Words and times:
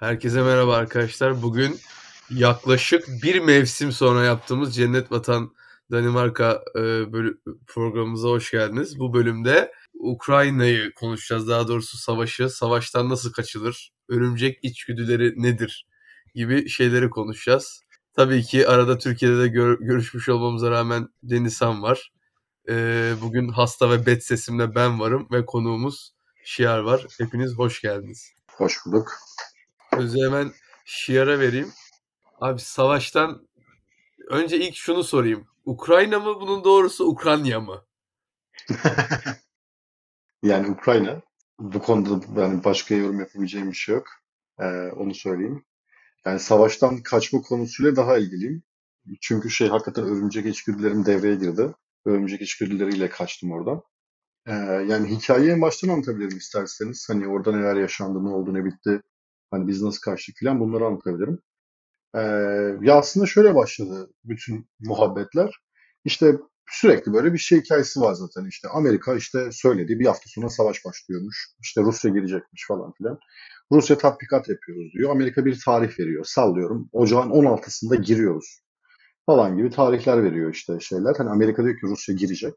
Herkese 0.00 0.42
merhaba 0.42 0.76
arkadaşlar. 0.76 1.42
Bugün 1.42 1.78
yaklaşık 2.30 3.08
bir 3.22 3.40
mevsim 3.40 3.92
sonra 3.92 4.24
yaptığımız 4.24 4.74
Cennet 4.76 5.12
Vatan 5.12 5.54
Danimarka 5.90 6.62
e, 6.78 6.82
programımıza 7.66 8.28
hoş 8.28 8.50
geldiniz. 8.50 8.98
Bu 8.98 9.14
bölümde 9.14 9.72
Ukrayna'yı 9.94 10.94
konuşacağız. 10.94 11.48
Daha 11.48 11.68
doğrusu 11.68 11.98
savaşı, 11.98 12.50
savaştan 12.50 13.08
nasıl 13.08 13.32
kaçılır, 13.32 13.90
örümcek 14.08 14.58
içgüdüleri 14.62 15.42
nedir 15.42 15.86
gibi 16.34 16.68
şeyleri 16.68 17.10
konuşacağız. 17.10 17.80
Tabii 18.16 18.42
ki 18.42 18.68
arada 18.68 18.98
Türkiye'de 18.98 19.38
de 19.38 19.48
gör- 19.48 19.78
görüşmüş 19.80 20.28
olmamıza 20.28 20.70
rağmen 20.70 21.08
Denizhan 21.22 21.82
var. 21.82 22.12
E, 22.68 23.14
bugün 23.22 23.48
hasta 23.48 23.90
ve 23.90 24.06
bet 24.06 24.24
sesimle 24.24 24.74
ben 24.74 25.00
varım 25.00 25.28
ve 25.32 25.46
konuğumuz 25.46 26.12
Şiar 26.44 26.78
var. 26.78 27.06
Hepiniz 27.18 27.58
hoş 27.58 27.80
geldiniz. 27.80 28.30
Hoş 28.50 28.86
bulduk. 28.86 29.12
Sözü 29.96 30.26
hemen 30.26 30.52
Şiar'a 30.84 31.40
vereyim. 31.40 31.72
Abi 32.40 32.60
savaştan 32.60 33.48
önce 34.28 34.58
ilk 34.58 34.74
şunu 34.74 35.04
sorayım. 35.04 35.46
Ukrayna 35.64 36.18
mı 36.18 36.40
bunun 36.40 36.64
doğrusu 36.64 37.04
Ukrayna 37.04 37.60
mı? 37.60 37.84
yani 40.42 40.70
Ukrayna. 40.70 41.22
Bu 41.58 41.82
konuda 41.82 42.40
yani 42.40 42.64
başka 42.64 42.94
yorum 42.94 43.20
yapabileceğim 43.20 43.70
bir 43.70 43.76
şey 43.76 43.94
yok. 43.94 44.06
Ee, 44.60 44.64
onu 44.96 45.14
söyleyeyim. 45.14 45.64
Yani 46.24 46.40
savaştan 46.40 47.02
kaçma 47.02 47.42
konusuyla 47.42 47.96
daha 47.96 48.18
ilgiliyim. 48.18 48.62
Çünkü 49.20 49.50
şey 49.50 49.68
hakikaten 49.68 50.04
örümcek 50.04 50.46
içgüdülerim 50.46 51.06
devreye 51.06 51.34
girdi. 51.34 51.74
Örümcek 52.04 52.42
içgüdüleriyle 52.42 53.08
kaçtım 53.08 53.52
oradan. 53.52 53.82
Ee, 54.46 54.52
yani 54.88 55.10
hikayeyi 55.10 55.60
baştan 55.60 55.88
anlatabilirim 55.88 56.38
isterseniz. 56.38 57.06
Hani 57.08 57.28
orada 57.28 57.56
neler 57.56 57.76
yaşandı, 57.76 58.24
ne 58.24 58.28
oldu, 58.28 58.54
ne 58.54 58.64
bitti. 58.64 59.02
Hani 59.50 59.68
biz 59.68 59.82
nasıl 59.82 60.00
kaçtık 60.00 60.36
falan 60.44 60.60
bunları 60.60 60.86
anlatabilirim. 60.86 61.38
Ee, 62.14 62.20
ya 62.82 62.94
aslında 62.94 63.26
şöyle 63.26 63.54
başladı 63.54 64.10
bütün 64.24 64.68
muhabbetler. 64.80 65.60
İşte 66.04 66.36
sürekli 66.70 67.12
böyle 67.12 67.32
bir 67.32 67.38
şey 67.38 67.60
hikayesi 67.60 68.00
var 68.00 68.14
zaten 68.14 68.48
işte. 68.48 68.68
Amerika 68.68 69.14
işte 69.14 69.48
söyledi 69.52 70.00
bir 70.00 70.06
hafta 70.06 70.24
sonra 70.26 70.48
savaş 70.50 70.84
başlıyormuş. 70.84 71.48
İşte 71.62 71.82
Rusya 71.82 72.10
girecekmiş 72.10 72.66
falan 72.68 72.92
filan. 72.92 73.18
Rusya 73.72 73.98
tatbikat 73.98 74.48
yapıyoruz 74.48 74.92
diyor. 74.92 75.10
Amerika 75.10 75.44
bir 75.44 75.60
tarih 75.64 76.00
veriyor. 76.00 76.24
Sallıyorum. 76.24 76.88
Ocağın 76.92 77.30
16'sında 77.30 77.96
giriyoruz. 77.96 78.62
Falan 79.26 79.56
gibi 79.56 79.70
tarihler 79.70 80.24
veriyor 80.24 80.52
işte 80.54 80.80
şeyler. 80.80 81.14
Hani 81.18 81.30
Amerika 81.30 81.64
diyor 81.64 81.74
ki 81.74 81.86
Rusya 81.86 82.14
girecek. 82.14 82.54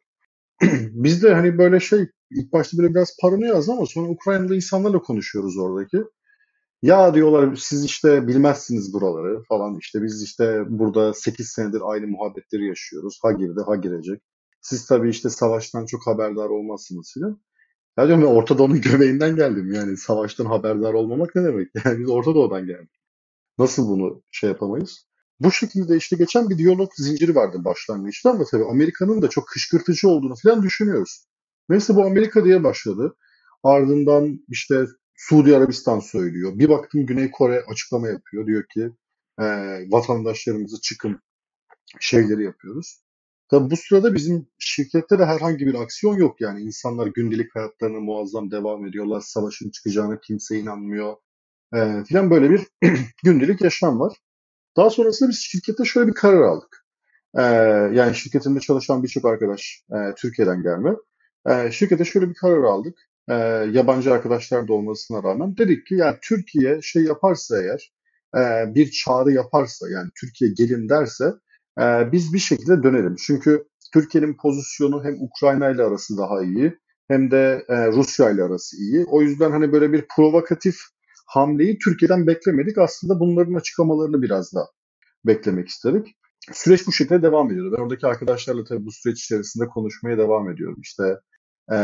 Biz 0.92 1.24
de 1.24 1.34
hani 1.34 1.58
böyle 1.58 1.80
şey 1.80 2.08
ilk 2.32 2.54
başta 2.54 2.78
böyle 2.78 2.94
biraz 2.94 3.18
paranoyaz 3.22 3.70
ama 3.70 3.86
sonra 3.86 4.10
Ukraynalı 4.10 4.56
insanlarla 4.56 5.00
konuşuyoruz 5.00 5.58
oradaki. 5.58 5.98
Ya 6.82 7.14
diyorlar 7.14 7.56
siz 7.56 7.86
işte 7.86 8.28
bilmezsiniz 8.28 8.94
buraları 8.94 9.44
falan 9.44 9.78
işte 9.80 10.04
biz 10.04 10.24
işte 10.24 10.64
burada 10.70 11.14
8 11.14 11.50
senedir 11.50 11.82
aynı 11.84 12.08
muhabbetleri 12.08 12.68
yaşıyoruz. 12.68 13.20
Ha 13.22 13.32
girdi 13.32 13.60
ha 13.66 13.76
girecek. 13.76 14.22
Siz 14.62 14.86
tabii 14.88 15.10
işte 15.10 15.30
savaştan 15.30 15.86
çok 15.86 16.08
haberdar 16.08 16.50
olmazsınız 16.50 17.12
filan. 17.14 17.42
Ya 17.98 18.08
diyorum 18.08 18.24
ben 18.24 18.28
Orta 18.36 18.58
Doğu'nun 18.58 18.82
göbeğinden 18.92 19.36
geldim 19.36 19.72
yani 19.74 19.98
savaştan 19.98 20.46
haberdar 20.46 20.94
olmamak 20.94 21.36
ne 21.36 21.44
demek? 21.44 21.70
Yani 21.86 22.00
biz 22.00 22.10
Orta 22.10 22.36
Doğu'dan 22.36 22.66
geldik. 22.66 23.00
Nasıl 23.58 23.90
bunu 23.90 24.24
şey 24.32 24.50
yapamayız? 24.50 25.08
Bu 25.40 25.52
şekilde 25.52 25.98
işte 25.98 26.16
geçen 26.16 26.50
bir 26.50 26.58
diyalog 26.58 26.90
zinciri 26.96 27.36
vardı 27.36 27.66
başlangıçta 27.66 28.30
ama 28.32 28.44
tabii 28.52 28.66
Amerika'nın 28.66 29.22
da 29.22 29.30
çok 29.30 29.48
kışkırtıcı 29.48 30.10
olduğunu 30.10 30.36
falan 30.44 30.64
düşünüyoruz. 30.64 31.28
Neyse 31.70 31.96
bu 31.96 32.06
Amerika 32.06 32.46
diye 32.46 32.64
başladı. 32.64 33.16
Ardından 33.64 34.40
işte 34.50 34.86
Suudi 35.20 35.58
Arabistan 35.58 36.00
söylüyor. 36.00 36.52
Bir 36.60 36.70
baktım 36.70 37.06
Güney 37.06 37.32
Kore 37.32 37.64
açıklama 37.68 38.08
yapıyor. 38.08 38.48
Diyor 38.48 38.64
ki 38.74 38.92
e, 39.40 39.46
vatandaşlarımızı 39.92 40.82
çıkın 40.82 41.20
şeyleri 42.00 42.44
yapıyoruz. 42.44 43.02
Tabi 43.52 43.72
bu 43.72 43.76
sırada 43.78 44.16
bizim 44.16 44.48
şirkette 44.60 45.20
de 45.20 45.26
herhangi 45.26 45.68
bir 45.68 45.74
aksiyon 45.74 46.16
yok 46.16 46.42
yani. 46.42 46.62
insanlar 46.62 47.08
gündelik 47.08 47.56
hayatlarına 47.56 48.00
muazzam 48.00 48.52
devam 48.52 48.86
ediyorlar. 48.86 49.22
Savaşın 49.22 49.70
çıkacağına 49.70 50.20
kimse 50.20 50.60
inanmıyor. 50.60 51.16
E, 51.76 52.04
filan 52.08 52.32
böyle 52.32 52.50
bir 52.50 52.68
gündelik 53.24 53.62
yaşam 53.62 54.00
var. 54.00 54.18
Daha 54.78 54.90
sonrasında 54.90 55.30
biz 55.30 55.40
şirkette 55.40 55.86
şöyle 55.86 56.08
bir 56.08 56.16
karar 56.16 56.42
aldık. 56.42 56.86
E, 57.38 57.44
yani 57.94 58.16
şirketimde 58.16 58.60
çalışan 58.60 59.04
birçok 59.04 59.26
arkadaş 59.26 59.84
e, 59.92 60.16
Türkiye'den 60.18 60.64
gelme. 60.64 60.96
E, 61.48 61.72
şirkete 61.72 62.06
şöyle 62.06 62.30
bir 62.30 62.36
karar 62.36 62.64
aldık 62.64 63.09
e, 63.30 63.34
yabancı 63.72 64.14
arkadaşlar 64.14 64.68
da 64.68 64.74
olmasına 64.74 65.24
rağmen 65.24 65.58
dedik 65.58 65.86
ki 65.86 65.96
yani 65.96 66.18
Türkiye 66.22 66.82
şey 66.82 67.04
yaparsa 67.04 67.62
eğer 67.62 67.94
e, 68.38 68.76
bir 68.76 68.92
çağrı 68.92 69.32
yaparsa 69.32 69.90
yani 69.90 70.10
Türkiye 70.22 70.52
gelin 70.58 70.90
derse 70.90 71.34
e, 71.80 72.12
biz 72.12 72.34
bir 72.34 72.40
şekilde 72.40 72.84
dönelim. 72.84 73.16
Çünkü 73.28 73.64
Türkiye'nin 73.94 74.38
pozisyonu 74.38 75.04
hem 75.04 75.16
Ukrayna 75.22 75.70
ile 75.70 75.84
arası 75.84 76.18
daha 76.18 76.44
iyi 76.44 76.78
hem 77.08 77.32
de 77.32 77.66
e, 77.70 77.88
Rusya 77.88 78.30
ile 78.30 78.44
arası 78.44 78.78
iyi. 78.78 79.06
O 79.06 79.22
yüzden 79.22 79.52
hani 79.52 79.72
böyle 79.72 79.92
bir 79.94 80.06
provokatif 80.16 80.76
hamleyi 81.28 81.78
Türkiye'den 81.80 82.28
beklemedik. 82.28 82.78
Aslında 82.78 83.20
bunların 83.20 83.54
açıklamalarını 83.54 84.22
biraz 84.22 84.54
da 84.54 84.68
beklemek 85.26 85.68
istedik. 85.68 86.08
Süreç 86.54 86.88
bu 86.88 86.92
şekilde 86.92 87.22
devam 87.22 87.52
ediyordu. 87.52 87.76
Ben 87.78 87.84
oradaki 87.84 88.08
arkadaşlarla 88.08 88.64
tabii 88.64 88.86
bu 88.86 88.92
süreç 88.92 89.24
içerisinde 89.24 89.66
konuşmaya 89.66 90.18
devam 90.18 90.50
ediyorum. 90.50 90.78
İşte 90.82 91.04
ee, 91.72 91.76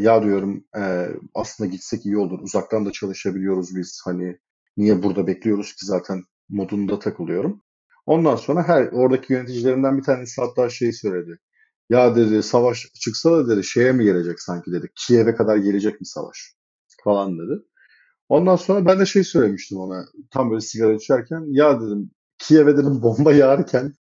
ya 0.00 0.22
diyorum 0.22 0.64
e, 0.78 1.08
aslında 1.34 1.70
gitsek 1.70 2.06
iyi 2.06 2.18
olur. 2.18 2.38
Uzaktan 2.42 2.86
da 2.86 2.92
çalışabiliyoruz 2.92 3.76
biz. 3.76 4.00
Hani 4.04 4.38
niye 4.76 5.02
burada 5.02 5.26
bekliyoruz 5.26 5.72
ki 5.74 5.86
zaten 5.86 6.22
modunda 6.48 6.98
takılıyorum. 6.98 7.62
Ondan 8.06 8.36
sonra 8.36 8.68
her 8.68 8.86
oradaki 8.86 9.32
yöneticilerimden 9.32 9.98
bir 9.98 10.02
tanesi 10.02 10.40
hatta 10.40 10.70
şey 10.70 10.92
söyledi. 10.92 11.38
Ya 11.90 12.16
dedi 12.16 12.42
savaş 12.42 12.86
çıksa 13.00 13.32
da 13.32 13.48
dedi 13.48 13.64
şeye 13.64 13.92
mi 13.92 14.04
gelecek 14.04 14.40
sanki 14.40 14.72
dedi. 14.72 14.88
Kiev'e 14.96 15.34
kadar 15.34 15.56
gelecek 15.56 16.00
mi 16.00 16.06
savaş 16.06 16.54
falan 17.04 17.38
dedi. 17.38 17.62
Ondan 18.28 18.56
sonra 18.56 18.86
ben 18.86 19.00
de 19.00 19.06
şey 19.06 19.24
söylemiştim 19.24 19.78
ona 19.78 20.06
tam 20.30 20.50
böyle 20.50 20.60
sigara 20.60 20.94
içerken 20.94 21.44
ya 21.48 21.80
dedim 21.80 22.10
Kiev'e 22.38 22.76
dedim 22.76 23.02
bomba 23.02 23.32
yağarken 23.32 23.94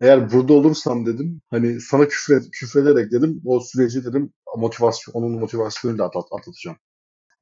eğer 0.00 0.32
burada 0.32 0.52
olursam 0.52 1.06
dedim 1.06 1.40
hani 1.50 1.80
sana 1.80 2.08
küfür 2.08 2.50
küfrederek 2.52 3.12
dedim 3.12 3.42
o 3.44 3.60
süreci 3.60 4.04
dedim 4.04 4.32
motivasyon 4.56 5.14
onun 5.14 5.38
motivasyonunu 5.40 5.98
da 5.98 6.04
atlat, 6.04 6.24
atlatacağım 6.32 6.76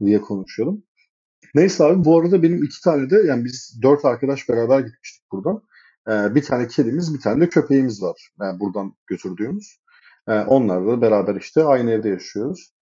diye 0.00 0.20
konuşuyordum. 0.20 0.82
Neyse 1.54 1.84
abi 1.84 2.04
bu 2.04 2.20
arada 2.20 2.42
benim 2.42 2.64
iki 2.64 2.80
tane 2.80 3.10
de 3.10 3.16
yani 3.26 3.44
biz 3.44 3.78
dört 3.82 4.04
arkadaş 4.04 4.48
beraber 4.48 4.80
gitmiştik 4.80 5.32
buradan. 5.32 5.62
Ee, 6.08 6.34
bir 6.34 6.42
tane 6.42 6.68
kedimiz 6.68 7.14
bir 7.14 7.20
tane 7.20 7.40
de 7.40 7.48
köpeğimiz 7.48 8.02
var 8.02 8.30
yani 8.40 8.60
buradan 8.60 8.94
götürdüğümüz. 9.06 9.80
Ee, 10.28 10.32
onlarla 10.32 11.00
beraber 11.00 11.34
işte 11.34 11.64
aynı 11.64 11.90
evde 11.90 12.08
yaşıyoruz. 12.08 12.72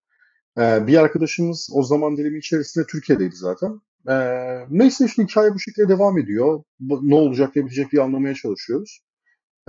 Ee, 0.59 0.87
bir 0.87 0.97
arkadaşımız 0.97 1.71
o 1.73 1.83
zaman 1.83 2.17
dilimi 2.17 2.39
içerisinde 2.39 2.87
Türkiye'deydi 2.87 3.37
zaten. 3.37 3.81
Ee, 4.09 4.67
neyse 4.71 5.05
işte 5.05 5.23
hikaye 5.23 5.55
bu 5.55 5.59
şekilde 5.59 5.89
devam 5.89 6.19
ediyor. 6.19 6.63
Ne 6.81 7.15
olacak 7.15 7.57
ne 7.57 7.65
bitecek 7.65 7.93
diye 7.93 8.03
anlamaya 8.03 8.35
çalışıyoruz. 8.35 9.04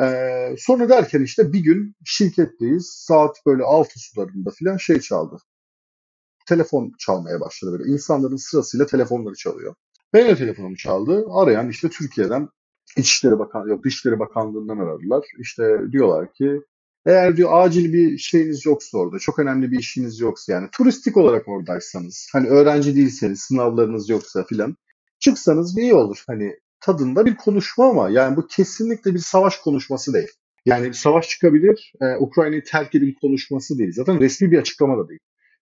Ee, 0.02 0.56
sonra 0.58 0.90
derken 0.90 1.22
işte 1.22 1.54
bir 1.54 1.60
gün 1.60 1.96
şirketteyiz. 2.06 2.86
Saat 2.86 3.38
böyle 3.46 3.64
altı 3.64 4.00
sularında 4.00 4.50
falan 4.60 4.78
şey 4.78 5.00
çaldı. 5.00 5.38
Telefon 6.48 6.92
çalmaya 7.00 7.40
başladı 7.40 7.80
böyle. 7.80 7.92
İnsanların 7.92 8.36
sırasıyla 8.36 8.86
telefonları 8.86 9.36
çalıyor. 9.36 9.76
Benim 10.14 10.36
telefonum 10.36 10.76
çaldı. 10.76 11.26
Arayan 11.32 11.70
işte 11.70 11.90
Türkiye'den 11.90 12.50
İçişleri 12.98 13.40
Bakan 13.40 13.68
yok 13.68 13.84
Dışişleri 13.84 14.20
Bakanlığı'ndan 14.20 14.78
aradılar. 14.78 15.26
İşte 15.40 15.80
diyorlar 15.92 16.34
ki 16.34 16.62
eğer 17.06 17.38
diyor 17.38 17.50
acil 17.54 17.94
bir 17.94 18.18
şeyiniz 18.18 18.66
yoksa 18.66 18.98
orada, 18.98 19.20
çok 19.20 19.40
önemli 19.40 19.72
bir 19.72 19.80
işiniz 19.80 20.20
yoksa 20.20 20.54
yani 20.54 20.70
turistik 20.72 21.18
olarak 21.18 21.48
oradaysanız, 21.48 22.28
hani 22.34 22.48
öğrenci 22.48 22.96
değilseniz, 22.96 23.40
sınavlarınız 23.40 24.10
yoksa 24.10 24.44
filan 24.44 24.76
çıksanız 25.20 25.78
iyi 25.78 25.94
olur. 25.94 26.24
Hani 26.28 26.60
tadında 26.86 27.26
bir 27.26 27.36
konuşma 27.36 27.90
ama 27.90 28.10
yani 28.10 28.38
bu 28.38 28.48
kesinlikle 28.48 29.14
bir 29.14 29.20
savaş 29.20 29.58
konuşması 29.58 30.14
değil. 30.14 30.28
Yani 30.66 30.88
bir 30.88 30.94
savaş 30.94 31.30
çıkabilir, 31.30 31.94
e, 32.02 32.16
Ukrayna'yı 32.16 32.64
terk 32.64 32.96
edin 32.96 33.16
konuşması 33.22 33.78
değil. 33.78 33.92
Zaten 33.94 34.20
resmi 34.20 34.52
bir 34.52 34.60
açıklama 34.60 34.98
da 34.98 35.10
değil. 35.10 35.20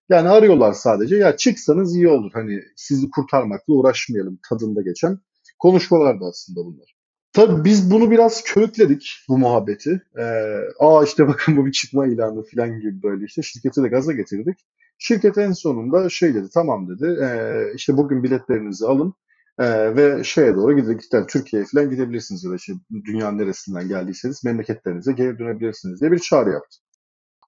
Yani 0.10 0.30
arıyorlar 0.30 0.74
sadece 0.74 1.16
ya 1.16 1.38
çıksanız 1.38 1.96
iyi 1.96 2.08
olur 2.08 2.32
hani 2.34 2.62
sizi 2.76 3.10
kurtarmakla 3.10 3.74
uğraşmayalım 3.74 4.40
tadında 4.50 4.82
geçen 4.82 5.20
konuşmalar 5.60 6.22
da 6.22 6.26
aslında 6.26 6.66
bunlar. 6.66 6.96
Tabii 7.34 7.66
biz 7.66 7.92
bunu 7.92 8.12
biraz 8.12 8.44
körükledik 8.44 9.18
bu 9.30 9.38
muhabbeti. 9.38 10.02
Ee, 10.20 10.24
aa 10.80 11.04
işte 11.04 11.28
bakın 11.28 11.58
bu 11.58 11.66
bir 11.66 11.72
çıkma 11.72 12.08
ilanı 12.08 12.44
falan 12.56 12.80
gibi 12.80 13.04
böyle 13.04 13.26
işte 13.26 13.42
şirketi 13.42 13.84
de 13.84 13.88
gaza 13.88 14.14
getirdik. 14.14 14.58
Şirket 14.98 15.38
en 15.38 15.52
sonunda 15.52 16.10
şey 16.10 16.36
dedi 16.36 16.48
tamam 16.54 16.88
dedi 16.90 17.20
e, 17.24 17.28
işte 17.76 17.98
bugün 17.98 18.24
biletlerinizi 18.24 18.86
alın 18.86 19.14
ee, 19.60 19.96
ve 19.96 20.24
şeye 20.24 20.56
doğru 20.56 20.76
gidecekler 20.76 21.28
Türkiye'ye 21.28 21.66
falan 21.66 21.90
gidebilirsiniz 21.90 22.44
ya 22.44 22.52
da 22.52 22.56
işte 22.56 22.74
dünyanın 23.06 23.38
neresinden 23.38 23.88
geldiyseniz 23.88 24.44
memleketlerinize 24.44 25.12
geri 25.12 25.40
dönebilirsiniz 25.40 26.02
diye 26.02 26.12
bir 26.12 26.20
çağrı 26.20 26.50
yaptı. 26.50 26.78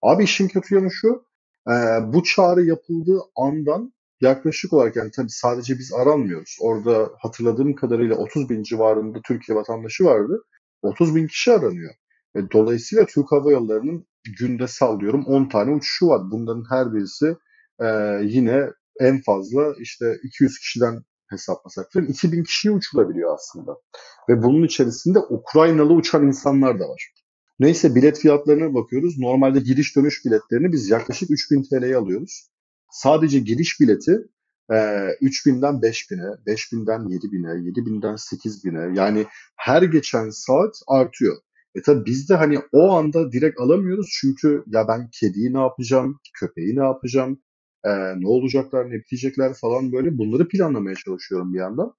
Abi 0.01 0.23
işin 0.23 0.47
kötü 0.47 0.75
yanı 0.75 0.91
şu, 0.91 1.25
e, 1.69 1.73
bu 2.13 2.23
çağrı 2.23 2.65
yapıldığı 2.65 3.19
andan 3.35 3.93
yaklaşık 4.21 4.73
olarak 4.73 4.95
yani 4.95 5.11
tabii 5.11 5.29
sadece 5.29 5.79
biz 5.79 5.93
aranmıyoruz. 5.93 6.57
Orada 6.61 7.11
hatırladığım 7.19 7.75
kadarıyla 7.75 8.15
30 8.15 8.49
bin 8.49 8.63
civarında 8.63 9.19
Türkiye 9.27 9.57
vatandaşı 9.57 10.05
vardı. 10.05 10.43
30 10.81 11.15
bin 11.15 11.27
kişi 11.27 11.51
aranıyor. 11.51 11.93
E, 12.35 12.39
dolayısıyla 12.51 13.05
Türk 13.05 13.31
Hava 13.31 13.51
Yolları'nın 13.51 14.07
günde 14.39 14.67
sallıyorum 14.67 15.25
10 15.25 15.49
tane 15.49 15.71
uçuşu 15.71 16.07
var. 16.07 16.21
Bunların 16.31 16.63
her 16.69 16.93
birisi 16.93 17.35
e, 17.81 17.87
yine 18.23 18.69
en 18.99 19.21
fazla 19.21 19.73
işte 19.79 20.17
200 20.23 20.59
kişiden 20.59 21.03
hesaplasak 21.29 21.93
falan 21.93 22.07
2000 22.07 22.43
kişiye 22.43 22.73
uçulabiliyor 22.73 23.35
aslında. 23.35 23.75
Ve 24.29 24.43
bunun 24.43 24.63
içerisinde 24.63 25.19
Ukraynalı 25.19 25.93
uçan 25.93 26.27
insanlar 26.27 26.79
da 26.79 26.89
var. 26.89 27.13
Neyse 27.59 27.95
bilet 27.95 28.19
fiyatlarına 28.19 28.73
bakıyoruz. 28.73 29.19
Normalde 29.19 29.59
giriş 29.59 29.95
dönüş 29.95 30.25
biletlerini 30.25 30.71
biz 30.71 30.89
yaklaşık 30.89 31.31
3000 31.31 31.63
TL'ye 31.63 31.97
alıyoruz. 31.97 32.49
Sadece 32.91 33.39
giriş 33.39 33.79
bileti 33.79 34.17
e, 34.69 34.75
3000'den 34.75 35.75
5000'e, 35.81 36.53
5000'den 36.53 37.01
7000'e, 37.01 37.69
7000'den 37.69 38.13
8000'e 38.13 38.95
yani 38.95 39.25
her 39.55 39.81
geçen 39.81 40.29
saat 40.29 40.75
artıyor. 40.87 41.37
E 41.75 41.81
tabi 41.81 42.05
biz 42.05 42.29
de 42.29 42.35
hani 42.35 42.59
o 42.71 42.91
anda 42.91 43.31
direkt 43.31 43.59
alamıyoruz 43.59 44.07
çünkü 44.21 44.63
ya 44.67 44.87
ben 44.87 45.09
kediyi 45.19 45.53
ne 45.53 45.59
yapacağım, 45.59 46.19
köpeği 46.39 46.75
ne 46.75 46.83
yapacağım, 46.83 47.41
e, 47.85 48.21
ne 48.21 48.27
olacaklar, 48.27 48.89
ne 48.89 48.93
bitecekler 48.93 49.53
falan 49.53 49.91
böyle 49.91 50.17
bunları 50.17 50.47
planlamaya 50.47 50.95
çalışıyorum 50.95 51.53
bir 51.53 51.59
yandan. 51.59 51.93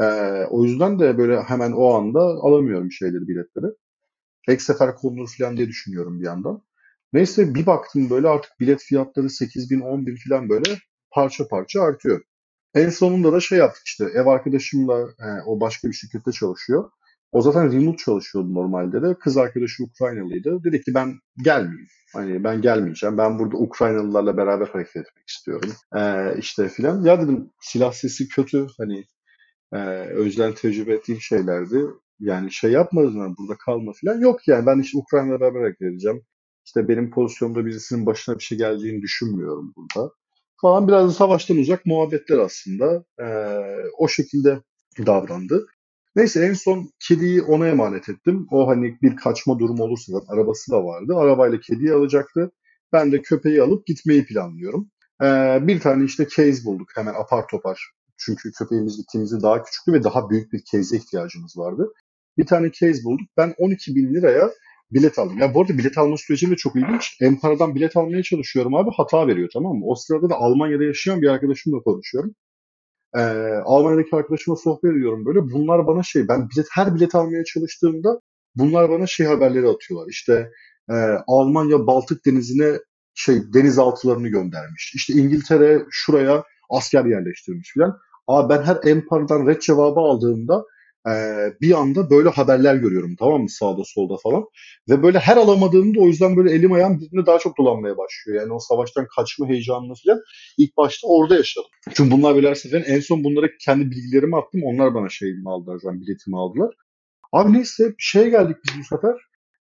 E, 0.00 0.04
o 0.50 0.64
yüzden 0.64 0.98
de 0.98 1.18
böyle 1.18 1.42
hemen 1.42 1.72
o 1.72 1.94
anda 1.94 2.20
alamıyorum 2.20 2.92
şeyleri, 2.92 3.28
biletleri. 3.28 3.66
Tek 4.46 4.62
sefer 4.62 4.96
konulur 4.96 5.34
falan 5.38 5.56
diye 5.56 5.68
düşünüyorum 5.68 6.20
bir 6.20 6.26
yandan. 6.26 6.62
Neyse 7.12 7.54
bir 7.54 7.66
baktım 7.66 8.10
böyle 8.10 8.28
artık 8.28 8.60
bilet 8.60 8.82
fiyatları 8.82 9.30
8 9.30 9.70
bin 9.70 9.80
10 9.80 10.06
bin 10.06 10.16
falan 10.28 10.48
böyle 10.48 10.78
parça 11.10 11.48
parça 11.48 11.82
artıyor. 11.82 12.22
En 12.74 12.88
sonunda 12.88 13.32
da 13.32 13.40
şey 13.40 13.58
yaptık 13.58 13.82
işte 13.86 14.04
ev 14.14 14.26
arkadaşımla 14.26 15.00
e, 15.00 15.42
o 15.46 15.60
başka 15.60 15.88
bir 15.88 15.92
şirkette 15.94 16.32
çalışıyor. 16.32 16.90
O 17.32 17.42
zaten 17.42 17.72
remote 17.72 17.96
çalışıyordu 17.96 18.54
normalde 18.54 19.02
de. 19.02 19.14
Kız 19.14 19.36
arkadaşı 19.36 19.84
Ukraynalıydı. 19.84 20.64
Dedi 20.64 20.80
ki 20.82 20.94
ben 20.94 21.14
gelmeyeyim. 21.44 21.88
Hani 22.12 22.44
ben 22.44 22.62
gelmeyeceğim. 22.62 23.18
Ben 23.18 23.38
burada 23.38 23.56
Ukraynalılarla 23.56 24.36
beraber 24.36 24.66
hareket 24.66 24.96
etmek 24.96 25.28
istiyorum. 25.28 25.70
Ee, 25.96 26.38
işte 26.38 26.68
filan. 26.68 27.04
Ya 27.04 27.20
dedim 27.20 27.50
silah 27.60 27.92
sesi 27.92 28.28
kötü. 28.28 28.66
Hani 28.78 29.04
e, 29.72 29.76
önceden 29.96 30.54
tecrübe 30.54 30.94
ettiğim 30.94 31.20
şeylerdi. 31.20 31.80
Yani 32.20 32.52
şey 32.52 32.70
yapmadın 32.72 33.36
burada 33.38 33.56
kalma 33.64 33.92
filan. 33.92 34.20
Yok 34.20 34.48
yani 34.48 34.66
ben 34.66 34.80
işte 34.80 34.98
Ukrayna'la 34.98 35.40
beraber 35.40 35.60
hareket 35.60 35.82
edeceğim. 35.82 36.22
İşte 36.64 36.88
benim 36.88 37.10
pozisyonda 37.10 37.66
birisinin 37.66 38.06
başına 38.06 38.38
bir 38.38 38.42
şey 38.44 38.58
geldiğini 38.58 39.02
düşünmüyorum 39.02 39.74
burada. 39.76 40.12
Falan 40.60 40.88
biraz 40.88 41.08
da 41.08 41.12
savaştan 41.12 41.56
uzak 41.56 41.86
muhabbetler 41.86 42.38
aslında. 42.38 43.04
Ee, 43.20 43.56
o 43.98 44.08
şekilde 44.08 44.60
davrandı. 45.06 45.66
Neyse 46.16 46.44
en 46.46 46.52
son 46.52 46.90
kediyi 47.08 47.42
ona 47.42 47.68
emanet 47.68 48.08
ettim. 48.08 48.46
O 48.50 48.68
hani 48.68 48.98
bir 49.02 49.16
kaçma 49.16 49.58
durumu 49.58 49.82
olursa 49.84 50.12
da 50.12 50.20
arabası 50.28 50.72
da 50.72 50.84
vardı. 50.84 51.16
Arabayla 51.16 51.60
kediyi 51.60 51.92
alacaktı. 51.92 52.52
Ben 52.92 53.12
de 53.12 53.22
köpeği 53.22 53.62
alıp 53.62 53.86
gitmeyi 53.86 54.24
planlıyorum. 54.26 54.90
Ee, 55.22 55.58
bir 55.62 55.80
tane 55.80 56.04
işte 56.04 56.26
case 56.36 56.64
bulduk 56.64 56.88
hemen 56.94 57.14
apar 57.14 57.46
topar. 57.50 57.80
Çünkü 58.16 58.52
köpeğimiz 58.52 58.96
gittiğimizde 58.96 59.42
daha 59.42 59.62
küçüktü 59.62 59.92
ve 59.92 60.04
daha 60.04 60.30
büyük 60.30 60.52
bir 60.52 60.62
case'e 60.72 60.98
ihtiyacımız 60.98 61.58
vardı. 61.58 61.92
Bir 62.38 62.46
tane 62.46 62.72
case 62.72 63.04
bulduk. 63.04 63.26
Ben 63.36 63.54
12 63.58 63.96
bin 63.96 64.14
liraya 64.14 64.50
bilet 64.90 65.18
aldım. 65.18 65.38
Ya 65.38 65.54
bu 65.54 65.60
arada 65.60 65.78
bilet 65.78 65.98
alma 65.98 66.16
süreci 66.16 66.50
de 66.50 66.56
çok 66.56 66.76
ilginç. 66.76 67.16
Empara'dan 67.20 67.74
bilet 67.74 67.96
almaya 67.96 68.22
çalışıyorum 68.22 68.74
abi 68.74 68.90
hata 68.96 69.26
veriyor 69.26 69.48
tamam 69.52 69.76
mı? 69.76 69.86
O 69.86 69.94
sırada 69.94 70.30
da 70.30 70.34
Almanya'da 70.34 70.84
yaşayan 70.84 71.22
bir 71.22 71.28
arkadaşımla 71.28 71.82
konuşuyorum. 71.82 72.34
Ee, 73.16 73.20
Almanya'daki 73.64 74.16
arkadaşıma 74.16 74.56
sohbet 74.56 74.90
ediyorum 74.90 75.26
böyle. 75.26 75.40
Bunlar 75.42 75.86
bana 75.86 76.02
şey, 76.02 76.28
ben 76.28 76.48
bilet 76.50 76.66
her 76.72 76.94
bilet 76.94 77.14
almaya 77.14 77.44
çalıştığımda 77.44 78.20
bunlar 78.56 78.90
bana 78.90 79.06
şey 79.06 79.26
haberleri 79.26 79.68
atıyorlar. 79.68 80.08
İşte 80.10 80.50
e, 80.90 80.94
Almanya 81.26 81.86
Baltık 81.86 82.26
Denizi'ne 82.26 82.78
şey 83.14 83.52
denizaltılarını 83.54 84.28
göndermiş. 84.28 84.92
İşte 84.94 85.14
İngiltere 85.14 85.82
şuraya 85.90 86.44
asker 86.70 87.04
yerleştirmiş 87.04 87.72
filan. 87.72 87.98
Abi 88.26 88.54
ben 88.54 88.62
her 88.62 88.78
Empar'dan 88.84 89.46
red 89.46 89.60
cevabı 89.60 90.00
aldığımda 90.00 90.64
e, 91.08 91.12
bir 91.60 91.78
anda 91.78 92.10
böyle 92.10 92.28
haberler 92.28 92.74
görüyorum 92.74 93.16
tamam 93.18 93.42
mı 93.42 93.48
sağda 93.48 93.82
solda 93.84 94.16
falan. 94.22 94.44
Ve 94.88 95.02
böyle 95.02 95.18
her 95.18 95.36
alamadığımda 95.36 96.00
o 96.00 96.06
yüzden 96.06 96.36
böyle 96.36 96.52
elim 96.52 96.72
ayağım 96.72 97.00
birbirine 97.00 97.26
daha 97.26 97.38
çok 97.38 97.58
dolanmaya 97.58 97.96
başlıyor. 97.96 98.40
Yani 98.40 98.52
o 98.52 98.58
savaştan 98.58 99.06
kaçma 99.16 99.46
heyecanını 99.46 99.94
falan 100.06 100.20
ilk 100.58 100.76
başta 100.76 101.08
orada 101.08 101.34
yaşadım. 101.34 101.70
Çünkü 101.94 102.10
bunlar 102.10 102.34
böyle 102.34 102.48
her 102.48 102.82
en 102.86 103.00
son 103.00 103.24
bunlara 103.24 103.46
kendi 103.60 103.90
bilgilerimi 103.90 104.36
attım. 104.36 104.60
Onlar 104.64 104.94
bana 104.94 105.08
şeyimi 105.08 105.50
aldılar 105.50 105.78
zaten 105.82 106.00
biletimi 106.00 106.38
aldılar. 106.38 106.74
Abi 107.32 107.52
neyse 107.52 107.94
şey 107.98 108.30
geldik 108.30 108.56
biz 108.64 108.74
bu 108.78 108.96
sefer. 108.96 109.16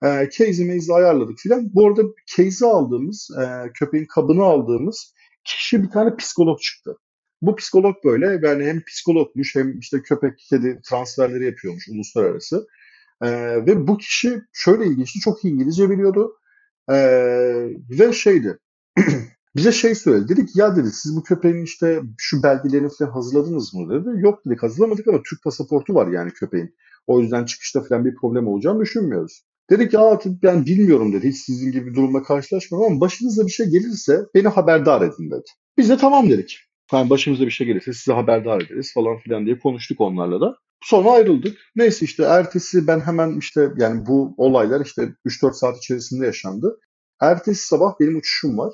E, 0.04 0.30
case'i 0.30 0.66
meyzi 0.66 0.94
ayarladık 0.94 1.38
filan. 1.40 1.74
Bu 1.74 1.88
arada 1.88 2.02
case'i 2.36 2.68
aldığımız, 2.68 3.30
e, 3.42 3.72
köpeğin 3.74 4.06
kabını 4.06 4.44
aldığımız 4.44 5.14
kişi 5.44 5.84
bir 5.84 5.90
tane 5.90 6.16
psikolog 6.16 6.60
çıktı. 6.62 6.98
Bu 7.42 7.56
psikolog 7.56 7.96
böyle 8.06 8.48
yani 8.48 8.64
hem 8.66 8.84
psikologmuş 8.84 9.56
hem 9.56 9.80
işte 9.80 10.02
köpek 10.02 10.38
kedi 10.50 10.80
transferleri 10.90 11.46
yapıyormuş 11.46 11.88
uluslararası. 11.90 12.68
Ee, 13.24 13.30
ve 13.66 13.88
bu 13.88 13.98
kişi 13.98 14.42
şöyle 14.54 14.86
ilginçti 14.86 15.20
çok 15.20 15.46
iyi 15.46 15.54
İngilizce 15.54 15.90
biliyordu. 15.90 16.34
Ee, 16.92 17.70
ve 17.90 18.14
şeydi 18.14 18.60
bize 19.56 19.72
şey 19.72 19.96
söyledi. 19.96 20.30
Dedik 20.30 20.56
ya 20.56 20.76
dedi 20.76 20.92
siz 20.92 21.16
bu 21.16 21.24
köpeğin 21.24 21.64
işte 21.64 22.02
şu 22.18 22.44
belgelerini 22.44 22.90
falan 22.90 23.12
hazırladınız 23.12 23.74
mı 23.74 23.90
dedi. 23.90 24.10
Yok 24.22 24.46
dedik 24.46 24.64
hazırlamadık 24.64 25.08
ama 25.08 25.22
Türk 25.30 25.44
pasaportu 25.44 25.96
var 25.96 26.08
yani 26.08 26.32
köpeğin. 26.32 26.76
O 27.08 27.22
yüzden 27.22 27.46
çıkışta 27.46 27.84
falan 27.84 28.06
bir 28.06 28.16
problem 28.16 28.48
olacağını 28.48 28.82
düşünmüyoruz. 28.82 29.44
Dedik 29.70 29.94
ya 29.94 30.20
ben 30.26 30.66
bilmiyorum 30.66 31.14
dedi. 31.14 31.30
Hiç 31.30 31.38
sizin 31.38 31.72
gibi 31.72 31.86
bir 31.86 31.96
durumla 31.96 32.24
karşılaşmadım 32.24 32.86
ama 32.86 33.02
başınıza 33.02 33.46
bir 33.46 33.52
şey 33.52 33.66
gelirse 33.66 34.26
beni 34.36 34.48
haberdar 34.48 35.02
edin 35.02 35.32
dedi. 35.32 35.50
Biz 35.78 35.90
de 35.90 35.98
tamam 35.98 36.30
dedik. 36.30 36.69
Yani 36.94 37.10
başımıza 37.10 37.46
bir 37.46 37.52
şey 37.52 37.68
gelirse 37.68 37.94
size 37.94 38.14
haberdar 38.14 38.62
ederiz 38.62 38.94
falan 38.94 39.18
filan 39.18 39.46
diye 39.46 39.60
konuştuk 39.60 40.02
onlarla 40.02 40.42
da. 40.42 40.56
Sonra 40.84 41.12
ayrıldık. 41.12 41.58
Neyse 41.76 42.06
işte 42.06 42.24
ertesi 42.24 42.88
ben 42.88 43.00
hemen 43.00 43.40
işte 43.40 43.70
yani 43.78 44.06
bu 44.06 44.34
olaylar 44.38 44.86
işte 44.86 45.14
3-4 45.26 45.54
saat 45.54 45.78
içerisinde 45.78 46.26
yaşandı. 46.26 46.80
Ertesi 47.22 47.68
sabah 47.68 48.00
benim 48.00 48.18
uçuşum 48.18 48.58
var. 48.58 48.74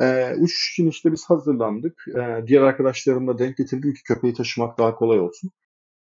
Ee, 0.00 0.34
uçuş 0.38 0.72
için 0.72 0.90
işte 0.90 1.12
biz 1.12 1.24
hazırlandık. 1.30 2.04
Ee, 2.18 2.46
diğer 2.46 2.62
arkadaşlarımla 2.62 3.38
denk 3.38 3.56
getirdim 3.56 3.94
ki 3.94 4.02
köpeği 4.02 4.34
taşımak 4.34 4.78
daha 4.78 4.94
kolay 4.94 5.20
olsun. 5.20 5.50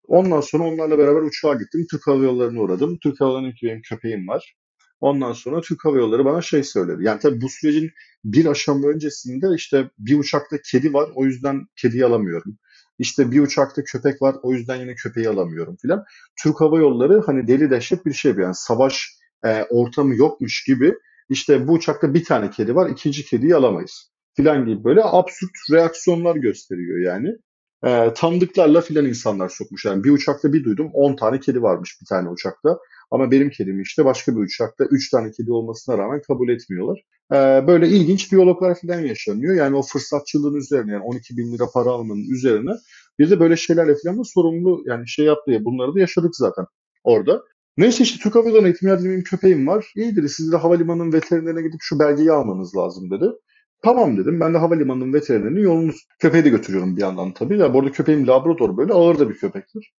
Ondan 0.08 0.40
sonra 0.40 0.64
onlarla 0.64 0.98
beraber 0.98 1.22
uçağa 1.22 1.54
gittim. 1.54 1.86
Türk 1.90 2.06
Hava 2.06 2.24
Yolları'na 2.24 2.60
uğradım. 2.60 2.98
Türk 3.02 3.20
Hava 3.20 3.30
Yolları'nın 3.30 3.54
benim 3.62 3.82
köpeğim 3.82 4.28
var. 4.28 4.54
Ondan 5.00 5.32
sonra 5.32 5.60
Türk 5.60 5.84
Hava 5.84 5.96
Yolları 5.96 6.24
bana 6.24 6.42
şey 6.42 6.62
söyledi. 6.62 7.04
Yani 7.04 7.20
tabii 7.20 7.40
bu 7.40 7.48
sürecin 7.48 7.90
bir 8.24 8.46
aşama 8.46 8.88
öncesinde 8.88 9.46
işte 9.56 9.90
bir 9.98 10.18
uçakta 10.18 10.56
kedi 10.70 10.92
var 10.92 11.10
o 11.14 11.24
yüzden 11.24 11.66
kediyi 11.76 12.04
alamıyorum. 12.04 12.58
İşte 12.98 13.30
bir 13.30 13.40
uçakta 13.40 13.84
köpek 13.84 14.22
var 14.22 14.36
o 14.42 14.52
yüzden 14.52 14.76
yine 14.76 14.94
köpeği 14.94 15.28
alamıyorum 15.28 15.76
filan. 15.82 16.04
Türk 16.42 16.60
Hava 16.60 16.78
Yolları 16.78 17.22
hani 17.26 17.48
deli 17.48 17.70
dehşet 17.70 18.06
bir 18.06 18.12
şey 18.12 18.32
yani 18.32 18.54
savaş 18.54 19.18
e, 19.44 19.62
ortamı 19.62 20.14
yokmuş 20.14 20.64
gibi 20.64 20.94
işte 21.28 21.68
bu 21.68 21.72
uçakta 21.72 22.14
bir 22.14 22.24
tane 22.24 22.50
kedi 22.50 22.74
var 22.74 22.90
ikinci 22.90 23.24
kediyi 23.24 23.54
alamayız 23.54 24.12
filan 24.38 24.66
gibi 24.66 24.84
böyle 24.84 25.00
absürt 25.04 25.50
reaksiyonlar 25.72 26.36
gösteriyor 26.36 26.98
yani. 26.98 27.36
E, 27.86 28.12
tanıdıklarla 28.14 28.80
filan 28.80 29.06
insanlar 29.06 29.48
sokmuş. 29.48 29.84
Yani 29.84 30.04
bir 30.04 30.10
uçakta 30.10 30.52
bir 30.52 30.64
duydum 30.64 30.90
10 30.92 31.16
tane 31.16 31.40
kedi 31.40 31.62
varmış 31.62 31.98
bir 32.00 32.06
tane 32.06 32.28
uçakta. 32.28 32.78
Ama 33.10 33.30
benim 33.30 33.50
kedim 33.50 33.80
işte 33.80 34.04
başka 34.04 34.36
bir 34.36 34.40
uçakta 34.40 34.84
3 34.84 35.10
tane 35.10 35.30
kedi 35.30 35.52
olmasına 35.52 35.98
rağmen 35.98 36.22
kabul 36.26 36.48
etmiyorlar. 36.48 37.02
Ee, 37.32 37.66
böyle 37.66 37.88
ilginç 37.88 38.30
diyaloglar 38.30 38.78
falan 38.80 39.00
yaşanıyor. 39.00 39.54
Yani 39.54 39.76
o 39.76 39.82
fırsatçılığın 39.82 40.54
üzerine 40.54 40.92
yani 40.92 41.04
12 41.04 41.36
bin 41.36 41.52
lira 41.52 41.64
para 41.74 41.90
almanın 41.90 42.30
üzerine 42.30 42.70
bir 43.18 43.30
de 43.30 43.40
böyle 43.40 43.56
şeylerle 43.56 43.94
falan 44.04 44.18
da 44.18 44.24
sorumlu 44.24 44.82
yani 44.86 45.08
şey 45.08 45.24
yaptı 45.24 45.50
ya 45.50 45.64
bunları 45.64 45.94
da 45.94 46.00
yaşadık 46.00 46.36
zaten 46.36 46.66
orada. 47.04 47.42
Neyse 47.76 48.04
işte 48.04 48.22
Türk 48.22 48.34
Hava 48.34 48.48
Yolları'na 48.48 48.68
eğitim 48.68 48.88
benim 48.88 49.22
köpeğim 49.22 49.66
var. 49.66 49.92
İyidir 49.96 50.28
siz 50.28 50.52
de 50.52 50.56
havalimanının 50.56 51.12
veterinerine 51.12 51.62
gidip 51.62 51.80
şu 51.82 51.98
belgeyi 51.98 52.32
almanız 52.32 52.76
lazım 52.76 53.10
dedi. 53.10 53.24
Tamam 53.82 54.16
dedim. 54.18 54.40
Ben 54.40 54.54
de 54.54 54.58
havalimanının 54.58 55.12
veterinerini 55.12 55.60
yolunuz 55.62 56.06
köpeği 56.18 56.44
de 56.44 56.48
götürüyorum 56.48 56.96
bir 56.96 57.00
yandan 57.02 57.32
tabii. 57.32 57.58
Ya 57.58 57.74
bu 57.74 57.78
arada 57.78 57.92
köpeğim 57.92 58.26
Labrador 58.26 58.76
böyle 58.76 58.92
ağır 58.92 59.18
da 59.18 59.28
bir 59.30 59.34
köpektir. 59.34 59.94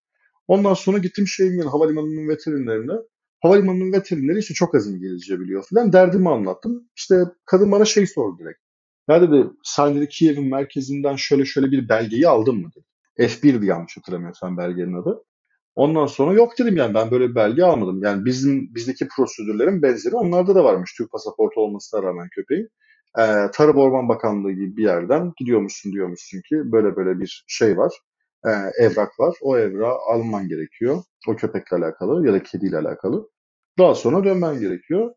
Ondan 0.48 0.74
sonra 0.74 0.98
gittim 0.98 1.28
şeyin 1.28 1.52
yani 1.58 1.70
havalimanının 1.70 2.30
veterinerine. 2.30 2.94
Havalimanının 3.42 3.94
veterineri 3.94 4.40
işte 4.40 4.54
çok 4.54 4.76
az 4.76 4.88
İngilizce 4.88 5.40
biliyor 5.40 5.64
falan. 5.70 5.94
Derdimi 5.94 6.30
anlattım. 6.30 6.90
İşte 6.96 7.24
kadın 7.46 7.72
bana 7.72 7.86
şey 7.86 8.08
sordu 8.08 8.38
direkt. 8.40 8.60
Ya 9.10 9.22
dedi 9.22 9.48
sen 9.64 9.96
dedi 9.96 10.08
Kiev'in 10.10 10.50
merkezinden 10.50 11.16
şöyle 11.16 11.46
şöyle 11.46 11.72
bir 11.72 11.90
belgeyi 11.90 12.28
aldın 12.28 12.56
mı 12.56 12.70
dedi. 12.76 12.86
F1'di 13.30 13.66
yanlış 13.66 13.98
hatırlamıyorsam 13.98 14.58
belgenin 14.58 15.02
adı. 15.02 15.24
Ondan 15.76 16.06
sonra 16.06 16.34
yok 16.34 16.60
dedim 16.60 16.78
yani 16.78 16.94
ben 16.94 17.12
böyle 17.12 17.30
bir 17.30 17.36
belge 17.36 17.64
almadım. 17.64 18.04
Yani 18.04 18.26
bizim 18.26 18.76
bizdeki 18.76 19.08
prosedürlerin 19.18 19.82
benzeri 19.82 20.16
onlarda 20.16 20.56
da 20.56 20.64
varmış 20.64 20.94
Türk 20.98 21.12
pasaportu 21.12 21.62
olmasına 21.62 22.04
rağmen 22.04 22.30
köpeğin. 22.32 22.70
E, 23.18 23.22
Tarım 23.54 23.78
Orman 23.78 24.10
Bakanlığı 24.10 24.52
gibi 24.52 24.78
bir 24.78 24.84
yerden 24.84 25.34
gidiyormuşsun 25.38 25.92
diyormuşsun 25.92 26.38
ki 26.50 26.56
böyle 26.72 26.96
böyle 26.96 27.20
bir 27.20 27.46
şey 27.48 27.78
var. 27.78 27.94
E, 28.46 28.50
evrak 28.86 29.20
var. 29.20 29.36
O 29.42 29.58
evrağı 29.58 29.98
alman 30.08 30.48
gerekiyor. 30.48 31.04
O 31.28 31.36
köpekle 31.36 31.78
alakalı 31.78 32.28
ya 32.28 32.34
da 32.34 32.44
kediyle 32.44 32.78
alakalı. 32.78 33.30
Daha 33.80 33.96
sonra 33.96 34.24
dönmen 34.24 34.60
gerekiyor. 34.60 35.12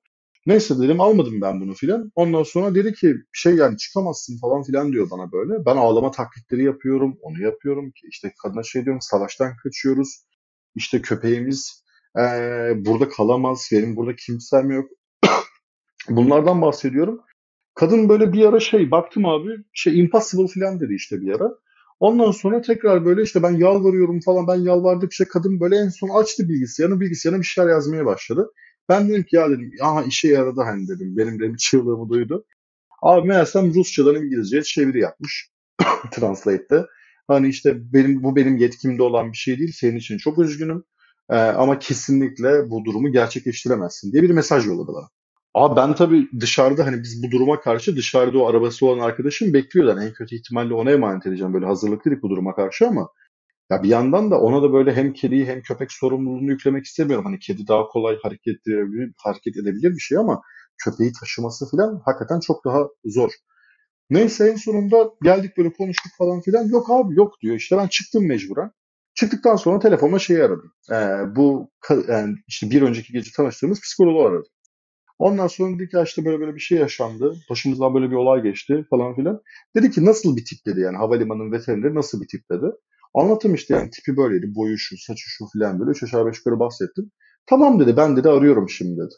Neyse 0.46 0.78
dedim 0.78 1.00
almadım 1.00 1.40
ben 1.40 1.60
bunu 1.60 1.74
filan. 1.74 2.12
Ondan 2.14 2.42
sonra 2.42 2.74
dedi 2.74 2.92
ki 2.94 3.14
şey 3.32 3.54
yani 3.56 3.76
çıkamazsın 3.76 4.38
falan 4.40 4.62
filan 4.62 4.92
diyor 4.92 5.10
bana 5.10 5.32
böyle. 5.32 5.66
Ben 5.66 5.76
ağlama 5.76 6.10
taklitleri 6.10 6.64
yapıyorum. 6.64 7.18
Onu 7.22 7.42
yapıyorum 7.42 7.92
işte 8.10 8.32
kadına 8.42 8.62
şey 8.62 8.84
diyorum 8.84 9.00
savaştan 9.00 9.52
kaçıyoruz. 9.62 10.26
İşte 10.74 11.02
köpeğimiz 11.02 11.84
eee, 12.18 12.72
burada 12.76 13.08
kalamaz. 13.08 13.68
Benim 13.72 13.96
burada 13.96 14.16
kimsem 14.16 14.70
yok. 14.70 14.90
Bunlardan 16.08 16.62
bahsediyorum. 16.62 17.20
Kadın 17.74 18.08
böyle 18.08 18.32
bir 18.32 18.44
ara 18.44 18.60
şey 18.60 18.90
baktım 18.90 19.26
abi 19.26 19.48
şey 19.72 20.00
impossible 20.00 20.46
filan 20.46 20.80
dedi 20.80 20.94
işte 20.94 21.20
bir 21.20 21.32
ara. 21.32 21.50
Ondan 22.00 22.30
sonra 22.30 22.62
tekrar 22.62 23.04
böyle 23.04 23.22
işte 23.22 23.42
ben 23.42 23.50
yalvarıyorum 23.50 24.20
falan 24.20 24.46
ben 24.46 24.56
yalvardıkça 24.56 25.28
kadın 25.28 25.60
böyle 25.60 25.76
en 25.76 25.88
son 25.88 26.08
açtı 26.08 26.48
bilgisayarını 26.48 27.00
bilgisayarına 27.00 27.40
bir 27.40 27.46
şeyler 27.46 27.70
yazmaya 27.70 28.06
başladı. 28.06 28.50
Ben 28.88 29.08
dedim 29.08 29.22
ki 29.22 29.36
ya 29.36 29.50
dedim 29.50 29.72
aha 29.82 30.02
işe 30.02 30.28
yaradı 30.28 30.60
hani 30.60 30.88
dedim 30.88 31.16
benim 31.16 31.40
dedim 31.40 31.56
çığlığımı 31.56 32.08
duydu. 32.08 32.44
Abi 33.02 33.28
meğersem 33.28 33.74
Rusçadan 33.74 34.16
İngilizceye 34.16 34.62
çeviri 34.62 35.00
yapmış 35.00 35.50
Translate'te. 36.10 36.86
Hani 37.28 37.48
işte 37.48 37.92
benim 37.92 38.22
bu 38.22 38.36
benim 38.36 38.56
yetkimde 38.56 39.02
olan 39.02 39.32
bir 39.32 39.36
şey 39.36 39.58
değil 39.58 39.72
senin 39.74 39.96
için 39.96 40.18
çok 40.18 40.38
üzgünüm. 40.38 40.84
Ee, 41.30 41.36
ama 41.36 41.78
kesinlikle 41.78 42.70
bu 42.70 42.84
durumu 42.84 43.12
gerçekleştiremezsin 43.12 44.12
diye 44.12 44.22
bir 44.22 44.30
mesaj 44.30 44.66
yolladı 44.66 44.92
bana. 44.92 45.08
Abi 45.54 45.76
ben 45.76 45.94
tabii 45.94 46.28
dışarıda 46.40 46.86
hani 46.86 47.02
biz 47.02 47.22
bu 47.22 47.30
duruma 47.30 47.60
karşı 47.60 47.96
dışarıda 47.96 48.38
o 48.38 48.46
arabası 48.46 48.86
olan 48.86 48.98
arkadaşım 49.04 49.52
bekliyorlar. 49.52 50.02
En 50.06 50.12
kötü 50.12 50.36
ihtimalle 50.36 50.74
ona 50.74 50.90
emanet 50.90 51.26
edeceğim. 51.26 51.54
Böyle 51.54 51.66
hazırlıklıydık 51.66 52.22
bu 52.22 52.30
duruma 52.30 52.54
karşı 52.54 52.86
ama 52.88 53.08
ya 53.70 53.82
bir 53.82 53.88
yandan 53.88 54.30
da 54.30 54.40
ona 54.40 54.62
da 54.62 54.72
böyle 54.72 54.94
hem 54.94 55.12
kediyi 55.12 55.46
hem 55.46 55.62
köpek 55.62 55.92
sorumluluğunu 55.92 56.50
yüklemek 56.50 56.84
istemiyorum. 56.86 57.24
Hani 57.24 57.38
kedi 57.38 57.68
daha 57.68 57.86
kolay 57.88 58.18
hareket 58.22 58.68
edebilir, 58.68 59.12
hareket 59.18 59.56
edebilir 59.56 59.90
bir 59.90 60.00
şey 60.00 60.18
ama 60.18 60.42
köpeği 60.84 61.12
taşıması 61.20 61.70
falan 61.70 62.02
hakikaten 62.04 62.40
çok 62.40 62.64
daha 62.64 62.88
zor. 63.04 63.30
Neyse 64.10 64.48
en 64.50 64.56
sonunda 64.56 65.10
geldik 65.22 65.56
böyle 65.58 65.72
konuştuk 65.72 66.12
falan 66.18 66.40
filan. 66.40 66.68
Yok 66.68 66.90
abi 66.90 67.14
yok 67.16 67.40
diyor. 67.42 67.56
İşte 67.56 67.76
ben 67.78 67.88
çıktım 67.88 68.26
mecburen. 68.28 68.70
Çıktıktan 69.14 69.56
sonra 69.56 69.78
telefonla 69.78 70.18
şeyi 70.18 70.44
aradım. 70.44 70.72
Ee, 70.92 71.36
bu 71.36 71.70
yani 72.08 72.36
işte 72.48 72.70
bir 72.70 72.82
önceki 72.82 73.12
gece 73.12 73.30
tanıştığımız 73.36 73.80
psikoloğu 73.80 74.26
aradım. 74.26 74.46
Ondan 75.22 75.46
sonra 75.46 75.74
dedi 75.74 75.88
ki 75.88 75.96
işte 76.04 76.24
böyle 76.24 76.40
böyle 76.40 76.54
bir 76.54 76.60
şey 76.60 76.78
yaşandı. 76.78 77.34
Başımızdan 77.50 77.94
böyle 77.94 78.10
bir 78.10 78.16
olay 78.16 78.42
geçti 78.42 78.84
falan 78.90 79.14
filan. 79.14 79.40
Dedi 79.76 79.90
ki 79.90 80.04
nasıl 80.04 80.36
bir 80.36 80.44
tip 80.44 80.66
dedi 80.66 80.80
yani 80.80 80.96
havalimanının 80.96 81.52
veterineri 81.52 81.94
nasıl 81.94 82.20
bir 82.20 82.28
tip 82.28 82.50
dedi. 82.50 82.66
Anlattım 83.14 83.54
işte 83.54 83.74
yani 83.74 83.90
tipi 83.90 84.16
böyleydi. 84.16 84.54
Boyu 84.54 84.78
şu, 84.78 84.96
saçı 84.98 85.22
şu 85.26 85.44
filan 85.52 85.80
böyle. 85.80 85.90
Üç 85.90 86.02
aşağı 86.02 86.26
beş 86.26 86.38
yukarı 86.38 86.58
bahsettim. 86.58 87.10
Tamam 87.46 87.80
dedi 87.80 87.96
ben 87.96 88.16
dedi 88.16 88.28
arıyorum 88.28 88.68
şimdi 88.68 89.00
dedi. 89.00 89.14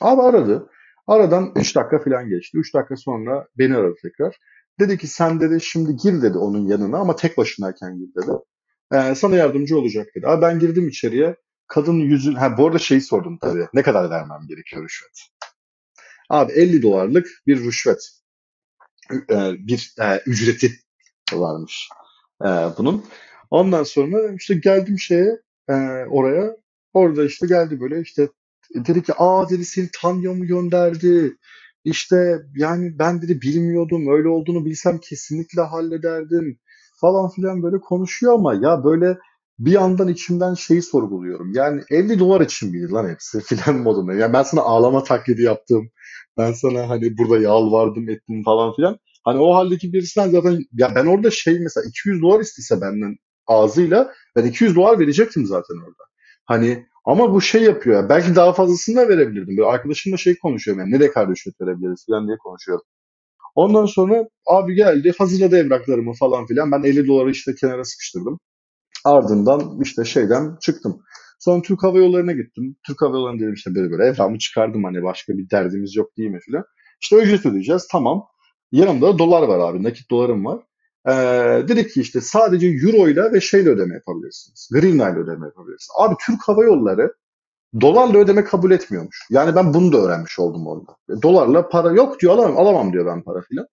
Abi 0.00 0.22
aradı. 0.22 0.68
Aradan 1.06 1.52
3 1.56 1.76
dakika 1.76 1.98
filan 1.98 2.28
geçti. 2.28 2.58
3 2.58 2.74
dakika 2.74 2.96
sonra 2.96 3.46
beni 3.58 3.76
aradı 3.76 3.94
tekrar. 4.02 4.36
Dedi 4.80 4.98
ki 4.98 5.06
sen 5.06 5.40
dedi 5.40 5.60
şimdi 5.60 5.96
gir 5.96 6.22
dedi 6.22 6.38
onun 6.38 6.66
yanına 6.66 6.98
ama 6.98 7.16
tek 7.16 7.38
başınayken 7.38 7.98
gir 7.98 8.08
dedi. 8.22 8.32
Ee, 8.92 9.14
sana 9.14 9.36
yardımcı 9.36 9.78
olacak 9.78 10.06
dedi. 10.16 10.26
Abi 10.26 10.42
ben 10.42 10.58
girdim 10.58 10.88
içeriye. 10.88 11.36
Kadın 11.66 11.94
yüzü... 11.94 12.34
Ha 12.34 12.58
bu 12.58 12.66
arada 12.66 12.78
şeyi 12.78 13.00
sordum 13.00 13.38
tabii. 13.40 13.66
Ne 13.74 13.82
kadar 13.82 14.10
vermem 14.10 14.40
gerekiyor 14.48 14.84
rüşvet? 14.84 15.31
Abi 16.32 16.52
50 16.52 16.82
dolarlık 16.82 17.28
bir 17.46 17.64
rüşvet. 17.64 18.10
Ee, 19.12 19.52
bir 19.58 19.94
e, 20.00 20.20
ücreti 20.26 20.72
varmış 21.32 21.88
e, 22.42 22.48
bunun. 22.78 23.04
Ondan 23.50 23.82
sonra 23.82 24.34
işte 24.38 24.54
geldim 24.54 24.98
şeye 24.98 25.40
e, 25.68 25.74
oraya. 26.10 26.56
Orada 26.94 27.24
işte 27.24 27.46
geldi 27.46 27.80
böyle 27.80 28.00
işte 28.00 28.28
dedi 28.74 29.02
ki 29.02 29.12
aa 29.18 29.50
dedi 29.50 29.64
seni 29.64 29.88
Tanya 30.02 30.32
mı 30.32 30.46
gönderdi? 30.46 31.36
İşte 31.84 32.38
yani 32.56 32.98
ben 32.98 33.22
dedi 33.22 33.40
bilmiyordum 33.42 34.08
öyle 34.16 34.28
olduğunu 34.28 34.64
bilsem 34.64 34.98
kesinlikle 34.98 35.62
hallederdim 35.62 36.58
falan 37.00 37.30
filan 37.30 37.62
böyle 37.62 37.80
konuşuyor 37.80 38.34
ama 38.34 38.54
ya 38.54 38.84
böyle 38.84 39.18
bir 39.58 39.72
yandan 39.72 40.08
içimden 40.08 40.54
şeyi 40.54 40.82
sorguluyorum. 40.82 41.52
Yani 41.54 41.82
50 41.90 42.18
dolar 42.18 42.40
için 42.40 42.70
miydi 42.70 42.92
lan 42.92 43.08
hepsi 43.08 43.40
filan 43.44 43.76
modunda. 43.82 44.14
Yani 44.14 44.32
ben 44.32 44.42
sana 44.42 44.60
ağlama 44.60 45.04
taklidi 45.04 45.42
yaptım. 45.42 45.90
Ben 46.38 46.52
sana 46.52 46.88
hani 46.88 47.18
burada 47.18 47.38
yalvardım 47.38 48.08
ettim 48.08 48.42
falan 48.44 48.74
filan. 48.76 48.98
Hani 49.24 49.38
o 49.40 49.54
haldeki 49.54 49.92
birisinden 49.92 50.30
zaten 50.30 50.60
ya 50.72 50.94
ben 50.94 51.06
orada 51.06 51.30
şey 51.30 51.58
mesela 51.60 51.84
200 51.88 52.22
dolar 52.22 52.40
istese 52.40 52.80
benden 52.80 53.16
ağzıyla 53.46 54.12
ben 54.36 54.44
200 54.44 54.76
dolar 54.76 54.98
verecektim 54.98 55.46
zaten 55.46 55.74
orada. 55.74 56.04
Hani 56.46 56.86
ama 57.04 57.34
bu 57.34 57.40
şey 57.40 57.62
yapıyor 57.62 58.02
ya 58.02 58.08
belki 58.08 58.34
daha 58.34 58.52
fazlasını 58.52 58.96
da 58.96 59.08
verebilirdim. 59.08 59.56
Böyle 59.56 59.68
arkadaşımla 59.68 60.16
şey 60.16 60.38
konuşuyorum 60.38 60.80
yani 60.80 60.92
nereye 60.92 61.26
rüşvet 61.28 61.60
verebiliriz 61.60 62.06
falan 62.06 62.26
diye 62.26 62.36
konuşuyorum. 62.36 62.84
Ondan 63.54 63.86
sonra 63.86 64.28
abi 64.46 64.74
geldi 64.74 65.12
hazırladı 65.18 65.56
evraklarımı 65.56 66.12
falan 66.14 66.46
filan. 66.46 66.72
Ben 66.72 66.82
50 66.82 67.06
doları 67.06 67.30
işte 67.30 67.54
kenara 67.54 67.84
sıkıştırdım. 67.84 68.40
Ardından 69.04 69.80
işte 69.82 70.04
şeyden 70.04 70.56
çıktım. 70.60 71.02
Sonra 71.38 71.62
Türk 71.62 71.82
Hava 71.82 71.98
Yolları'na 71.98 72.32
gittim. 72.32 72.76
Türk 72.86 73.02
Hava 73.02 73.16
Yolları'na 73.16 73.40
dedim 73.40 73.54
işte 73.54 73.74
böyle 73.74 73.90
böyle 73.90 74.04
evrağımı 74.04 74.38
çıkardım 74.38 74.84
hani 74.84 75.02
başka 75.02 75.32
bir 75.32 75.50
derdimiz 75.50 75.96
yok 75.96 76.16
değil 76.16 76.30
mi 76.30 76.40
filan. 76.40 76.64
İşte 77.02 77.16
ücret 77.16 77.46
ödeyeceğiz 77.46 77.88
tamam. 77.92 78.24
Yanımda 78.72 79.14
da 79.14 79.18
dolar 79.18 79.42
var 79.42 79.58
abi 79.70 79.82
nakit 79.82 80.10
dolarım 80.10 80.44
var. 80.44 80.60
Ee, 81.08 81.12
dedik 81.68 81.90
ki 81.90 82.00
işte 82.00 82.20
sadece 82.20 82.66
euro 82.66 83.08
ile 83.08 83.32
ve 83.32 83.40
şeyle 83.40 83.68
ödeme 83.68 83.94
yapabilirsiniz. 83.94 84.68
Greenline 84.72 85.10
ile 85.10 85.18
ödeme 85.18 85.46
yapabilirsiniz. 85.46 85.88
Abi 85.98 86.14
Türk 86.26 86.48
Hava 86.48 86.64
Yolları 86.64 87.14
dolarla 87.80 88.18
ödeme 88.18 88.44
kabul 88.44 88.70
etmiyormuş. 88.70 89.26
Yani 89.30 89.54
ben 89.56 89.74
bunu 89.74 89.92
da 89.92 89.98
öğrenmiş 89.98 90.38
oldum 90.38 90.66
orada. 90.66 91.22
Dolarla 91.22 91.68
para 91.68 91.90
yok 91.92 92.20
diyor 92.20 92.32
alamam, 92.32 92.58
alamam 92.58 92.92
diyor 92.92 93.06
ben 93.06 93.22
para 93.22 93.40
filan. 93.42 93.66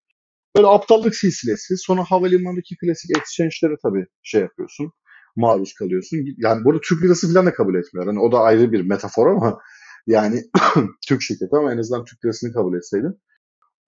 Böyle 0.55 0.67
aptallık 0.67 1.15
silsilesi. 1.15 1.77
Sonra 1.77 2.03
havalimanındaki 2.03 2.75
klasik 2.77 3.17
exchange'lere 3.17 3.77
tabii 3.83 4.05
şey 4.23 4.41
yapıyorsun. 4.41 4.91
Maruz 5.39 5.73
kalıyorsun. 5.73 6.17
Yani 6.37 6.65
burada 6.65 6.81
Türk 6.81 7.03
lirası 7.03 7.33
falan 7.33 7.45
da 7.45 7.53
kabul 7.53 7.75
etmiyor. 7.75 8.07
Yani 8.07 8.19
o 8.19 8.31
da 8.31 8.39
ayrı 8.39 8.71
bir 8.71 8.81
metafor 8.81 9.27
ama 9.27 9.59
yani 10.07 10.43
Türk 11.07 11.21
şirketi 11.21 11.55
ama 11.55 11.73
en 11.73 11.77
azından 11.77 12.05
Türk 12.05 12.25
lirasını 12.25 12.53
kabul 12.53 12.77
etseydim. 12.77 13.15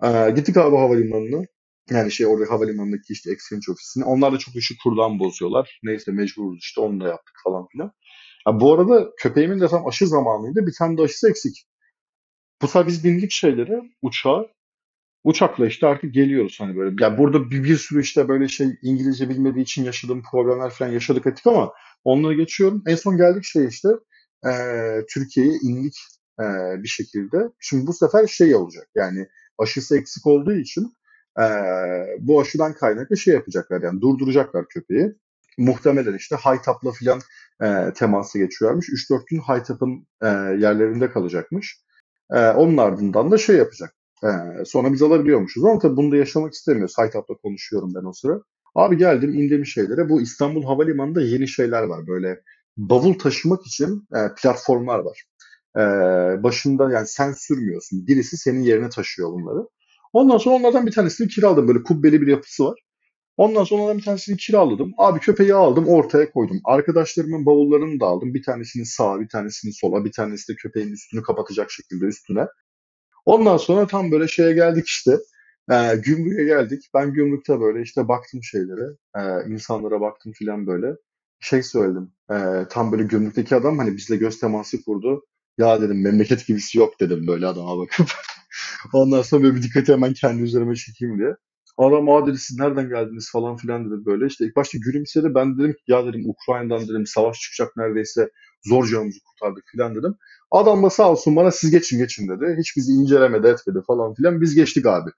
Ee, 0.03 0.31
gittik 0.35 0.57
abi 0.57 0.75
havalimanına. 0.77 1.45
Yani 1.89 2.11
şey 2.11 2.27
orada 2.27 2.51
havalimanındaki 2.51 3.13
işte 3.13 3.31
exchange 3.31 3.71
ofisine. 3.71 4.05
Onlar 4.05 4.33
da 4.33 4.37
çok 4.37 4.55
işi 4.55 4.75
kurdan 4.83 5.19
bozuyorlar. 5.19 5.79
Neyse 5.83 6.11
mecburuz 6.11 6.59
işte 6.61 6.81
onu 6.81 7.01
da 7.01 7.07
yaptık 7.07 7.35
falan 7.43 7.67
filan. 7.67 7.91
Ya 8.47 8.59
bu 8.59 8.73
arada 8.73 9.11
köpeğimin 9.17 9.59
de 9.61 9.67
tam 9.67 9.87
aşı 9.87 10.07
zamanıydı. 10.07 10.67
Bir 10.67 10.73
tane 10.79 10.97
de 10.97 11.01
aşısı 11.01 11.29
eksik. 11.29 11.67
Bu 12.61 12.67
sefer 12.67 12.87
biz 12.87 13.03
bindik 13.03 13.31
şeylere, 13.31 13.81
uçağa. 14.01 14.45
Uçakla 15.23 15.67
işte 15.67 15.87
artık 15.87 16.13
geliyoruz 16.13 16.57
hani 16.59 16.77
böyle. 16.77 17.03
Ya 17.03 17.17
burada 17.17 17.51
bir, 17.51 17.63
bir 17.63 17.77
sürü 17.77 18.01
işte 18.01 18.27
böyle 18.27 18.47
şey 18.47 18.67
İngilizce 18.81 19.29
bilmediği 19.29 19.61
için 19.61 19.83
yaşadığım 19.83 20.23
problemler 20.31 20.69
falan 20.69 20.91
yaşadık 20.91 21.27
ettik 21.27 21.47
ama 21.47 21.73
onları 22.03 22.33
geçiyorum. 22.33 22.83
En 22.87 22.95
son 22.95 23.17
geldik 23.17 23.43
şey 23.43 23.65
işte 23.67 23.89
e, 24.45 24.51
Türkiye'ye 25.13 25.53
indik 25.63 25.93
e, 26.39 26.43
bir 26.83 26.87
şekilde. 26.87 27.37
Şimdi 27.59 27.87
bu 27.87 27.93
sefer 27.93 28.27
şey 28.27 28.55
olacak 28.55 28.87
yani 28.95 29.27
aşısı 29.57 29.97
eksik 29.97 30.27
olduğu 30.27 30.53
için 30.53 30.93
e, 31.39 31.45
bu 32.19 32.41
aşıdan 32.41 32.73
kaynaklı 32.73 33.17
şey 33.17 33.33
yapacaklar 33.33 33.81
yani 33.81 34.01
durduracaklar 34.01 34.67
köpeği. 34.67 35.13
Muhtemelen 35.57 36.17
işte 36.17 36.35
Haytap'la 36.35 36.91
filan 36.91 37.19
e, 37.63 37.93
teması 37.93 38.39
geçiyormuş. 38.39 38.89
3-4 38.89 39.23
gün 39.27 39.39
Haytap'ın 39.39 40.07
e, 40.21 40.27
yerlerinde 40.59 41.11
kalacakmış. 41.11 41.81
E, 42.31 42.49
onun 42.49 42.77
ardından 42.77 43.31
da 43.31 43.37
şey 43.37 43.55
yapacak. 43.55 43.95
E, 44.23 44.29
sonra 44.65 44.93
biz 44.93 45.01
alabiliyormuşuz 45.01 45.65
ama 45.65 45.79
tabii 45.79 45.97
bunu 45.97 46.11
da 46.11 46.17
yaşamak 46.17 46.53
istemiyoruz. 46.53 46.93
Haytap'la 46.97 47.35
konuşuyorum 47.35 47.91
ben 47.95 48.05
o 48.05 48.13
sıra. 48.13 48.41
Abi 48.75 48.97
geldim 48.97 49.33
indim 49.33 49.65
şeylere. 49.65 50.09
Bu 50.09 50.21
İstanbul 50.21 50.63
Havalimanı'nda 50.63 51.21
yeni 51.21 51.47
şeyler 51.47 51.83
var. 51.83 52.07
Böyle 52.07 52.41
bavul 52.77 53.13
taşımak 53.13 53.67
için 53.67 54.07
e, 54.15 54.19
platformlar 54.41 54.99
var. 54.99 55.23
E, 55.77 55.81
başında 56.43 56.91
yani 56.91 57.07
sen 57.07 57.31
sürmüyorsun. 57.31 58.07
Birisi 58.07 58.37
senin 58.37 58.61
yerine 58.61 58.89
taşıyor 58.89 59.31
bunları. 59.33 59.67
Ondan 60.13 60.37
sonra 60.37 60.55
onlardan 60.55 60.85
bir 60.85 60.91
tanesini 60.91 61.27
kiraladım. 61.27 61.67
Böyle 61.67 61.83
kubbeli 61.83 62.21
bir 62.21 62.27
yapısı 62.27 62.65
var. 62.65 62.79
Ondan 63.37 63.63
sonra 63.63 63.81
onlardan 63.81 63.97
bir 63.97 64.03
tanesini 64.05 64.37
kiraladım. 64.37 64.93
Abi 64.97 65.19
köpeği 65.19 65.53
aldım 65.53 65.87
ortaya 65.87 66.31
koydum. 66.31 66.61
Arkadaşlarımın 66.65 67.45
bavullarını 67.45 67.99
da 67.99 68.05
aldım. 68.05 68.33
Bir 68.33 68.43
tanesini 68.43 68.85
sağa 68.85 69.19
bir 69.19 69.29
tanesini 69.29 69.73
sola 69.73 70.05
bir 70.05 70.11
tanesi 70.11 70.53
de 70.53 70.55
köpeğin 70.55 70.91
üstünü 70.91 71.21
kapatacak 71.23 71.71
şekilde 71.71 72.05
üstüne. 72.05 72.47
Ondan 73.25 73.57
sonra 73.57 73.87
tam 73.87 74.11
böyle 74.11 74.27
şeye 74.27 74.53
geldik 74.53 74.87
işte. 74.87 75.17
E, 75.71 75.95
gümrüğe 75.95 76.45
geldik. 76.45 76.89
Ben 76.93 77.13
gümrükte 77.13 77.59
böyle 77.59 77.81
işte 77.81 78.07
baktım 78.07 78.43
şeylere. 78.43 78.95
E, 79.15 79.51
insanlara 79.53 80.01
baktım 80.01 80.33
filan 80.33 80.67
böyle. 80.67 80.95
Şey 81.39 81.63
söyledim. 81.63 82.11
E, 82.31 82.35
tam 82.69 82.91
böyle 82.91 83.03
gümrükteki 83.03 83.55
adam 83.55 83.77
hani 83.77 83.97
bizle 83.97 84.15
göz 84.15 84.39
teması 84.39 84.83
kurdu. 84.83 85.25
Ya 85.57 85.81
dedim 85.81 86.03
memleket 86.03 86.47
gibisi 86.47 86.77
yok 86.77 86.99
dedim 86.99 87.27
böyle 87.27 87.47
adama 87.47 87.77
bakıp. 87.77 88.07
Ondan 88.93 89.21
sonra 89.21 89.43
böyle 89.43 89.55
bir 89.55 89.63
dikkati 89.63 89.93
hemen 89.93 90.13
kendi 90.13 90.43
üzerime 90.43 90.75
çekeyim 90.75 91.19
diye. 91.19 91.35
Adam 91.77 92.09
aa 92.09 92.27
dedi 92.27 92.37
siz 92.37 92.59
nereden 92.59 92.89
geldiniz 92.89 93.31
falan 93.31 93.57
filan 93.57 93.85
dedi 93.85 94.05
böyle. 94.05 94.25
İşte 94.25 94.45
ilk 94.45 94.55
başta 94.55 94.77
gülümsedi. 94.77 95.35
Ben 95.35 95.57
dedim 95.59 95.73
ki 95.73 95.83
ya 95.87 96.05
dedim 96.05 96.29
Ukrayna'dan 96.29 96.87
dedim 96.87 97.05
savaş 97.05 97.39
çıkacak 97.39 97.77
neredeyse 97.77 98.29
zor 98.63 98.87
canımızı 98.87 99.19
kurtardık 99.23 99.63
filan 99.71 99.95
dedim. 99.95 100.15
Adam 100.51 100.83
da 100.83 100.89
sağ 100.89 101.11
olsun 101.11 101.35
bana 101.35 101.51
siz 101.51 101.71
geçin 101.71 101.97
geçin 101.97 102.29
dedi. 102.29 102.55
Hiç 102.59 102.77
bizi 102.77 102.91
incelemedi 102.91 103.47
etmedi 103.47 103.79
falan 103.87 104.13
filan. 104.13 104.41
Biz 104.41 104.55
geçtik 104.55 104.85
abi. 104.85 105.09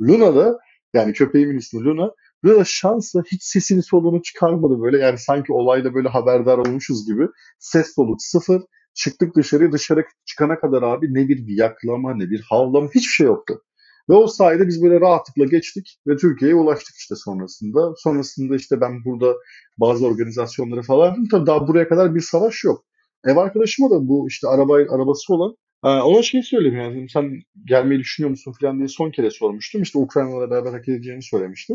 Luna 0.00 0.36
da 0.36 0.58
yani 0.94 1.12
köpeğimin 1.12 1.58
ismi 1.58 1.84
Luna. 1.84 2.10
Luna 2.44 2.64
şansla 2.64 3.22
hiç 3.32 3.42
sesini 3.42 3.82
soluğunu 3.82 4.22
çıkarmadı 4.22 4.82
böyle. 4.82 4.98
Yani 4.98 5.18
sanki 5.18 5.52
olayda 5.52 5.94
böyle 5.94 6.08
haberdar 6.08 6.58
olmuşuz 6.58 7.06
gibi. 7.06 7.28
Ses 7.58 7.94
soluk 7.94 8.22
sıfır. 8.22 8.62
Çıktık 8.94 9.36
dışarıya 9.36 9.72
dışarı 9.72 10.04
çıkana 10.24 10.60
kadar 10.60 10.82
abi 10.82 11.14
ne 11.14 11.28
bir 11.28 11.44
yaklama 11.48 12.14
ne 12.14 12.30
bir 12.30 12.40
havlama 12.50 12.86
hiçbir 12.86 13.12
şey 13.12 13.26
yoktu. 13.26 13.62
Ve 14.08 14.14
o 14.14 14.26
sayede 14.26 14.68
biz 14.68 14.82
böyle 14.82 15.00
rahatlıkla 15.00 15.44
geçtik 15.44 15.98
ve 16.06 16.16
Türkiye'ye 16.16 16.54
ulaştık 16.54 16.96
işte 16.96 17.14
sonrasında. 17.16 17.94
Sonrasında 17.96 18.56
işte 18.56 18.80
ben 18.80 19.04
burada 19.04 19.34
bazı 19.78 20.06
organizasyonları 20.06 20.82
falan 20.82 21.28
tabii 21.30 21.46
daha 21.46 21.68
buraya 21.68 21.88
kadar 21.88 22.14
bir 22.14 22.20
savaş 22.20 22.64
yok. 22.64 22.84
Ev 23.24 23.36
arkadaşıma 23.36 23.90
da 23.90 24.08
bu 24.08 24.28
işte 24.28 24.48
araba 24.48 24.74
arabası 24.74 25.34
olan 25.34 25.56
ona 25.82 26.22
şey 26.22 26.42
söyleyeyim 26.42 26.76
yani 26.76 27.08
sen 27.08 27.42
gelmeyi 27.66 28.00
düşünüyor 28.00 28.30
musun 28.30 28.54
falan 28.60 28.78
diye 28.78 28.88
son 28.88 29.10
kere 29.10 29.30
sormuştum. 29.30 29.82
İşte 29.82 29.98
Ukrayna'la 29.98 30.50
beraber 30.50 30.70
hareket 30.70 30.94
edeceğini 30.94 31.22
söylemişti. 31.22 31.74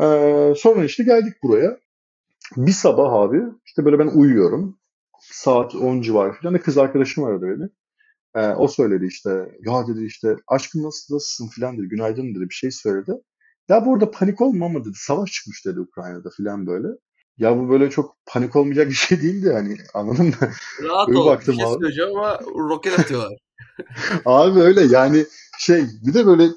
E, 0.00 0.06
sonra 0.56 0.84
işte 0.84 1.04
geldik 1.04 1.34
buraya. 1.42 1.78
Bir 2.56 2.72
sabah 2.72 3.12
abi 3.12 3.42
işte 3.66 3.84
böyle 3.84 3.98
ben 3.98 4.06
uyuyorum. 4.06 4.78
Saat 5.20 5.74
10 5.74 6.00
civarı 6.00 6.32
falan. 6.32 6.58
Kız 6.58 6.78
arkadaşım 6.78 7.24
aradı 7.24 7.46
beni. 7.46 7.68
Ee, 8.34 8.48
o 8.54 8.68
söyledi 8.68 9.06
işte 9.06 9.30
ya 9.66 9.86
dedi 9.88 10.04
işte 10.04 10.36
aşkım 10.48 10.82
nasıl 10.82 11.14
nasılsın 11.14 11.48
filan 11.48 11.78
dedi 11.78 11.88
günaydın 11.88 12.34
dedi 12.34 12.48
bir 12.48 12.54
şey 12.54 12.70
söyledi. 12.70 13.12
Ya 13.68 13.86
bu 13.86 13.94
arada 13.94 14.10
panik 14.10 14.40
olma 14.40 14.66
ama 14.66 14.84
dedi 14.84 14.94
savaş 14.96 15.32
çıkmış 15.32 15.66
dedi 15.66 15.80
Ukrayna'da 15.80 16.30
filan 16.36 16.66
böyle. 16.66 16.88
Ya 17.38 17.58
bu 17.58 17.68
böyle 17.68 17.90
çok 17.90 18.16
panik 18.26 18.56
olmayacak 18.56 18.88
bir 18.88 18.94
şey 18.94 19.22
değildi 19.22 19.46
yani 19.46 19.76
anladın 19.94 20.26
mı? 20.26 20.34
Rahat 20.82 21.08
Öyle 21.08 21.18
ol. 21.18 21.26
baktım 21.26 21.54
bir 21.54 21.62
şey 21.62 21.72
söyleyeceğim 21.72 22.10
ama 22.16 22.40
roket 22.40 22.98
atıyorlar. 22.98 23.38
Abi 24.24 24.60
öyle 24.60 24.80
yani 24.82 25.24
şey 25.58 25.84
bir 26.06 26.14
de 26.14 26.26
böyle 26.26 26.48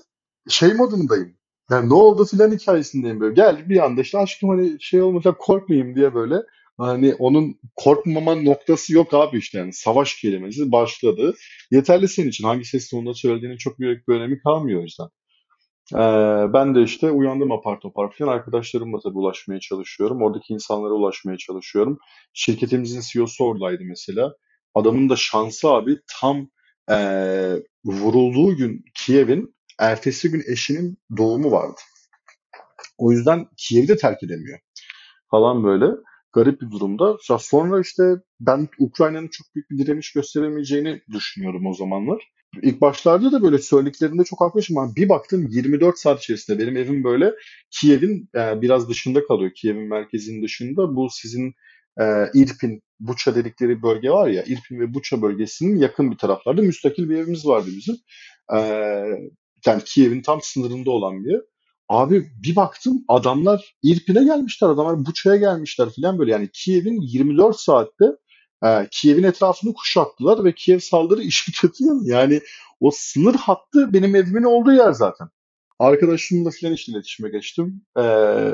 şey 0.50 0.74
modundayım. 0.74 1.38
Yani 1.72 1.90
ne 1.90 1.94
oldu 1.94 2.26
filan 2.26 2.52
hikayesindeyim 2.52 3.20
böyle. 3.20 3.34
Gel 3.34 3.70
bir 3.70 3.86
anda 3.86 4.02
işte 4.02 4.18
aşkım 4.18 4.50
hani 4.50 4.78
şey 4.80 5.02
olmayacak 5.02 5.40
korkmayayım 5.40 5.96
diye 5.96 6.14
böyle. 6.14 6.36
Hani 6.78 7.16
onun 7.16 7.60
korkmaman 7.76 8.46
noktası 8.46 8.94
yok 8.94 9.14
abi 9.14 9.38
işte 9.38 9.58
yani 9.58 9.74
savaş 9.74 10.16
kelimesi 10.22 10.72
başladı. 10.72 11.36
Yeterli 11.72 12.08
senin 12.08 12.30
için 12.30 12.44
hangi 12.44 12.66
ses 12.66 12.90
tonunda 12.90 13.14
söylediğinin 13.14 13.58
çok 13.58 13.80
büyük 13.80 14.08
bir 14.08 14.14
önemi 14.16 14.40
kalmıyor 14.40 14.80
o 14.80 14.84
yüzden. 14.84 15.08
Ee, 15.94 16.54
ben 16.54 16.76
de 16.76 16.84
işte 16.84 17.12
uyandım 17.12 17.52
apar 17.52 17.80
topar 17.80 18.12
falan 18.12 18.32
arkadaşlarımla 18.32 19.00
tabii 19.04 19.18
ulaşmaya 19.18 19.60
çalışıyorum. 19.60 20.22
Oradaki 20.22 20.54
insanlara 20.54 20.94
ulaşmaya 20.94 21.38
çalışıyorum. 21.38 22.00
Şirketimizin 22.34 23.02
CEO'su 23.02 23.46
oradaydı 23.46 23.84
mesela. 23.84 24.36
Adamın 24.76 25.10
da 25.10 25.16
şansı 25.16 25.70
abi 25.70 26.00
tam 26.22 26.48
ee, 26.92 27.56
vurulduğu 27.86 28.56
gün 28.56 28.86
Kiev'in 28.96 29.56
ertesi 29.80 30.32
gün 30.32 30.44
eşinin 30.52 30.98
doğumu 31.18 31.52
vardı. 31.52 31.82
O 32.98 33.12
yüzden 33.12 33.48
Kiev'i 33.58 33.88
de 33.88 33.98
terk 33.98 34.24
edemiyor 34.24 34.60
falan 35.32 35.64
böyle. 35.64 35.86
Garip 36.34 36.62
bir 36.62 36.72
durumda. 36.72 37.18
Sonra 37.40 37.82
işte 37.82 38.04
ben 38.40 38.68
Ukrayna'nın 38.80 39.28
çok 39.28 39.56
büyük 39.56 39.70
bir 39.70 39.78
direniş 39.78 40.14
gösteremeyeceğini 40.14 41.02
düşünüyorum 41.12 41.66
o 41.66 41.74
zamanlar. 41.74 42.32
İlk 42.62 42.82
başlarda 42.82 43.32
da 43.32 43.42
böyle 43.44 43.58
söylediklerinde 43.58 44.24
çok 44.24 44.42
haklıyım. 44.42 44.78
ama 44.78 44.96
bir 44.96 45.10
baktım 45.10 45.48
24 45.50 46.00
saat 46.00 46.20
içerisinde 46.20 46.60
benim 46.60 46.78
evim 46.78 47.04
böyle 47.04 47.34
Kiev'in 47.72 48.30
e, 48.36 48.62
biraz 48.62 48.90
dışında 48.90 49.26
kalıyor. 49.28 49.52
Kiev'in 49.56 49.90
merkezinin 49.90 50.44
dışında. 50.44 50.96
Bu 50.96 51.08
sizin 51.12 51.54
e, 52.02 52.04
Irpin, 52.34 52.82
Buça 53.00 53.36
dedikleri 53.36 53.82
bölge 53.82 54.10
var 54.10 54.28
ya. 54.28 54.44
Irpin 54.44 54.80
ve 54.80 54.94
Buça 54.94 55.22
bölgesinin 55.22 55.78
yakın 55.78 56.12
bir 56.12 56.18
taraflarda 56.18 56.62
müstakil 56.62 57.10
bir 57.10 57.16
evimiz 57.16 57.46
vardı 57.46 57.68
bizim. 57.78 57.96
E, 58.56 58.60
yani 59.66 59.82
Kiev'in 59.86 60.22
tam 60.22 60.40
sınırında 60.42 60.92
olan 60.92 61.26
bir. 61.26 61.42
Abi 61.90 62.28
bir 62.44 62.56
baktım 62.56 63.04
adamlar 63.08 63.76
İrpin'e 63.84 64.24
gelmişler, 64.24 64.70
adamlar 64.70 65.06
Buça'ya 65.06 65.36
gelmişler 65.36 65.90
falan 65.96 66.20
böyle. 66.20 66.32
Yani 66.32 66.50
Kiev'in 66.54 67.02
24 67.02 67.60
saatte 67.60 68.06
e, 68.64 68.88
Kiev'in 68.92 69.24
etrafını 69.24 69.74
kuşattılar 69.74 70.44
ve 70.44 70.56
Kiev 70.56 70.80
saldırı 70.80 71.22
işi. 71.24 71.52
Yani 72.04 72.42
o 72.80 72.92
sınır 72.94 73.36
hattı 73.36 73.94
benim 73.94 74.16
evimin 74.16 74.44
olduğu 74.44 74.74
yer 74.74 74.92
zaten. 74.92 75.28
Arkadaşımla 75.80 76.50
falan 76.62 76.74
işte 76.74 76.92
iletişime 76.92 77.30
geçtim. 77.30 77.82
Ee, 78.00 78.52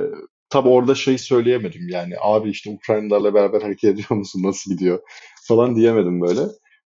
tabii 0.50 0.70
orada 0.70 0.96
şey 0.96 1.18
söyleyemedim 1.18 1.90
yani 1.90 2.14
abi 2.22 2.50
işte 2.50 2.70
Ukraynalılarla 2.70 3.34
beraber 3.34 3.62
hareket 3.62 3.94
ediyor 3.94 4.10
musun 4.10 4.44
nasıl 4.44 4.72
gidiyor 4.72 5.00
falan 5.48 5.76
diyemedim 5.76 6.22
böyle. 6.22 6.42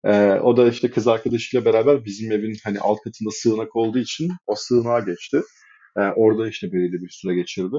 Ee, 0.06 0.40
o 0.40 0.58
da 0.58 0.70
işte 0.70 0.92
kız 0.92 1.08
arkadaşıyla 1.08 1.66
beraber 1.66 2.06
bizim 2.06 2.32
evin 2.32 2.58
hani 2.64 2.80
alt 2.80 2.98
katında 3.04 3.30
sığınak 3.32 3.76
olduğu 3.76 4.00
için 4.00 4.32
o 4.48 4.56
sığınağa 4.56 5.00
geçti. 5.00 5.42
Ee, 5.98 6.02
orada 6.02 6.50
işte 6.50 6.72
belirli 6.74 7.02
bir 7.02 7.10
süre 7.10 7.36
geçirdi. 7.36 7.76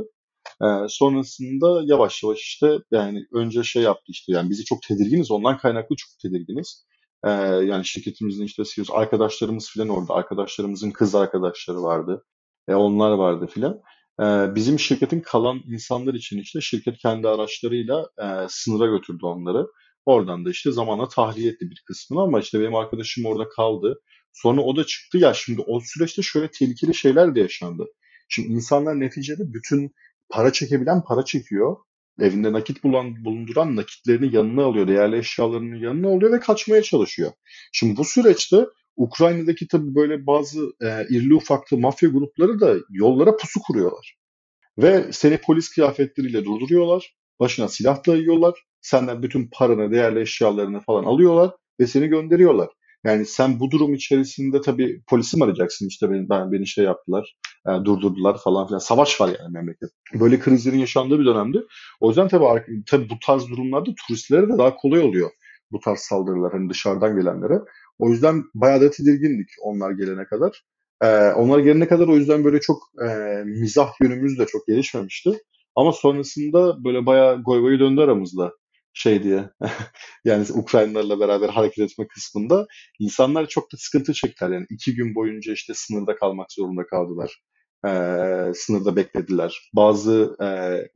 Sonrasında 0.89 1.83
yavaş 1.85 2.23
yavaş 2.23 2.39
işte 2.39 2.79
yani 2.91 3.27
önce 3.33 3.63
şey 3.63 3.83
yaptı 3.83 4.05
işte 4.09 4.33
yani 4.33 4.51
bizi 4.51 4.65
çok 4.65 4.83
tedirginiz 4.83 5.31
ondan 5.31 5.59
kaynaklı 5.59 5.97
çok 5.97 6.11
tedirginiz. 6.23 6.87
Ee, 7.25 7.31
yani 7.31 7.85
şirketimizin 7.85 8.45
işte 8.45 8.63
CEO'su 8.65 8.97
arkadaşlarımız 8.97 9.71
filan 9.71 9.89
orada 9.89 10.15
arkadaşlarımızın 10.15 10.91
kız 10.91 11.15
arkadaşları 11.15 11.83
vardı. 11.83 12.25
E, 12.69 12.75
onlar 12.75 13.11
vardı 13.11 13.47
filan. 13.47 13.81
Ee, 14.21 14.55
bizim 14.55 14.79
şirketin 14.79 15.21
kalan 15.21 15.63
insanlar 15.67 16.15
için 16.15 16.39
işte 16.39 16.61
şirket 16.61 16.99
kendi 16.99 17.29
araçlarıyla 17.29 18.07
e, 18.19 18.27
sınıra 18.49 18.87
götürdü 18.87 19.27
onları. 19.27 19.67
Oradan 20.07 20.45
da 20.45 20.51
işte 20.51 20.73
zamanla 20.73 21.09
tahliye 21.09 21.53
etti 21.53 21.71
bir 21.71 21.83
kısmını 21.87 22.23
ama 22.23 22.41
işte 22.41 22.61
benim 22.61 22.75
arkadaşım 22.75 23.27
orada 23.27 23.49
kaldı. 23.49 24.01
Sonra 24.33 24.61
o 24.61 24.77
da 24.77 24.87
çıktı 24.87 25.19
ya 25.19 25.35
şimdi 25.35 25.61
o 25.67 25.81
süreçte 25.81 26.23
şöyle 26.23 26.51
tehlikeli 26.51 26.95
şeyler 26.95 27.35
de 27.35 27.41
yaşandı. 27.41 27.87
Şimdi 28.29 28.49
insanlar 28.49 29.01
neticede 29.01 29.43
bütün 29.53 29.95
para 30.33 30.53
çekebilen 30.53 31.03
para 31.05 31.25
çekiyor. 31.25 31.77
Evinde 32.21 32.53
nakit 32.53 32.85
bulan, 32.85 33.25
bulunduran 33.25 33.77
nakitlerini 33.77 34.37
yanına 34.37 34.65
alıyor, 34.65 34.89
değerli 34.89 35.19
eşyalarını 35.19 35.85
yanına 35.85 36.09
alıyor 36.09 36.33
ve 36.33 36.41
kaçmaya 36.41 36.83
çalışıyor. 36.83 37.33
Şimdi 37.73 37.97
bu 37.97 38.05
süreçte 38.05 38.67
Ukrayna'daki 38.97 39.69
tabii 39.69 39.95
böyle 39.95 40.27
bazı 40.27 40.61
e, 40.83 41.07
irili 41.11 41.35
ufaklı 41.35 41.79
mafya 41.79 42.09
grupları 42.09 42.61
da 42.61 42.75
yollara 42.91 43.37
pusu 43.37 43.61
kuruyorlar. 43.61 44.17
Ve 44.79 45.13
seni 45.13 45.39
polis 45.39 45.69
kıyafetleriyle 45.69 46.45
durduruyorlar. 46.45 47.15
Başına 47.41 47.69
silah 47.69 48.07
dayıyorlar. 48.07 48.55
Senden 48.81 49.23
bütün 49.23 49.49
paranı, 49.53 49.93
değerli 49.93 50.21
eşyalarını 50.21 50.81
falan 50.81 51.05
alıyorlar 51.05 51.51
ve 51.81 51.87
seni 51.87 52.07
gönderiyorlar. 52.09 52.69
Yani 53.05 53.27
sen 53.27 53.61
bu 53.61 53.71
durum 53.71 53.95
içerisinde 53.95 54.61
tabii 54.61 55.03
polisi 55.09 55.37
mi 55.37 55.45
arayacaksın 55.45 55.89
işte 55.89 56.11
beni, 56.11 56.29
ben, 56.29 56.53
beni 56.53 56.67
şey 56.67 56.85
yaptılar, 56.85 57.37
e, 57.69 57.71
durdurdular 57.85 58.39
falan 58.39 58.67
filan. 58.67 58.79
Savaş 58.79 59.21
var 59.21 59.37
yani 59.41 59.53
memleket. 59.53 59.91
Böyle 60.15 60.39
krizlerin 60.39 60.79
yaşandığı 60.79 61.21
bir 61.21 61.27
dönemde. 61.27 61.59
O 62.01 62.09
yüzden 62.09 62.29
tabii, 62.29 62.85
tabii 62.87 63.11
bu 63.11 63.15
tarz 63.27 63.49
durumlarda 63.49 63.91
turistlere 64.07 64.49
de 64.49 64.59
daha 64.59 64.77
kolay 64.77 65.01
oluyor 65.01 65.31
bu 65.73 65.81
tarz 65.81 65.99
saldırılar 65.99 66.53
hani 66.53 66.71
dışarıdan 66.71 67.17
gelenlere. 67.17 67.61
O 67.99 68.11
yüzden 68.11 68.45
bayağı 68.55 68.81
da 68.81 68.91
tedirgindik 68.91 69.49
onlar 69.63 69.91
gelene 69.91 70.25
kadar. 70.25 70.65
Ee, 71.03 71.33
onlar 71.33 71.59
gelene 71.59 71.89
kadar 71.89 72.09
o 72.09 72.17
yüzden 72.17 72.45
böyle 72.45 72.61
çok 72.61 72.83
e, 73.03 73.07
mizah 73.45 73.91
yönümüz 74.03 74.39
de 74.39 74.47
çok 74.47 74.67
gelişmemişti. 74.67 75.43
Ama 75.77 75.93
sonrasında 75.93 76.85
böyle 76.85 77.07
bayağı 77.07 77.43
goygoyu 77.43 77.81
döndü 77.81 78.01
aramızda 78.01 78.53
şey 78.95 79.23
diye. 79.23 79.51
yani 80.25 80.47
Ukraynalılarla 80.55 81.21
beraber 81.21 81.49
hareket 81.49 81.91
etme 81.91 82.07
kısmında 82.07 82.67
insanlar 83.01 83.47
çok 83.47 83.73
da 83.73 83.77
sıkıntı 83.77 84.13
çektiler. 84.13 84.51
Yani 84.51 84.67
iki 84.71 84.95
gün 84.95 85.15
boyunca 85.15 85.53
işte 85.53 85.73
sınırda 85.77 86.17
kalmak 86.17 86.53
zorunda 86.53 86.87
kaldılar. 86.87 87.43
Ee, 87.87 88.53
sınırda 88.55 88.97
beklediler. 88.97 89.71
Bazı 89.75 90.37
e, 90.41 90.49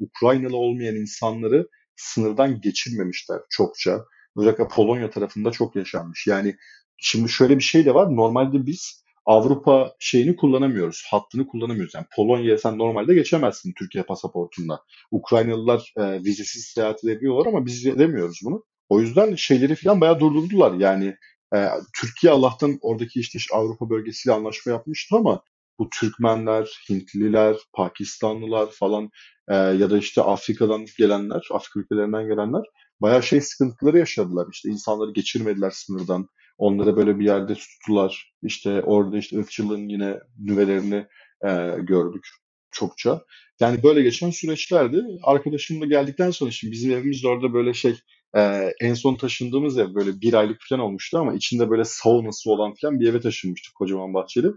Ukraynalı 0.04 0.56
olmayan 0.56 0.96
insanları 0.96 1.68
sınırdan 1.96 2.60
geçirmemişler 2.60 3.40
çokça. 3.50 4.04
Özellikle 4.36 4.68
Polonya 4.68 5.10
tarafında 5.10 5.50
çok 5.50 5.76
yaşanmış. 5.76 6.26
Yani 6.26 6.56
şimdi 6.96 7.28
şöyle 7.28 7.56
bir 7.56 7.62
şey 7.62 7.84
de 7.86 7.94
var. 7.94 8.16
Normalde 8.16 8.66
biz 8.66 9.06
Avrupa 9.26 9.94
şeyini 9.98 10.36
kullanamıyoruz. 10.36 11.04
Hattını 11.10 11.46
kullanamıyoruz. 11.46 11.94
Yani 11.94 12.06
Polonya'ya 12.16 12.58
sen 12.58 12.78
normalde 12.78 13.14
geçemezsin 13.14 13.74
Türkiye 13.78 14.04
pasaportunda. 14.04 14.82
Ukraynalılar 15.10 15.92
e, 15.96 16.24
vizesiz 16.24 16.64
seyahat 16.64 17.04
edebiliyorlar 17.04 17.46
ama 17.46 17.66
biz 17.66 17.86
edemiyoruz 17.86 18.40
bunu. 18.44 18.64
O 18.88 19.00
yüzden 19.00 19.34
şeyleri 19.34 19.74
falan 19.74 20.00
bayağı 20.00 20.20
durdurdular. 20.20 20.72
Yani 20.72 21.16
e, 21.54 21.68
Türkiye 22.00 22.32
Allah'tan 22.32 22.78
oradaki 22.80 23.20
işte 23.20 23.38
Avrupa 23.52 23.90
bölgesiyle 23.90 24.34
anlaşma 24.34 24.72
yapmıştı 24.72 25.16
ama 25.16 25.42
bu 25.78 25.88
Türkmenler, 26.00 26.68
Hintliler, 26.90 27.56
Pakistanlılar 27.72 28.70
falan 28.70 29.10
e, 29.48 29.54
ya 29.54 29.90
da 29.90 29.98
işte 29.98 30.22
Afrika'dan 30.22 30.86
gelenler, 30.98 31.48
Afrika 31.52 31.80
ülkelerinden 31.80 32.28
gelenler 32.28 32.62
bayağı 33.00 33.22
şey 33.22 33.40
sıkıntıları 33.40 33.98
yaşadılar. 33.98 34.46
İşte 34.52 34.68
insanları 34.68 35.12
geçirmediler 35.12 35.70
sınırdan. 35.70 36.28
Onları 36.58 36.96
böyle 36.96 37.18
bir 37.18 37.24
yerde 37.24 37.54
tuttular. 37.54 38.32
İşte 38.42 38.82
orada 38.82 39.18
işte 39.18 39.38
ırkçılığın 39.38 39.88
yine 39.88 40.20
nüvelerini 40.38 41.06
e, 41.46 41.76
gördük 41.80 42.26
çokça. 42.70 43.22
Yani 43.60 43.82
böyle 43.82 44.02
geçen 44.02 44.30
süreçlerdi. 44.30 45.02
Arkadaşım 45.22 45.80
da 45.80 45.86
geldikten 45.86 46.30
sonra 46.30 46.50
şimdi 46.50 46.72
bizim 46.72 46.92
evimiz 46.92 47.22
de 47.22 47.28
orada 47.28 47.52
böyle 47.52 47.74
şey 47.74 47.94
e, 48.36 48.40
en 48.80 48.94
son 48.94 49.14
taşındığımız 49.14 49.78
ev 49.78 49.94
böyle 49.94 50.20
bir 50.20 50.34
aylık 50.34 50.58
falan 50.68 50.82
olmuştu 50.82 51.18
ama 51.18 51.34
içinde 51.34 51.70
böyle 51.70 51.84
saunası 51.84 52.50
olan 52.50 52.74
falan 52.80 53.00
bir 53.00 53.08
eve 53.08 53.20
taşınmıştık 53.20 53.74
kocaman 53.74 54.14
bahçeli. 54.14 54.48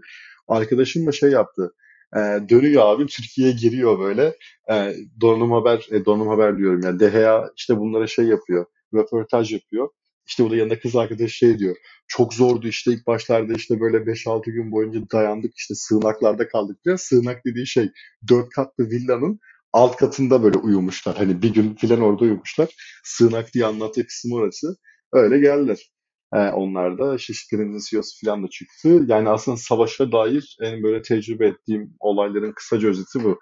Arkadaşım 0.50 1.06
da 1.06 1.12
şey 1.12 1.30
yaptı. 1.30 1.74
E, 2.16 2.18
dönüyor 2.48 2.82
abi 2.86 3.06
Türkiye'ye 3.06 3.54
giriyor 3.54 3.98
böyle. 3.98 4.36
E, 4.70 4.94
donanım 5.20 5.52
haber, 5.52 5.86
e, 5.90 6.04
donanım 6.04 6.28
haber 6.28 6.58
diyorum 6.58 6.80
ya. 6.82 7.00
DHA 7.00 7.50
işte 7.56 7.78
bunlara 7.78 8.06
şey 8.06 8.24
yapıyor. 8.24 8.66
Röportaj 8.94 9.52
yapıyor. 9.52 9.88
İşte 10.26 10.44
burada 10.44 10.56
yanında 10.56 10.80
kız 10.80 10.96
arkadaş 10.96 11.32
şey 11.32 11.58
diyor. 11.58 11.76
Çok 12.08 12.34
zordu 12.34 12.68
işte 12.68 12.92
ilk 12.92 13.06
başlarda 13.06 13.52
işte 13.52 13.80
böyle 13.80 13.96
5-6 14.06 14.50
gün 14.50 14.72
boyunca 14.72 15.00
dayandık 15.12 15.52
işte 15.56 15.74
sığınaklarda 15.74 16.48
kaldık 16.48 16.84
diye. 16.84 16.96
Sığınak 16.98 17.44
dediği 17.46 17.66
şey 17.66 17.90
dört 18.28 18.48
katlı 18.48 18.84
villanın 18.90 19.40
alt 19.72 19.96
katında 19.96 20.42
böyle 20.42 20.58
uyumuşlar. 20.58 21.16
Hani 21.16 21.42
bir 21.42 21.54
gün 21.54 21.74
filan 21.74 22.00
orada 22.00 22.24
uyumuşlar. 22.24 22.68
Sığınak 23.04 23.54
diye 23.54 23.66
anlattığı 23.66 24.06
kısmı 24.06 24.34
orası. 24.34 24.76
Öyle 25.12 25.38
geldiler. 25.38 25.90
Ee, 26.34 26.38
onlar 26.38 26.98
da 26.98 27.18
Şişkin'in 27.18 27.78
CEO'su 27.90 28.26
falan 28.26 28.44
da 28.44 28.48
çıktı. 28.48 29.04
Yani 29.06 29.28
aslında 29.28 29.56
savaşa 29.56 30.12
dair 30.12 30.56
en 30.60 30.82
böyle 30.82 31.02
tecrübe 31.02 31.46
ettiğim 31.46 31.96
olayların 32.00 32.52
kısaca 32.52 32.88
özeti 32.88 33.24
bu. 33.24 33.40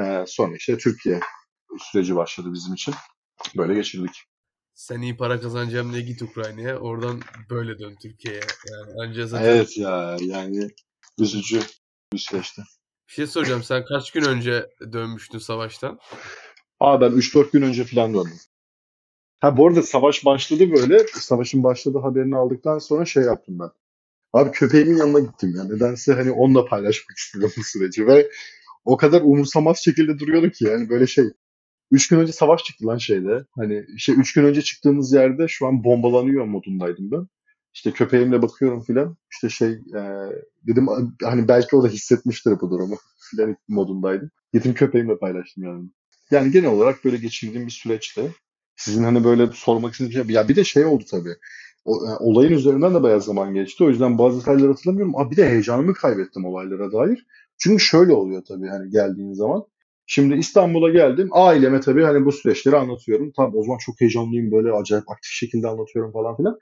Ee, 0.00 0.24
sonra 0.26 0.56
işte 0.56 0.78
Türkiye 0.78 1.20
süreci 1.78 2.16
başladı 2.16 2.48
bizim 2.52 2.74
için. 2.74 2.94
Böyle 3.56 3.74
geçirdik. 3.74 4.24
Sen 4.74 5.00
iyi 5.00 5.16
para 5.16 5.40
kazanacağım 5.40 5.92
diye 5.92 6.02
git 6.02 6.22
Ukrayna'ya. 6.22 6.78
Oradan 6.78 7.20
böyle 7.50 7.78
dön 7.78 7.96
Türkiye'ye. 8.02 8.40
Yani 8.70 9.02
anca 9.02 9.26
zaten... 9.26 9.44
Evet 9.44 9.78
ya 9.78 10.16
yani 10.20 10.70
üzücü 11.18 11.60
bir 12.12 12.18
süreçti. 12.18 12.62
Bir 13.08 13.12
şey 13.12 13.26
soracağım. 13.26 13.62
Sen 13.62 13.84
kaç 13.84 14.10
gün 14.10 14.24
önce 14.24 14.66
dönmüştün 14.92 15.38
savaştan? 15.38 15.98
Aa 16.80 17.00
ben 17.00 17.10
3-4 17.10 17.52
gün 17.52 17.62
önce 17.62 17.84
falan 17.84 18.14
döndüm. 18.14 18.38
Ha 19.40 19.56
bu 19.56 19.66
arada 19.68 19.82
savaş 19.82 20.24
başladı 20.24 20.72
böyle. 20.72 21.06
Savaşın 21.14 21.62
başladığı 21.64 21.98
haberini 21.98 22.36
aldıktan 22.36 22.78
sonra 22.78 23.04
şey 23.04 23.22
yaptım 23.22 23.58
ben. 23.58 23.70
Abi 24.32 24.50
köpeğimin 24.50 24.96
yanına 24.96 25.20
gittim 25.20 25.54
ya. 25.56 25.64
Nedense 25.64 26.12
hani 26.14 26.30
onunla 26.32 26.64
paylaşmak 26.64 27.18
istedim 27.18 27.50
bu 27.58 27.62
süreci 27.64 28.06
ve 28.06 28.30
o 28.84 28.96
kadar 28.96 29.20
umursamaz 29.22 29.78
şekilde 29.78 30.18
duruyordu 30.18 30.50
ki 30.50 30.64
yani 30.64 30.88
böyle 30.88 31.06
şey. 31.06 31.24
Üç 31.90 32.08
gün 32.08 32.18
önce 32.18 32.32
savaş 32.32 32.64
çıktı 32.64 32.86
lan 32.86 32.98
şeyde. 32.98 33.44
Hani 33.56 33.86
şey 33.98 34.14
üç 34.14 34.32
gün 34.32 34.44
önce 34.44 34.62
çıktığımız 34.62 35.12
yerde 35.12 35.48
şu 35.48 35.66
an 35.66 35.84
bombalanıyor 35.84 36.44
modundaydım 36.44 37.10
ben. 37.10 37.26
İşte 37.74 37.92
köpeğimle 37.92 38.42
bakıyorum 38.42 38.82
filan. 38.82 39.16
İşte 39.32 39.48
şey 39.48 39.70
e, 39.72 40.02
dedim 40.66 40.86
hani 41.22 41.48
belki 41.48 41.76
o 41.76 41.82
da 41.82 41.88
hissetmiştir 41.88 42.60
bu 42.60 42.70
durumu 42.70 42.96
filan 43.30 43.56
modundaydım. 43.68 44.30
Gittim 44.52 44.74
köpeğimle 44.74 45.18
paylaştım 45.18 45.64
yani. 45.64 45.90
Yani 46.30 46.52
genel 46.52 46.70
olarak 46.70 47.04
böyle 47.04 47.16
geçirdiğim 47.16 47.66
bir 47.66 47.72
süreçti. 47.72 48.34
Sizin 48.80 49.04
hani 49.04 49.24
böyle 49.24 49.46
sormak 49.54 49.92
istediğiniz 49.92 50.26
şey. 50.26 50.34
Ya 50.34 50.48
bir 50.48 50.56
de 50.56 50.64
şey 50.64 50.84
oldu 50.84 51.04
tabii. 51.10 51.34
Yani 51.86 52.16
olayın 52.20 52.52
üzerinden 52.52 52.94
de 52.94 53.02
bayağı 53.02 53.20
zaman 53.20 53.54
geçti. 53.54 53.84
O 53.84 53.88
yüzden 53.88 54.18
bazı 54.18 54.40
detayları 54.40 54.68
hatırlamıyorum. 54.68 55.16
Aa, 55.16 55.30
bir 55.30 55.36
de 55.36 55.48
heyecanımı 55.48 55.94
kaybettim 55.94 56.44
olaylara 56.44 56.92
dair. 56.92 57.26
Çünkü 57.58 57.84
şöyle 57.84 58.12
oluyor 58.12 58.42
tabii 58.48 58.68
hani 58.68 58.90
geldiğin 58.90 59.32
zaman. 59.32 59.64
Şimdi 60.06 60.34
İstanbul'a 60.34 60.90
geldim. 60.90 61.28
Aileme 61.32 61.80
tabii 61.80 62.02
hani 62.02 62.24
bu 62.24 62.32
süreçleri 62.32 62.76
anlatıyorum. 62.76 63.32
Tamam 63.36 63.52
o 63.56 63.62
zaman 63.64 63.78
çok 63.78 64.00
heyecanlıyım 64.00 64.52
böyle 64.52 64.72
acayip 64.72 65.10
aktif 65.10 65.32
şekilde 65.32 65.68
anlatıyorum 65.68 66.12
falan 66.12 66.36
filan. 66.36 66.58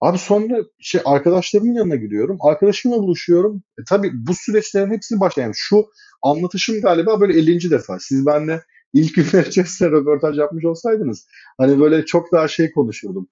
Abi 0.00 0.18
sonra 0.18 0.64
şey 0.80 1.00
arkadaşlarımın 1.04 1.74
yanına 1.74 1.96
gidiyorum. 1.96 2.38
Arkadaşımla 2.40 2.98
buluşuyorum. 2.98 3.62
E, 3.78 3.82
tabii 3.88 4.10
bu 4.14 4.34
süreçlerin 4.34 4.90
hepsi 4.90 5.20
başlayan. 5.20 5.44
Yani 5.44 5.54
şu 5.56 5.86
anlatışım 6.22 6.80
galiba 6.80 7.20
böyle 7.20 7.38
50. 7.38 7.70
defa. 7.70 7.98
Siz 8.00 8.26
benimle 8.26 8.62
ilk 8.92 9.14
günler 9.14 9.46
içerisinde 9.46 9.90
röportaj 9.90 10.38
yapmış 10.38 10.64
olsaydınız 10.64 11.26
hani 11.58 11.80
böyle 11.80 12.04
çok 12.04 12.32
daha 12.32 12.48
şey 12.48 12.72
konuşurdum. 12.72 13.28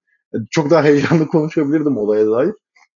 Çok 0.51 0.69
daha 0.69 0.83
heyecanlı 0.83 1.27
konuşabilirdim 1.27 1.97
olaya 1.97 2.27
dair. 2.27 2.53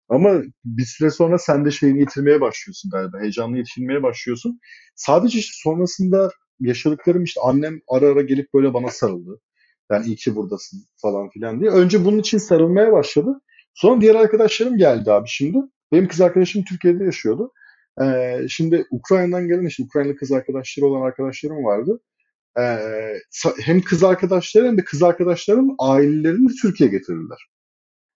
Ama 0.10 0.42
bir 0.66 0.86
süre 0.86 1.10
sonra 1.10 1.38
sen 1.38 1.66
de 1.66 1.72
şeyini 1.72 2.00
yitirmeye 2.00 2.42
başlıyorsun 2.42 2.92
galiba. 2.92 3.20
Heyecanlı 3.20 3.58
yetişilmeye 3.58 4.04
başlıyorsun. 4.04 4.60
Sadece 4.96 5.40
sonrasında 5.44 6.30
yaşadıklarım 6.60 7.24
işte 7.24 7.42
annem 7.42 7.80
ara 7.88 8.08
ara 8.08 8.22
gelip 8.22 8.54
böyle 8.54 8.74
bana 8.74 8.88
sarıldı. 8.88 9.40
Yani 9.92 10.06
iyi 10.06 10.16
ki 10.16 10.36
buradasın 10.36 10.80
falan 10.98 11.30
filan 11.30 11.60
diye. 11.62 11.72
Önce 11.72 12.06
bunun 12.06 12.20
için 12.20 12.38
sarılmaya 12.38 12.92
başladı. 12.92 13.42
Sonra 13.74 14.02
diğer 14.02 14.16
arkadaşlarım 14.16 14.78
geldi 14.78 15.12
abi 15.12 15.28
şimdi. 15.28 15.58
Benim 15.92 16.08
kız 16.08 16.22
arkadaşım 16.22 16.64
Türkiye'de 16.64 17.04
yaşıyordu. 17.04 17.52
Ee, 18.02 18.40
şimdi 18.50 18.86
Ukrayna'dan 18.92 19.48
gelen 19.48 19.66
işte 19.66 19.84
Ukraynalı 19.84 20.16
kız 20.16 20.32
arkadaşları 20.32 20.86
olan 20.86 21.02
arkadaşlarım 21.02 21.64
vardı. 21.64 22.00
Ee, 22.60 23.20
hem 23.62 23.82
kız 23.82 24.04
arkadaşları 24.04 24.68
hem 24.68 24.78
de 24.78 24.84
kız 24.84 25.04
arkadaşlarım 25.04 25.76
ailelerini 25.80 26.52
Türkiye'ye 26.62 26.98
getirdiler. 26.98 27.48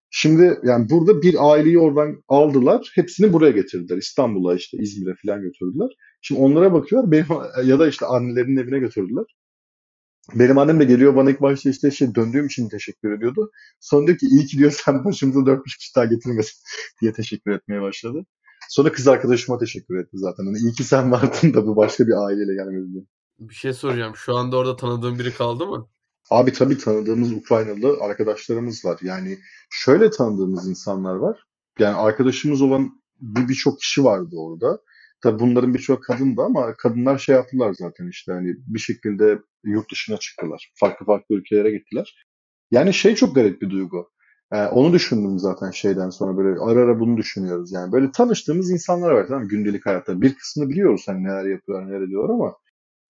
Şimdi 0.10 0.60
yani 0.64 0.90
burada 0.90 1.22
bir 1.22 1.52
aileyi 1.52 1.80
oradan 1.80 2.24
aldılar. 2.28 2.92
Hepsini 2.96 3.34
buraya 3.34 3.52
getirdiler. 3.52 3.98
İstanbul'a 3.98 4.56
işte 4.56 4.78
İzmir'e 4.78 5.16
falan 5.26 5.42
götürdüler. 5.42 5.90
Şimdi 6.22 6.42
onlara 6.42 6.74
bakıyor. 6.74 7.12
Benim, 7.12 7.26
ya 7.66 7.80
da 7.80 7.88
işte 7.88 8.06
annelerinin 8.06 8.58
evine 8.58 8.80
götürdüler. 8.80 9.26
Benim 10.36 10.58
annem 10.58 10.80
de 10.80 10.86
geliyor 10.86 11.16
bana 11.16 11.32
ilk 11.32 11.42
başta 11.42 11.70
işte 11.70 11.92
şey 11.92 12.16
döndüğüm 12.16 12.46
için 12.46 12.70
teşekkür 12.70 13.12
ediyordu. 13.12 13.52
Sonra 13.80 14.08
diyor 14.08 14.18
ki 14.18 14.26
iyi 14.28 14.46
ki 14.46 14.58
diyor 14.58 14.72
sen 14.86 15.06
başımıza 15.06 15.46
dört 15.46 15.66
beş 15.66 15.78
kişi 15.78 15.96
daha 15.96 16.06
getirmesin 16.06 16.62
diye 17.02 17.14
teşekkür 17.14 17.52
etmeye 17.52 17.82
başladı. 17.82 18.26
Sonra 18.70 18.92
kız 18.92 19.08
arkadaşıma 19.08 19.58
teşekkür 19.60 19.98
etti 19.98 20.12
zaten. 20.14 20.46
Hani 20.46 20.58
iyi 20.58 20.74
ki 20.74 20.84
sen 20.84 21.12
vardın 21.12 21.54
da 21.54 21.68
bu 21.68 21.76
başka 21.76 22.08
bir 22.08 22.26
aileyle 22.28 22.54
gelmedi 22.56 22.94
diye. 22.94 23.04
Bir 23.40 23.54
şey 23.54 23.74
soracağım. 23.74 24.16
Şu 24.16 24.36
anda 24.36 24.58
orada 24.58 24.76
tanıdığın 24.76 25.20
biri 25.20 25.34
kaldı 25.34 25.68
mı? 25.68 25.88
Abi 26.30 26.54
tabii 26.54 26.78
tanıdığımız 26.78 27.32
Ukraynalı 27.32 27.98
arkadaşlarımız 28.02 28.86
var. 28.86 29.00
Yani 29.02 29.38
şöyle 29.70 30.10
tanıdığımız 30.10 30.70
insanlar 30.70 31.16
var. 31.16 31.44
Yani 31.80 31.96
arkadaşımız 31.96 32.62
olan 32.62 33.02
birçok 33.22 33.80
kişi 33.80 34.04
vardı 34.04 34.36
orada. 34.38 34.80
Tabii 35.24 35.40
bunların 35.40 35.74
birçok 35.74 36.04
kadındı 36.04 36.42
ama 36.42 36.74
kadınlar 36.74 37.18
şey 37.18 37.36
yaptılar 37.36 37.74
zaten 37.74 38.08
işte 38.08 38.32
hani 38.32 38.56
bir 38.68 38.80
şekilde 38.80 39.40
yurt 39.64 39.92
dışına 39.92 40.18
çıktılar. 40.18 40.72
Farklı 40.76 41.06
farklı 41.06 41.36
ülkelere 41.36 41.72
gittiler. 41.72 42.26
Yani 42.72 42.94
şey 42.94 43.16
çok 43.16 43.36
garip 43.36 43.62
bir 43.62 43.70
duygu. 43.70 44.10
Ee, 44.52 44.66
onu 44.66 44.94
düşündüm 44.94 45.40
zaten 45.40 45.72
şeyden 45.72 46.10
sonra 46.10 46.38
böyle 46.38 46.60
ara 46.60 46.80
ara 46.80 47.00
bunu 47.00 47.18
düşünüyoruz. 47.18 47.72
Yani 47.72 47.92
böyle 47.92 48.12
tanıştığımız 48.12 48.72
insanlar 48.72 49.12
var 49.12 49.26
tamam? 49.28 49.48
Gündelik 49.48 49.86
hayatta. 49.86 50.22
Bir 50.22 50.36
kısmını 50.36 50.70
biliyoruz 50.70 51.04
hani 51.08 51.24
neler 51.24 51.46
yapıyorlar, 51.46 51.90
neler 51.90 52.02
ediyorlar 52.02 52.34
ama 52.34 52.56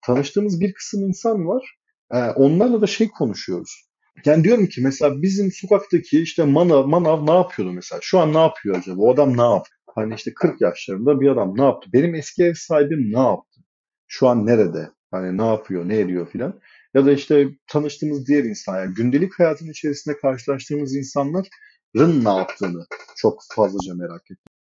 tanıştığımız 0.01 0.61
bir 0.61 0.73
kısım 0.73 1.07
insan 1.07 1.47
var. 1.47 1.77
Ee, 2.11 2.17
onlarla 2.17 2.81
da 2.81 2.87
şey 2.87 3.09
konuşuyoruz. 3.09 3.87
Yani 4.25 4.43
diyorum 4.43 4.67
ki 4.67 4.81
mesela 4.81 5.21
bizim 5.21 5.51
sokaktaki 5.51 6.21
işte 6.21 6.43
manav, 6.43 6.87
manav 6.87 7.25
ne 7.25 7.33
yapıyordu 7.33 7.73
mesela? 7.73 7.99
Şu 8.03 8.19
an 8.19 8.33
ne 8.33 8.37
yapıyor 8.37 8.77
acaba? 8.77 9.01
O 9.01 9.13
adam 9.13 9.37
ne 9.37 9.41
yaptı? 9.41 9.71
Hani 9.95 10.13
işte 10.15 10.33
40 10.33 10.61
yaşlarında 10.61 11.21
bir 11.21 11.29
adam 11.29 11.57
ne 11.57 11.63
yaptı? 11.63 11.89
Benim 11.93 12.15
eski 12.15 12.43
ev 12.43 12.53
sahibim 12.53 13.13
ne 13.13 13.19
yaptı? 13.19 13.61
Şu 14.07 14.27
an 14.27 14.45
nerede? 14.45 14.89
Hani 15.11 15.37
ne 15.37 15.45
yapıyor, 15.45 15.89
ne 15.89 15.99
ediyor 15.99 16.29
filan. 16.31 16.59
Ya 16.93 17.05
da 17.05 17.11
işte 17.11 17.47
tanıştığımız 17.67 18.27
diğer 18.27 18.43
insan, 18.43 18.79
yani 18.79 18.93
gündelik 18.93 19.39
hayatın 19.39 19.69
içerisinde 19.69 20.17
karşılaştığımız 20.17 20.95
insanların 20.95 22.25
ne 22.25 22.29
yaptığını 22.29 22.85
çok 23.17 23.41
fazlaca 23.55 23.95
merak 23.95 24.31
ettim. 24.31 24.53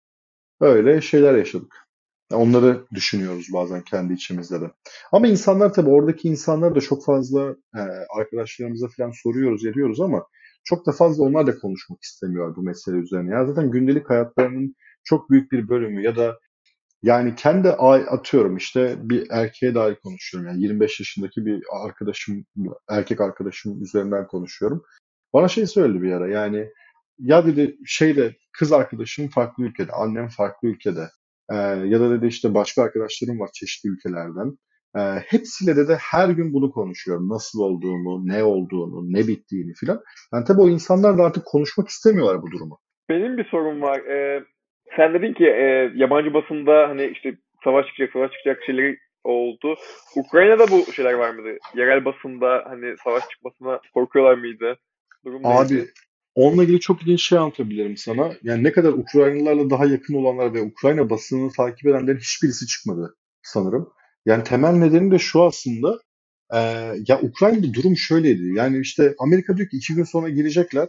Öyle 0.62 1.02
şeyler 1.02 1.36
yaşadık. 1.36 1.85
Onları 2.32 2.86
düşünüyoruz 2.94 3.48
bazen 3.54 3.82
kendi 3.82 4.14
içimizde 4.14 4.62
de. 4.62 4.72
Ama 5.12 5.28
insanlar 5.28 5.74
tabii 5.74 5.90
oradaki 5.90 6.28
insanlar 6.28 6.76
da 6.76 6.82
çok 6.82 7.06
fazla 7.06 7.56
e, 7.76 7.80
arkadaşlarımıza 8.20 8.88
falan 8.98 9.12
soruyoruz, 9.24 9.66
ediyoruz 9.66 10.02
ama 10.02 10.26
çok 10.64 10.86
da 10.86 10.92
fazla 10.92 11.24
onlar 11.24 11.48
da 11.48 11.60
konuşmak 11.60 12.04
istemiyor 12.04 12.56
bu 12.56 12.64
mesele 12.64 12.96
üzerine. 12.96 13.34
Ya 13.34 13.46
zaten 13.46 13.72
gündelik 13.72 14.10
hayatlarının 14.10 14.76
çok 15.04 15.30
büyük 15.30 15.52
bir 15.52 15.70
bölümü 15.70 16.04
ya 16.04 16.16
da 16.16 16.40
yani 17.04 17.36
kendi 17.36 17.70
atıyorum 17.70 18.58
işte 18.58 18.96
bir 19.00 19.28
erkeğe 19.32 19.76
dair 19.76 19.96
konuşuyorum. 19.96 20.50
Yani 20.50 20.64
25 20.64 21.00
yaşındaki 21.00 21.46
bir 21.46 21.64
arkadaşım, 21.86 22.46
erkek 22.90 23.22
arkadaşım 23.22 23.84
üzerinden 23.84 24.28
konuşuyorum. 24.28 24.84
Bana 25.34 25.48
şey 25.48 25.68
söyledi 25.68 26.02
bir 26.02 26.12
ara 26.12 26.28
yani 26.28 26.70
ya 27.20 27.46
dedi 27.46 27.78
şeyde 27.86 28.36
kız 28.52 28.72
arkadaşım 28.72 29.30
farklı 29.30 29.64
ülkede, 29.64 29.92
annem 29.92 30.30
farklı 30.30 30.68
ülkede. 30.68 31.10
Ee, 31.52 31.56
ya 31.86 32.00
da 32.00 32.12
dedi 32.12 32.28
işte 32.28 32.54
başka 32.54 32.84
arkadaşlarım 32.84 33.40
var 33.40 33.50
çeşitli 33.54 33.90
ülkelerden. 33.90 34.58
Ee, 34.98 35.02
hepsiyle 35.28 35.76
de, 35.76 35.88
de 35.88 35.98
her 36.12 36.30
gün 36.30 36.54
bunu 36.54 36.72
konuşuyorum. 36.72 37.30
Nasıl 37.30 37.60
olduğunu, 37.60 38.28
ne 38.28 38.44
olduğunu, 38.44 39.14
ne 39.14 39.28
bittiğini 39.28 39.74
filan. 39.74 40.02
Yani 40.34 40.46
tabii 40.46 40.62
o 40.62 40.70
insanlar 40.70 41.18
da 41.18 41.24
artık 41.24 41.46
konuşmak 41.46 41.88
istemiyorlar 41.88 42.42
bu 42.42 42.52
durumu. 42.52 42.80
Benim 43.10 43.38
bir 43.38 43.46
sorum 43.46 43.82
var. 43.82 44.00
Ee, 44.00 44.44
sen 44.98 45.14
dedin 45.14 45.34
ki 45.34 45.46
e, 45.46 45.92
yabancı 45.96 46.34
basında 46.34 46.90
hani 46.90 47.06
işte 47.06 47.38
savaş 47.64 47.86
çıkacak, 47.88 48.14
savaş 48.14 48.32
çıkacak 48.32 48.64
şeyleri 48.66 48.98
oldu. 49.24 49.76
Ukrayna'da 50.16 50.64
bu 50.72 50.94
şeyler 50.94 51.14
var 51.14 51.30
mıydı? 51.30 51.58
Yerel 51.76 52.06
basında 52.06 52.64
hani 52.68 52.96
savaş 53.04 53.24
çıkmasına 53.30 53.80
korkuyorlar 53.94 54.34
mıydı? 54.38 54.78
Durum 55.26 55.46
Abi 55.46 55.74
neydi? 55.74 55.92
Onunla 56.36 56.64
ilgili 56.64 56.80
çok 56.80 57.02
ilginç 57.02 57.24
şey 57.24 57.38
anlatabilirim 57.38 57.98
sana. 57.98 58.34
Yani 58.44 58.64
ne 58.64 58.72
kadar 58.72 58.94
Ukraynalılarla 58.94 59.70
daha 59.70 59.86
yakın 59.86 60.14
olanlar 60.14 60.54
ve 60.54 60.62
Ukrayna 60.62 61.10
basınını 61.10 61.52
takip 61.52 61.88
edenlerin 61.88 62.20
hiçbirisi 62.20 62.68
çıkmadı 62.68 63.16
sanırım. 63.44 63.90
Yani 64.26 64.44
temel 64.44 64.72
nedeni 64.72 65.12
de 65.12 65.20
şu 65.20 65.44
aslında. 65.44 66.00
E, 66.54 66.60
ya 67.08 67.22
Ukrayna'da 67.22 67.74
durum 67.74 67.98
şöyleydi. 67.98 68.54
Yani 68.56 68.80
işte 68.80 69.16
Amerika 69.20 69.58
diyor 69.58 69.70
ki 69.70 69.78
iki 69.78 69.96
gün 69.96 70.04
sonra 70.04 70.30
girecekler. 70.30 70.88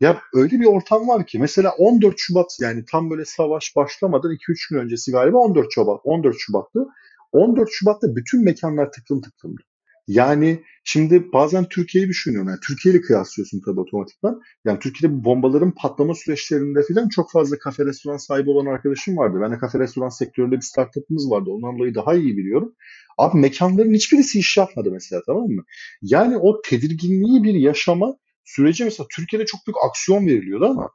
Ya 0.00 0.20
öyle 0.34 0.60
bir 0.60 0.66
ortam 0.66 1.08
var 1.08 1.26
ki 1.26 1.38
mesela 1.38 1.72
14 1.78 2.14
Şubat 2.18 2.56
yani 2.60 2.84
tam 2.90 3.10
böyle 3.10 3.24
savaş 3.24 3.76
başlamadan 3.76 4.32
2-3 4.32 4.70
gün 4.70 4.78
öncesi 4.78 5.12
galiba 5.12 5.38
14 5.38 5.66
Şubat 5.70 6.00
14 6.04 6.36
Şubat'tı. 6.38 6.86
14 7.32 7.68
Şubat'ta 7.72 8.16
bütün 8.16 8.44
mekanlar 8.44 8.92
tıklım 8.92 9.20
tıklımdı. 9.20 9.62
Yani 10.06 10.62
şimdi 10.84 11.32
bazen 11.32 11.64
Türkiye'yi 11.64 12.08
düşünüyorum. 12.08 12.48
Yani 12.48 12.60
Türkiye 12.66 13.00
kıyaslıyorsun 13.00 13.60
tabii 13.66 13.80
otomatikman. 13.80 14.40
Yani 14.64 14.78
Türkiye'de 14.78 15.24
bombaların 15.24 15.70
patlama 15.70 16.14
süreçlerinde 16.14 16.82
falan 16.88 17.08
çok 17.08 17.32
fazla 17.32 17.58
kafe 17.58 17.84
restoran 17.84 18.16
sahibi 18.16 18.50
olan 18.50 18.66
arkadaşım 18.66 19.16
vardı. 19.16 19.38
Ben 19.42 19.52
de 19.52 19.58
kafe 19.58 19.78
restoran 19.78 20.08
sektöründe 20.08 20.56
bir 20.56 20.60
startup'ımız 20.60 21.30
vardı. 21.30 21.50
Ondan 21.50 21.78
dolayı 21.78 21.94
daha 21.94 22.14
iyi 22.14 22.36
biliyorum. 22.36 22.74
Abi 23.18 23.38
mekanların 23.38 23.94
hiçbirisi 23.94 24.38
iş 24.38 24.56
yapmadı 24.56 24.90
mesela 24.92 25.22
tamam 25.26 25.48
mı? 25.48 25.64
Yani 26.02 26.36
o 26.36 26.62
tedirginliği 26.62 27.42
bir 27.42 27.54
yaşama 27.54 28.16
süreci 28.44 28.84
mesela 28.84 29.06
Türkiye'de 29.16 29.46
çok 29.46 29.66
büyük 29.66 29.76
aksiyon 29.88 30.26
veriliyordu 30.26 30.66
ama 30.66 30.90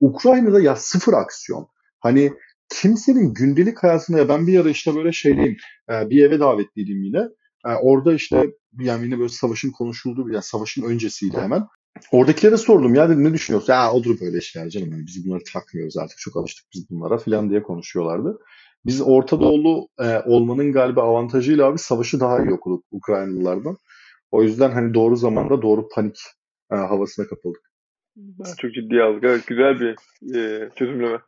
Ukrayna'da 0.00 0.60
ya 0.60 0.76
sıfır 0.76 1.12
aksiyon. 1.12 1.68
Hani 2.00 2.32
kimsenin 2.72 3.34
gündelik 3.34 3.82
hayatında 3.82 4.18
ya 4.18 4.28
ben 4.28 4.46
bir 4.46 4.60
ara 4.60 4.70
işte 4.70 4.94
böyle 4.94 5.12
şeydeyim 5.12 5.56
bir 5.90 6.24
eve 6.24 6.40
davetliydim 6.40 7.02
yine. 7.02 7.20
Orada 7.64 8.14
işte 8.14 8.50
yani 8.78 9.04
yine 9.04 9.18
böyle 9.18 9.28
savaşın 9.28 9.70
konuşulduğu 9.70 10.30
yani 10.32 10.42
savaşın 10.42 10.82
öncesiydi 10.82 11.36
hemen. 11.36 11.66
Oradakilere 12.12 12.56
sordum 12.56 12.94
ya 12.94 13.08
dedim 13.08 13.24
ne 13.24 13.32
düşünüyorsun? 13.32 13.72
Ya 13.72 13.92
olur 13.92 14.20
böyle 14.20 14.40
şeyler 14.40 14.68
canım 14.68 14.90
yani 14.92 15.06
biz 15.06 15.26
bunları 15.26 15.42
takmıyoruz 15.52 15.96
artık 15.96 16.18
çok 16.18 16.36
alıştık 16.36 16.66
biz 16.74 16.90
bunlara 16.90 17.18
falan 17.18 17.50
diye 17.50 17.62
konuşuyorlardı. 17.62 18.38
Biz 18.86 19.00
Orta 19.00 19.40
Doğulu 19.40 19.88
e, 20.00 20.18
olmanın 20.18 20.72
galiba 20.72 21.02
avantajıyla 21.02 21.66
abi 21.66 21.78
savaşı 21.78 22.20
daha 22.20 22.42
iyi 22.42 22.52
okuduk 22.52 22.84
Ukraynalılardan. 22.90 23.76
O 24.30 24.42
yüzden 24.42 24.70
hani 24.70 24.94
doğru 24.94 25.16
zamanda 25.16 25.62
doğru 25.62 25.88
panik 25.88 26.16
e, 26.72 26.74
havasına 26.74 27.26
kapıldık. 27.26 27.62
Ben 28.16 28.54
çok 28.58 28.74
ciddi 28.74 29.02
aldık. 29.02 29.24
Evet, 29.24 29.46
güzel 29.46 29.80
bir 29.80 29.96
e, 30.36 30.70
çözümleme. 30.76 31.18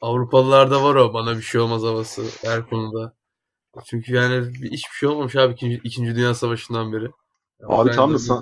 Avrupalılarda 0.00 0.82
var 0.82 0.94
o 0.94 1.14
bana 1.14 1.36
bir 1.36 1.42
şey 1.42 1.60
olmaz 1.60 1.82
havası 1.82 2.22
her 2.44 2.66
konuda. 2.66 3.14
Çünkü 3.86 4.14
yani 4.14 4.46
hiçbir 4.62 4.94
şey 4.94 5.08
olmamış 5.08 5.36
abi 5.36 5.52
İkinci, 5.52 5.80
İkinci 5.84 6.16
Dünya 6.16 6.34
Savaşı'ndan 6.34 6.92
beri. 6.92 7.10
Abi 7.62 7.90
tam 7.90 8.14
da 8.14 8.18
sen... 8.18 8.36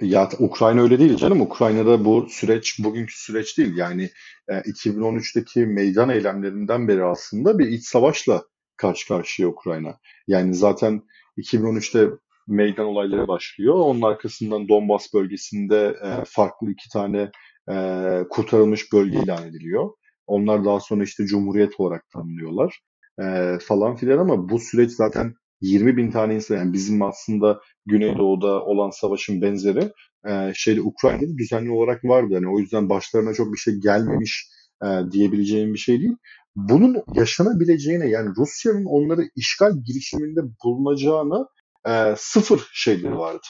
Ya 0.00 0.28
Ukrayna 0.38 0.82
öyle 0.82 0.98
değil 0.98 1.16
canım. 1.16 1.40
Ukrayna'da 1.40 2.04
bu 2.04 2.26
süreç 2.30 2.78
bugünkü 2.84 3.18
süreç 3.18 3.58
değil. 3.58 3.76
Yani 3.76 4.10
e, 4.48 4.52
2013'teki 4.52 5.66
meydan 5.66 6.08
eylemlerinden 6.08 6.88
beri 6.88 7.04
aslında 7.04 7.58
bir 7.58 7.68
iç 7.68 7.84
savaşla 7.84 8.42
karşı 8.76 9.08
karşıya 9.08 9.48
Ukrayna. 9.48 9.98
Yani 10.26 10.54
zaten 10.54 11.02
2013'te 11.38 12.10
meydan 12.48 12.86
olayları 12.86 13.28
başlıyor. 13.28 13.74
Onun 13.74 14.02
arkasından 14.02 14.68
Donbas 14.68 15.14
bölgesinde 15.14 15.96
e, 16.04 16.24
farklı 16.26 16.70
iki 16.70 16.88
tane 16.88 17.30
e, 17.70 17.74
kurtarılmış 18.30 18.92
bölge 18.92 19.18
ilan 19.18 19.48
ediliyor. 19.48 19.90
Onlar 20.26 20.64
daha 20.64 20.80
sonra 20.80 21.04
işte 21.04 21.26
Cumhuriyet 21.26 21.80
olarak 21.80 22.08
tanımlıyorlar 22.10 22.80
e, 23.22 23.58
falan 23.62 23.96
filan 23.96 24.18
ama 24.18 24.48
bu 24.48 24.58
süreç 24.58 24.90
zaten 24.90 25.34
20 25.60 25.96
bin 25.96 26.10
tane 26.10 26.34
insan 26.34 26.56
yani 26.56 26.72
bizim 26.72 27.02
aslında 27.02 27.60
Güneydoğu'da 27.86 28.64
olan 28.64 28.90
savaşın 28.90 29.42
benzeri 29.42 29.92
e, 30.28 30.52
şeyde 30.54 30.80
Ukrayna'da 30.80 31.38
düzenli 31.38 31.70
olarak 31.70 32.04
vardı. 32.04 32.28
Yani 32.30 32.48
o 32.48 32.58
yüzden 32.58 32.88
başlarına 32.88 33.34
çok 33.34 33.52
bir 33.52 33.58
şey 33.58 33.74
gelmemiş 33.74 34.48
e, 34.84 34.86
diyebileceğim 35.12 35.74
bir 35.74 35.78
şey 35.78 36.00
değil. 36.00 36.16
Bunun 36.56 37.02
yaşanabileceğine 37.14 38.08
yani 38.08 38.30
Rusya'nın 38.36 38.84
onları 38.84 39.22
işgal 39.36 39.72
girişiminde 39.84 40.40
bulunacağına 40.64 41.46
e, 41.88 42.14
sıfır 42.16 42.70
şeyleri 42.72 43.18
vardı. 43.18 43.46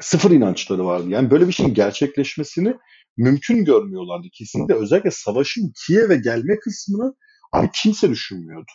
Sıfır 0.00 0.30
inançları 0.30 0.84
vardı. 0.84 1.06
Yani 1.08 1.30
böyle 1.30 1.48
bir 1.48 1.52
şeyin 1.52 1.74
gerçekleşmesini 1.74 2.74
mümkün 3.16 3.64
görmüyorlardı 3.64 4.26
kesinlikle. 4.32 4.74
Özellikle 4.74 5.10
savaşın 5.10 5.72
Kiev'e 5.86 6.16
gelme 6.16 6.58
kısmını 6.58 7.14
abi 7.52 7.70
kimse 7.74 8.10
düşünmüyordu. 8.10 8.70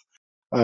Ee, 0.58 0.62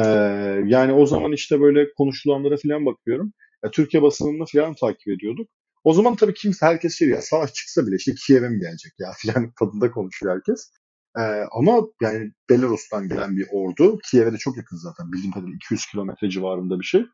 yani 0.65 0.93
o 0.93 1.06
zaman 1.06 1.32
işte 1.32 1.62
böyle 1.62 1.93
konuşulanlara 1.97 2.56
falan 2.58 2.86
bakıyorum. 2.86 3.34
Ya, 3.63 3.71
Türkiye 3.71 4.04
basınını 4.04 4.45
falan 4.54 4.73
takip 4.73 5.08
ediyorduk. 5.08 5.49
O 5.84 5.93
zaman 5.93 6.15
tabii 6.15 6.34
kimse 6.34 6.65
herkes 6.65 6.97
şey 6.97 7.10
ya 7.10 7.21
savaş 7.21 7.54
çıksa 7.54 7.88
bile 7.88 7.95
işte 7.95 8.13
Kiev'e 8.28 8.49
mi 8.49 8.60
gelecek 8.60 8.93
ya 8.99 9.12
filan 9.17 9.52
tadında 9.60 9.91
konuşuyor 9.91 10.36
herkes. 10.36 10.71
Ee, 11.17 11.21
ama 11.52 11.82
yani 12.02 12.32
Belarus'tan 12.49 13.10
gelen 13.10 13.38
bir 13.38 13.47
ordu 13.52 13.99
Kiev'e 14.12 14.34
de 14.34 14.38
çok 14.38 14.58
yakın 14.58 14.78
zaten 14.78 15.12
bildiğim 15.12 15.32
kadarıyla 15.32 15.56
200 15.56 15.86
kilometre 15.86 16.30
civarında 16.30 16.80
bir 16.80 16.86
şey. 16.86 17.06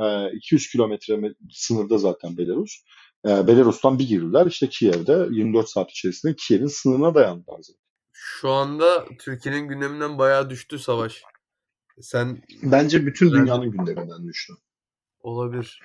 Ee, 0.00 0.30
200 0.32 0.68
kilometre 0.68 1.34
sınırda 1.50 1.98
zaten 1.98 2.36
Belarus. 2.36 2.84
Ee, 3.26 3.46
Belarus'tan 3.46 3.98
bir 3.98 4.08
girdiler 4.08 4.46
işte 4.46 4.68
Kiev'de 4.68 5.26
24 5.30 5.68
saat 5.68 5.90
içerisinde 5.90 6.34
Kiev'in 6.38 6.66
sınırına 6.66 7.14
dayandılar 7.14 7.58
zaten. 7.60 7.86
Şu 8.12 8.50
anda 8.50 9.04
Türkiye'nin 9.18 9.68
gündeminden 9.68 10.18
bayağı 10.18 10.50
düştü 10.50 10.78
savaş. 10.78 11.22
Sen 12.00 12.42
bence 12.62 13.06
bütün 13.06 13.32
dünyanın 13.32 13.70
gündeminden 13.70 14.28
düştü. 14.28 14.52
Olabilir. 15.20 15.80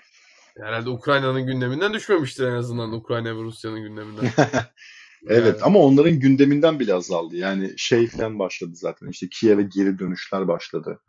Herhalde 0.58 0.90
Ukrayna'nın 0.90 1.46
gündeminden 1.46 1.94
düşmemiştir 1.94 2.48
en 2.48 2.54
azından 2.54 2.94
Ukrayna 2.94 3.38
ve 3.38 3.42
Rusya'nın 3.44 3.82
gündeminden. 3.82 4.30
evet 5.28 5.56
yani... 5.56 5.64
ama 5.64 5.80
onların 5.80 6.20
gündeminden 6.20 6.80
bile 6.80 6.94
azaldı. 6.94 7.36
Yani 7.36 7.74
şey 7.78 8.08
falan 8.08 8.40
başladı 8.40 8.72
zaten. 8.74 9.08
İşte 9.08 9.28
Kiev'e 9.32 9.64
geri 9.64 10.00
dönüşler 10.00 10.48
başladı. 10.48 11.00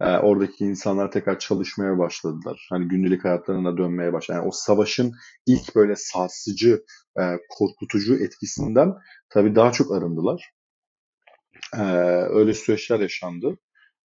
Ee, 0.00 0.16
oradaki 0.16 0.64
insanlar 0.64 1.10
tekrar 1.10 1.38
çalışmaya 1.38 1.98
başladılar. 1.98 2.66
Hani 2.70 2.88
gündelik 2.88 3.24
hayatlarına 3.24 3.76
dönmeye 3.78 4.12
başladı. 4.12 4.38
Yani 4.38 4.48
o 4.48 4.50
savaşın 4.52 5.12
ilk 5.46 5.76
böyle 5.76 5.96
sarsıcı, 5.96 6.84
e, 7.20 7.22
korkutucu 7.48 8.24
etkisinden 8.24 8.94
tabii 9.28 9.54
daha 9.54 9.72
çok 9.72 9.92
arındılar. 9.92 10.50
Ee, 11.74 11.82
öyle 12.30 12.54
süreçler 12.54 13.00
yaşandı. 13.00 13.58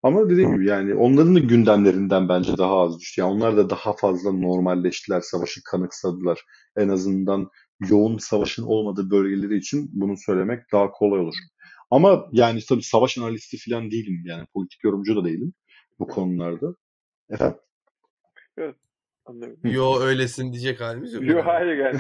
Ama 0.03 0.31
dediğim 0.31 0.55
gibi 0.55 0.67
yani 0.67 0.95
onların 0.95 1.35
da 1.35 1.39
gündemlerinden 1.39 2.29
bence 2.29 2.57
daha 2.59 2.81
az 2.81 3.01
düştü. 3.01 3.21
Yani 3.21 3.33
onlar 3.33 3.57
da 3.57 3.71
daha 3.71 3.93
fazla 3.93 4.33
normalleştiler, 4.33 5.21
savaşı 5.21 5.61
kanıksadılar. 5.65 6.41
En 6.77 6.89
azından 6.89 7.51
yoğun 7.89 8.19
savaşın 8.19 8.63
olmadığı 8.63 9.11
bölgeleri 9.11 9.57
için 9.57 9.91
bunu 9.93 10.17
söylemek 10.17 10.73
daha 10.73 10.91
kolay 10.91 11.21
olur. 11.21 11.35
Ama 11.91 12.29
yani 12.33 12.61
tabii 12.69 12.83
savaş 12.83 13.19
analisti 13.19 13.71
falan 13.71 13.91
değilim 13.91 14.23
yani 14.25 14.47
politik 14.55 14.85
yorumcu 14.85 15.17
da 15.17 15.25
değilim 15.25 15.53
bu 15.99 16.09
konularda. 16.09 16.75
Efendim? 17.31 17.59
Evet. 18.59 18.77
Anladım. 19.25 19.59
Yo 19.65 20.01
öylesin 20.01 20.53
diyecek 20.53 20.81
halimiz 20.81 21.15
yok. 21.15 21.25
Yo 21.25 21.43
hayır 21.45 21.77
yani. 21.77 21.99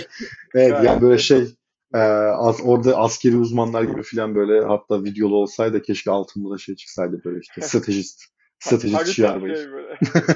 evet 0.54 0.84
yani 0.84 1.02
böyle 1.02 1.18
şey 1.18 1.44
e, 1.94 1.98
az, 1.98 2.56
orada 2.64 2.96
askeri 2.96 3.36
uzmanlar 3.36 3.82
gibi 3.82 4.02
falan 4.02 4.34
böyle 4.34 4.66
hatta 4.66 5.04
videolu 5.04 5.36
olsaydı 5.36 5.82
keşke 5.82 6.10
altında 6.10 6.50
da 6.54 6.58
şey 6.58 6.76
çıksaydı 6.76 7.20
böyle 7.24 7.38
işte 7.40 7.60
stratejist. 7.68 8.22
Stratejist 8.58 9.06
şiar 9.06 9.40
şey 9.40 9.66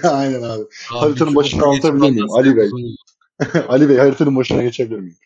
Aynen 0.11 0.43
abi. 0.43 0.63
abi 0.63 0.67
haritanın 0.87 1.35
başına 1.35 1.65
anlatabilir 1.65 2.11
miyim? 2.11 2.31
Ali 2.31 2.57
Bey. 2.57 2.71
Ali 3.69 3.89
Bey 3.89 3.97
haritanın 3.97 4.37
başına 4.37 4.63
geçebilir 4.63 4.99
miyim? 4.99 5.17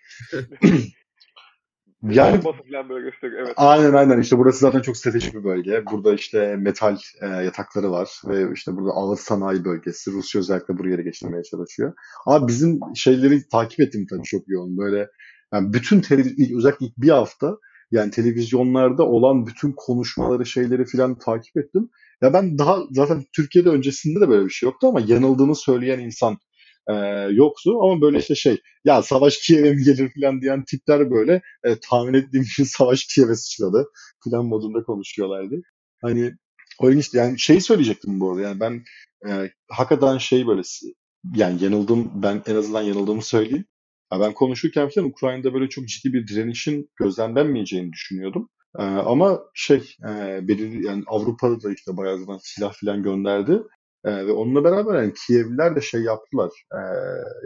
Yani 2.03 2.41
falan 2.41 2.89
böyle 2.89 3.11
gösteriyor. 3.11 3.41
Evet. 3.47 3.55
Aynen 3.57 3.93
aynen 3.93 4.21
işte 4.21 4.39
burası 4.39 4.59
zaten 4.59 4.81
çok 4.81 4.97
stratejik 4.97 5.35
bir 5.35 5.45
bölge. 5.45 5.87
Burada 5.91 6.15
işte 6.15 6.57
metal 6.57 6.97
e, 7.21 7.27
yatakları 7.27 7.91
var 7.91 8.21
ve 8.29 8.53
işte 8.55 8.77
burada 8.77 8.91
ağır 8.91 9.17
sanayi 9.17 9.65
bölgesi. 9.65 10.11
Rusya 10.13 10.39
özellikle 10.39 10.79
buraya 10.79 10.97
geçirmeye 10.97 11.43
çalışıyor. 11.43 11.93
Ama 12.27 12.49
bizim 12.49 12.81
şeyleri 12.95 13.49
takip 13.49 13.81
ettim 13.81 14.07
tabii 14.11 14.23
çok 14.23 14.43
yoğun. 14.49 14.79
Böyle 14.79 15.09
yani 15.53 15.73
bütün 15.73 16.01
televizyon 16.01 16.59
özellikle 16.59 16.87
ilk 16.87 16.97
bir 16.97 17.09
hafta 17.09 17.59
yani 17.91 18.11
televizyonlarda 18.11 19.03
olan 19.03 19.47
bütün 19.47 19.73
konuşmaları 19.77 20.47
şeyleri 20.47 20.85
filan 20.85 21.19
takip 21.19 21.57
ettim. 21.57 21.91
Ya 22.23 22.33
ben 22.33 22.59
daha 22.59 22.79
zaten 22.91 23.25
Türkiye'de 23.33 23.69
öncesinde 23.69 24.21
de 24.21 24.29
böyle 24.29 24.45
bir 24.45 24.51
şey 24.51 24.67
yoktu 24.67 24.87
ama 24.87 25.01
yanıldığını 25.01 25.57
söyleyen 25.57 25.99
insan 25.99 26.39
e, 26.89 26.95
yoktu. 27.31 27.79
Ama 27.83 28.01
böyle 28.01 28.19
işte 28.19 28.35
şey 28.35 28.61
ya 28.85 29.03
savaş 29.03 29.39
Kiev'e 29.39 29.73
mi 29.73 29.85
gelir 29.85 30.09
filan 30.09 30.41
diyen 30.41 30.65
tipler 30.65 31.11
böyle 31.11 31.43
e, 31.65 31.77
tahmin 31.91 32.15
ettiğim 32.15 32.43
için 32.43 32.65
savaş 32.79 33.07
Kiev'e 33.07 33.35
sıçradı 33.35 33.87
filan 34.25 34.47
modunda 34.47 34.83
konuşuyorlardı. 34.83 35.55
Hani 36.03 36.33
o 36.79 36.91
ilginç 36.91 37.15
yani 37.15 37.39
şey 37.39 37.61
söyleyecektim 37.61 38.21
bu 38.21 38.31
arada 38.31 38.41
yani 38.41 38.61
ben 38.61 38.85
e, 39.29 39.51
hakikaten 39.71 40.19
şey 40.19 40.47
böyle 40.47 40.63
yani 41.35 41.65
yanıldım 41.65 42.11
ben 42.15 42.43
en 42.47 42.55
azından 42.55 42.83
yanıldığımı 42.83 43.23
söyleyeyim. 43.23 43.65
Ya 44.13 44.21
ben 44.21 44.33
konuşurken 44.33 44.89
falan 44.89 45.09
Ukrayna'da 45.09 45.55
böyle 45.55 45.69
çok 45.69 45.89
ciddi 45.89 46.13
bir 46.13 46.29
direnişin 46.29 46.91
gözlemlenmeyeceğini 46.97 47.93
düşünüyordum. 47.93 48.49
Ee, 48.79 48.83
ama 48.83 49.41
şey 49.55 49.97
e, 50.09 50.41
belirli 50.49 50.87
yani 50.87 51.03
Avrupa'da 51.07 51.63
da 51.63 51.73
işte 51.73 51.97
bayağı 51.97 52.19
zaman 52.19 52.39
silah 52.43 52.73
falan 52.81 53.03
gönderdi. 53.03 53.63
E, 54.05 54.27
ve 54.27 54.33
onunla 54.33 54.65
beraber 54.65 55.03
yani 55.03 55.13
Kievliler 55.27 55.77
de 55.77 55.81
şey 55.81 56.03
yaptılar. 56.03 56.51
E, 56.73 56.81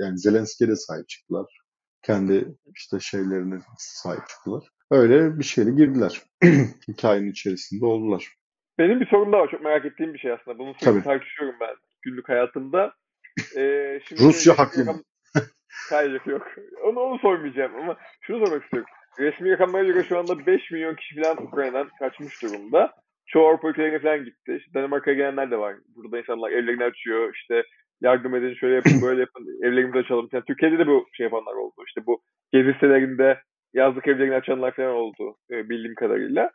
yani 0.04 0.18
Zelenski'ye 0.18 0.70
de 0.70 0.76
sahip 0.76 1.08
çıktılar. 1.08 1.58
Kendi 2.02 2.54
işte 2.76 3.00
şeylerine 3.00 3.60
sahip 3.78 4.28
çıktılar. 4.28 4.64
Öyle 4.90 5.38
bir 5.38 5.44
şeyle 5.44 5.70
girdiler. 5.70 6.22
Hikayenin 6.88 7.30
içerisinde 7.30 7.86
oldular. 7.86 8.28
Benim 8.78 9.00
bir 9.00 9.06
sorum 9.06 9.32
daha 9.32 9.40
var. 9.40 9.50
Çok 9.50 9.62
merak 9.62 9.84
ettiğim 9.84 10.14
bir 10.14 10.18
şey 10.18 10.32
aslında. 10.32 10.58
Bunu 10.58 10.74
sürekli 10.80 11.02
tartışıyorum 11.02 11.56
ben 11.60 11.74
günlük 12.02 12.28
hayatımda. 12.28 12.92
Ee, 13.56 14.00
şimdi 14.08 14.22
Rusya 14.22 14.58
haklı 14.58 14.84
mı? 14.84 15.02
Hayır 15.90 16.20
yok. 16.26 16.46
Onu, 16.84 17.00
onu 17.00 17.18
sormayacağım 17.18 17.76
ama 17.76 17.96
şunu 18.20 18.46
sormak 18.46 18.64
istiyorum. 18.64 18.90
Resmi 19.18 19.50
rakamlara 19.50 19.84
göre 19.84 20.04
şu 20.08 20.18
anda 20.18 20.46
5 20.46 20.70
milyon 20.70 20.94
kişi 20.94 21.22
falan 21.22 21.42
Ukrayna'dan 21.42 21.88
kaçmış 21.98 22.42
durumda. 22.42 22.92
Çoğu 23.26 23.46
Avrupa 23.46 23.68
ülkelerine 23.68 23.98
falan 23.98 24.24
gitti. 24.24 24.56
İşte 24.58 24.74
Danimarka'ya 24.74 25.16
gelenler 25.16 25.50
de 25.50 25.58
var. 25.58 25.76
Burada 25.96 26.18
insanlar 26.18 26.50
evlerini 26.50 26.84
açıyor. 26.84 27.34
İşte 27.34 27.62
yardım 28.00 28.34
edin, 28.34 28.54
şöyle 28.54 28.74
yapın, 28.74 29.02
böyle 29.02 29.20
yapın, 29.20 29.46
evlerimizi 29.62 29.98
açalım. 29.98 30.28
Yani 30.32 30.44
Türkiye'de 30.44 30.78
de 30.78 30.86
bu 30.86 31.06
şey 31.12 31.24
yapanlar 31.24 31.54
oldu. 31.54 31.74
İşte 31.86 32.06
bu 32.06 32.22
gezi 32.52 32.72
sitelerinde 32.72 33.38
yazlık 33.74 34.08
evlerini 34.08 34.34
açanlar 34.34 34.76
falan 34.76 34.94
oldu 34.94 35.36
e, 35.50 35.68
bildiğim 35.68 35.94
kadarıyla. 35.94 36.50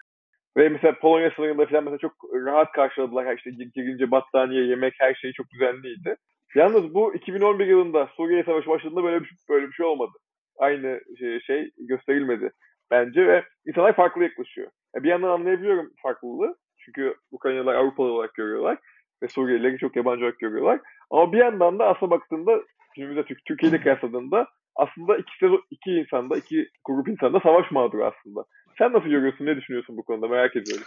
Ve 0.57 0.69
mesela 0.69 0.99
Polonya 0.99 1.31
sınırında 1.35 1.65
falan 1.65 1.83
mesela 1.83 1.97
çok 1.97 2.13
rahat 2.45 2.71
karşıladılar. 2.71 3.37
İşte 3.37 3.51
girince 3.75 4.11
battaniye, 4.11 4.63
yemek 4.63 4.93
her 4.99 5.13
şey 5.13 5.31
çok 5.31 5.49
düzenliydi. 5.49 6.15
Yalnız 6.55 6.93
bu 6.93 7.15
2011 7.15 7.67
yılında 7.67 8.09
Suriye 8.17 8.43
Savaşı 8.43 8.69
başladığında 8.69 9.03
böyle 9.03 9.23
bir, 9.23 9.31
böyle 9.49 9.67
bir 9.67 9.73
şey 9.73 9.85
olmadı. 9.85 10.11
Aynı 10.57 11.01
şey, 11.19 11.39
şey 11.39 11.71
gösterilmedi 11.77 12.51
bence 12.91 13.27
ve 13.27 13.43
insanlar 13.67 13.95
farklı 13.95 14.23
yaklaşıyor. 14.23 14.71
Yani 14.95 15.03
bir 15.03 15.09
yandan 15.09 15.29
anlayabiliyorum 15.29 15.91
farklılığı. 16.03 16.55
Çünkü 16.77 17.15
Ukraynalılar 17.31 17.75
Avrupalı 17.75 18.11
olarak 18.11 18.33
görüyorlar 18.33 18.77
ve 19.23 19.27
Suriyelileri 19.27 19.77
çok 19.77 19.95
yabancı 19.95 20.23
olarak 20.23 20.39
görüyorlar. 20.39 20.79
Ama 21.09 21.33
bir 21.33 21.37
yandan 21.37 21.79
da 21.79 21.85
aslına 21.87 22.11
baktığında 22.11 22.63
günümüzde 22.95 23.25
Türk 23.25 23.45
Türkiye'de 23.45 23.81
kıyasladığında 23.81 24.47
aslında 24.75 25.17
iki, 25.17 25.45
iki 25.71 25.91
insanda, 25.91 26.37
iki 26.37 26.69
grup 26.85 27.07
insanda 27.07 27.39
savaş 27.39 27.71
mağduru 27.71 28.05
aslında. 28.05 28.45
Sen 28.77 28.93
nasıl 28.93 29.09
görüyorsun, 29.09 29.45
ne 29.45 29.57
düşünüyorsun 29.57 29.97
bu 29.97 30.03
konuda 30.03 30.27
merak 30.27 30.55
ediyorum. 30.55 30.85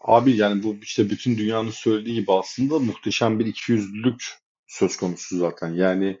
Abi 0.00 0.36
yani 0.36 0.62
bu 0.62 0.76
işte 0.82 1.04
bütün 1.10 1.38
dünyanın 1.38 1.70
söylediği 1.70 2.14
gibi 2.14 2.32
aslında 2.32 2.78
muhteşem 2.78 3.38
bir 3.38 3.46
ikiyüzlülük 3.46 4.24
söz 4.68 4.96
konusu 4.96 5.38
zaten. 5.38 5.68
Yani 5.68 6.18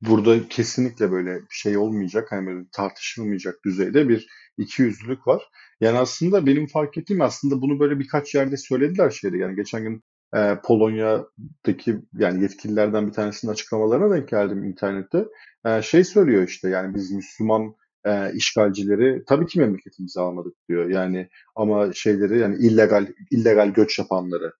burada 0.00 0.48
kesinlikle 0.48 1.10
böyle 1.12 1.34
bir 1.34 1.46
şey 1.50 1.76
olmayacak, 1.76 2.32
hani 2.32 2.46
böyle 2.46 2.64
tartışılmayacak 2.72 3.54
düzeyde 3.64 4.08
bir 4.08 4.28
ikiyüzlülük 4.58 5.26
var. 5.26 5.42
Yani 5.80 5.98
aslında 5.98 6.46
benim 6.46 6.66
fark 6.66 6.98
ettiğim 6.98 7.20
aslında 7.20 7.62
bunu 7.62 7.80
böyle 7.80 7.98
birkaç 7.98 8.34
yerde 8.34 8.56
söylediler 8.56 9.10
şeyde. 9.10 9.38
Yani 9.38 9.56
geçen 9.56 9.82
gün 9.82 10.02
e, 10.34 10.58
Polonya'daki 10.64 11.96
yani 12.18 12.42
yetkililerden 12.42 13.06
bir 13.06 13.12
tanesinin 13.12 13.52
açıklamalarına 13.52 14.16
denk 14.16 14.28
geldim 14.28 14.64
internette. 14.64 15.24
E, 15.66 15.82
şey 15.82 16.04
söylüyor 16.04 16.48
işte 16.48 16.68
yani 16.68 16.94
biz 16.94 17.12
Müslüman 17.12 17.74
e, 18.04 18.32
işgalcileri 18.34 19.24
tabii 19.26 19.46
ki 19.46 19.60
memleketimize 19.60 20.20
almadık 20.20 20.54
diyor. 20.68 20.88
Yani 20.90 21.28
ama 21.56 21.92
şeyleri 21.92 22.38
yani 22.38 22.56
illegal 22.56 23.06
illegal 23.30 23.68
göç 23.68 23.98
yapanları 23.98 24.52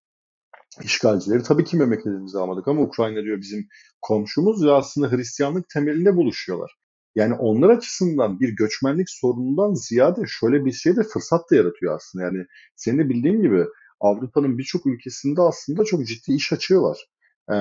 işgalcileri 0.84 1.42
tabii 1.42 1.64
ki 1.64 1.76
memleketimize 1.76 2.38
almadık 2.38 2.68
ama 2.68 2.82
Ukrayna 2.82 3.22
diyor 3.22 3.40
bizim 3.40 3.68
komşumuz 4.02 4.64
ve 4.64 4.72
aslında 4.72 5.12
Hristiyanlık 5.12 5.68
temelinde 5.68 6.16
buluşuyorlar. 6.16 6.76
Yani 7.14 7.34
onlar 7.34 7.70
açısından 7.70 8.40
bir 8.40 8.48
göçmenlik 8.48 9.10
sorunundan 9.10 9.74
ziyade 9.74 10.20
şöyle 10.26 10.64
bir 10.64 10.72
şey 10.72 10.96
de 10.96 11.02
fırsat 11.02 11.50
da 11.50 11.56
yaratıyor 11.56 11.96
aslında. 11.96 12.24
Yani 12.24 12.46
senin 12.76 12.98
de 12.98 13.08
bildiğin 13.08 13.42
gibi 13.42 13.64
Avrupa'nın 14.00 14.58
birçok 14.58 14.86
ülkesinde 14.86 15.40
aslında 15.40 15.84
çok 15.84 16.06
ciddi 16.06 16.32
iş 16.32 16.52
açığı 16.52 16.82
var. 16.82 16.98
Ee, 17.50 17.54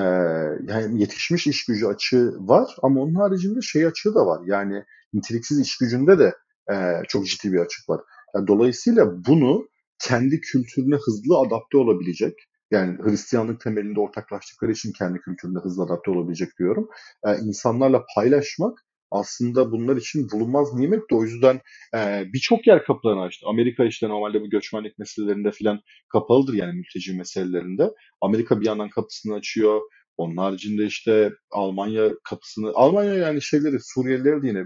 yani 0.74 1.02
yetişmiş 1.02 1.48
iş 1.48 1.66
gücü 1.66 1.86
açığı 1.86 2.34
var 2.40 2.76
ama 2.84 3.02
onun 3.02 3.16
haricinde 3.16 3.62
şey 3.62 3.86
açığı 3.86 4.16
da 4.16 4.26
var. 4.26 4.42
Yani 4.46 4.84
niteliksiz 5.14 5.60
iş 5.60 5.78
gücünde 5.78 6.20
de 6.20 6.36
e, 6.72 6.76
çok 7.08 7.28
ciddi 7.28 7.54
bir 7.54 7.60
açık 7.60 7.90
var. 7.90 8.02
Yani 8.36 8.48
dolayısıyla 8.48 9.26
bunu 9.28 9.68
kendi 10.00 10.42
kültürüne 10.42 10.96
hızlı 10.96 11.38
adapte 11.38 11.78
olabilecek, 11.78 12.34
yani 12.72 12.98
Hristiyanlık 13.04 13.62
temelinde 13.62 14.00
ortaklaştıkları 14.00 14.72
için 14.72 14.92
kendi 14.92 15.20
kültürüne 15.20 15.60
hızlı 15.60 15.84
adapte 15.84 16.12
olabilecek 16.12 16.50
diyorum. 16.60 16.90
E, 17.28 17.38
insanlarla 17.38 18.04
paylaşmak 18.16 18.86
aslında 19.12 19.72
bunlar 19.72 19.98
için 19.98 20.32
bulunmaz 20.32 20.74
nimet 20.74 21.10
de 21.12 21.16
o 21.16 21.24
yüzden 21.24 21.62
e, 21.96 22.24
birçok 22.34 22.68
yer 22.68 22.84
kapılarını 22.84 23.22
açtı. 23.22 23.46
Amerika 23.50 23.86
işte 23.86 24.10
normalde 24.10 24.42
bu 24.42 24.50
göçmenlik 24.50 25.00
meselelerinde 25.00 25.52
filan 25.52 25.82
kapalıdır 26.10 26.54
yani 26.54 26.74
mülteci 26.74 27.14
meselelerinde. 27.14 27.92
Amerika 28.22 28.62
bir 28.62 28.66
yandan 28.66 28.90
kapısını 28.90 29.36
açıyor. 29.36 29.82
Onun 30.18 30.38
haricinde 30.38 30.86
işte 30.86 31.32
Almanya 31.52 32.10
kapısını, 32.24 32.72
Almanya 32.76 33.14
yani 33.14 33.42
şeyleri 33.42 33.78
Suriyelileri 33.82 34.42
de 34.42 34.48
yine 34.48 34.66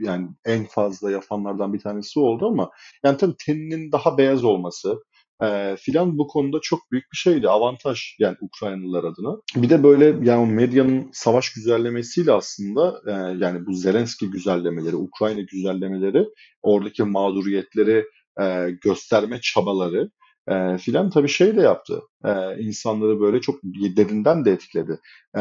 yani 0.00 0.28
en 0.44 0.64
fazla 0.64 1.10
yapanlardan 1.10 1.74
bir 1.74 1.80
tanesi 1.80 2.20
oldu 2.20 2.46
ama 2.46 2.70
yani 3.04 3.16
tabii 3.16 3.34
teninin 3.46 3.92
daha 3.92 4.18
beyaz 4.18 4.44
olması 4.44 5.02
e, 5.42 5.76
filan 5.76 6.18
bu 6.18 6.26
konuda 6.26 6.58
çok 6.62 6.92
büyük 6.92 7.04
bir 7.12 7.16
şeydi. 7.16 7.48
Avantaj 7.48 8.16
yani 8.18 8.36
Ukraynalılar 8.40 9.04
adına. 9.04 9.36
Bir 9.56 9.70
de 9.70 9.82
böyle 9.82 10.30
yani 10.30 10.52
medyanın 10.52 11.10
savaş 11.12 11.52
güzellemesiyle 11.52 12.32
aslında 12.32 13.02
e, 13.06 13.12
yani 13.44 13.66
bu 13.66 13.74
Zelenski 13.74 14.30
güzellemeleri, 14.30 14.96
Ukrayna 14.96 15.40
güzellemeleri, 15.40 16.26
oradaki 16.62 17.02
mağduriyetleri 17.02 18.04
e, 18.40 18.70
gösterme 18.84 19.40
çabaları 19.40 20.10
e, 20.48 20.78
filan 20.78 21.10
tabii 21.10 21.28
şey 21.28 21.56
de 21.56 21.60
yaptı. 21.60 22.02
E, 22.24 22.30
insanları 22.58 23.20
böyle 23.20 23.40
çok 23.40 23.60
derinden 23.96 24.44
de 24.44 24.52
etkiledi. 24.52 24.98
E, 25.38 25.40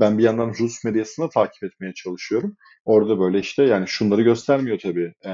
ben 0.00 0.18
bir 0.18 0.22
yandan 0.22 0.54
Rus 0.60 0.84
medyasını 0.84 1.30
takip 1.30 1.64
etmeye 1.64 1.94
çalışıyorum. 1.94 2.56
Orada 2.84 3.20
böyle 3.20 3.38
işte 3.38 3.62
yani 3.62 3.88
şunları 3.88 4.22
göstermiyor 4.22 4.78
tabii. 4.78 5.12
E, 5.26 5.32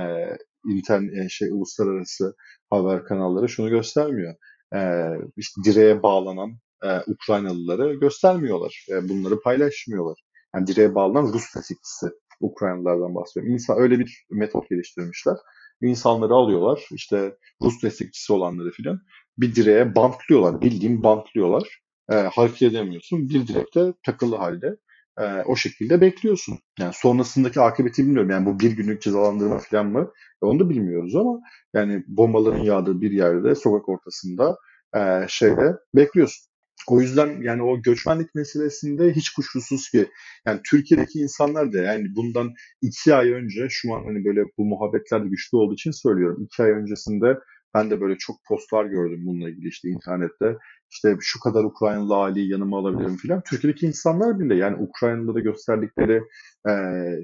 internet 0.67 1.31
şey 1.31 1.49
uluslararası 1.49 2.35
haber 2.71 3.05
kanalları 3.05 3.49
şunu 3.49 3.71
göstermiyor. 3.71 4.35
E, 4.75 5.11
işte 5.37 5.61
direğe 5.65 6.03
bağlanan 6.03 6.51
e, 6.85 7.01
Ukraynalıları 7.07 7.95
göstermiyorlar. 7.95 8.87
E, 8.91 9.09
bunları 9.09 9.41
paylaşmıyorlar. 9.41 10.25
Yani 10.55 10.67
direğe 10.67 10.95
bağlanan 10.95 11.33
Rus 11.33 11.55
destekçisi 11.57 12.07
Ukraynalılardan 12.41 13.15
bahsediyorum. 13.15 13.53
İnsan 13.53 13.79
öyle 13.79 13.99
bir 13.99 14.27
metot 14.31 14.71
geliştirmişler. 14.71 15.37
İnsanları 15.83 16.35
alıyorlar 16.35 16.87
işte 16.91 17.37
Rus 17.63 17.83
destekçisi 17.83 18.33
olanları 18.33 18.71
filan 18.71 19.01
bir 19.39 19.55
direğe 19.55 19.95
bantlıyorlar. 19.95 20.61
Bildiğin 20.61 21.03
bantlıyorlar. 21.03 21.81
E, 22.11 22.15
hareket 22.15 22.63
edemiyorsun. 22.63 23.29
Bir 23.29 23.47
direkte 23.47 23.95
takılı 24.03 24.37
halde 24.37 24.77
e, 25.19 25.43
o 25.43 25.57
şekilde 25.57 26.01
bekliyorsun. 26.01 26.59
Yani 26.79 26.93
sonrasındaki 26.95 27.61
akıbeti 27.61 28.03
bilmiyorum. 28.03 28.31
Yani 28.31 28.47
bu 28.47 28.61
bir 28.61 28.71
günlük 28.71 29.03
cezalandırma 29.03 29.59
falan 29.59 29.87
mı? 29.87 30.13
E, 30.43 30.47
onu 30.47 30.61
da 30.61 30.71
bilmiyoruz 30.71 31.17
ama 31.17 31.41
yani 31.75 32.05
bombaların 32.07 32.63
yağdığı 32.65 33.01
bir 33.01 33.11
yerde 33.11 33.55
sokak 33.55 33.89
ortasında 33.89 34.59
e, 34.97 35.01
şeyde 35.29 35.77
bekliyorsun. 35.95 36.55
O 36.89 37.01
yüzden 37.01 37.43
yani 37.43 37.63
o 37.63 37.83
göçmenlik 37.83 38.35
meselesinde 38.35 39.13
hiç 39.13 39.31
kuşkusuz 39.31 39.91
ki 39.91 40.09
yani 40.47 40.61
Türkiye'deki 40.71 41.19
insanlar 41.19 41.73
da 41.73 41.79
yani 41.79 42.07
bundan 42.17 42.53
iki 42.83 43.15
ay 43.15 43.33
önce 43.33 43.67
şu 43.71 43.95
an 43.95 44.05
hani 44.05 44.25
böyle 44.25 44.45
bu 44.59 44.65
muhabbetler 44.65 45.21
güçlü 45.21 45.59
olduğu 45.59 45.75
için 45.75 45.91
söylüyorum. 45.91 46.43
iki 46.45 46.63
ay 46.63 46.71
öncesinde 46.71 47.39
ben 47.75 47.91
de 47.91 48.01
böyle 48.01 48.19
çok 48.19 48.37
postlar 48.49 48.85
gördüm 48.85 49.23
bununla 49.27 49.51
ilgili 49.51 49.69
işte 49.69 49.89
internette. 49.89 50.57
İşte 50.91 51.17
şu 51.21 51.41
kadar 51.41 51.65
Ukraynalı 51.65 52.17
aileyi 52.17 52.51
yanıma 52.51 52.79
alabilirim 52.79 53.17
filan. 53.17 53.43
Türkiye'deki 53.51 53.87
insanlar 53.87 54.39
bile 54.39 54.55
yani 54.55 54.77
Ukraynalılara 54.77 55.41
gösterdikleri 55.41 56.23
e, 56.69 56.73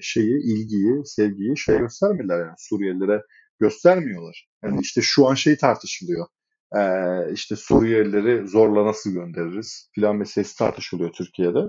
şeyi, 0.01 0.37
ilgiyi, 0.53 1.03
sevgiyi 1.05 1.59
şey 1.59 1.79
göstermediler 1.79 2.39
yani 2.39 2.55
Suriyelilere 2.59 3.23
göstermiyorlar. 3.61 4.49
Yani 4.65 4.81
işte 4.81 5.01
şu 5.03 5.29
an 5.29 5.35
şey 5.35 5.57
tartışılıyor. 5.57 6.27
E, 6.77 6.83
işte 7.33 7.57
Suriyelileri 7.57 8.49
zorla 8.49 8.87
nasıl 8.87 9.11
göndeririz 9.11 9.91
filan 9.95 10.17
meselesi 10.17 10.59
tartışılıyor 10.59 11.13
Türkiye'de. 11.13 11.61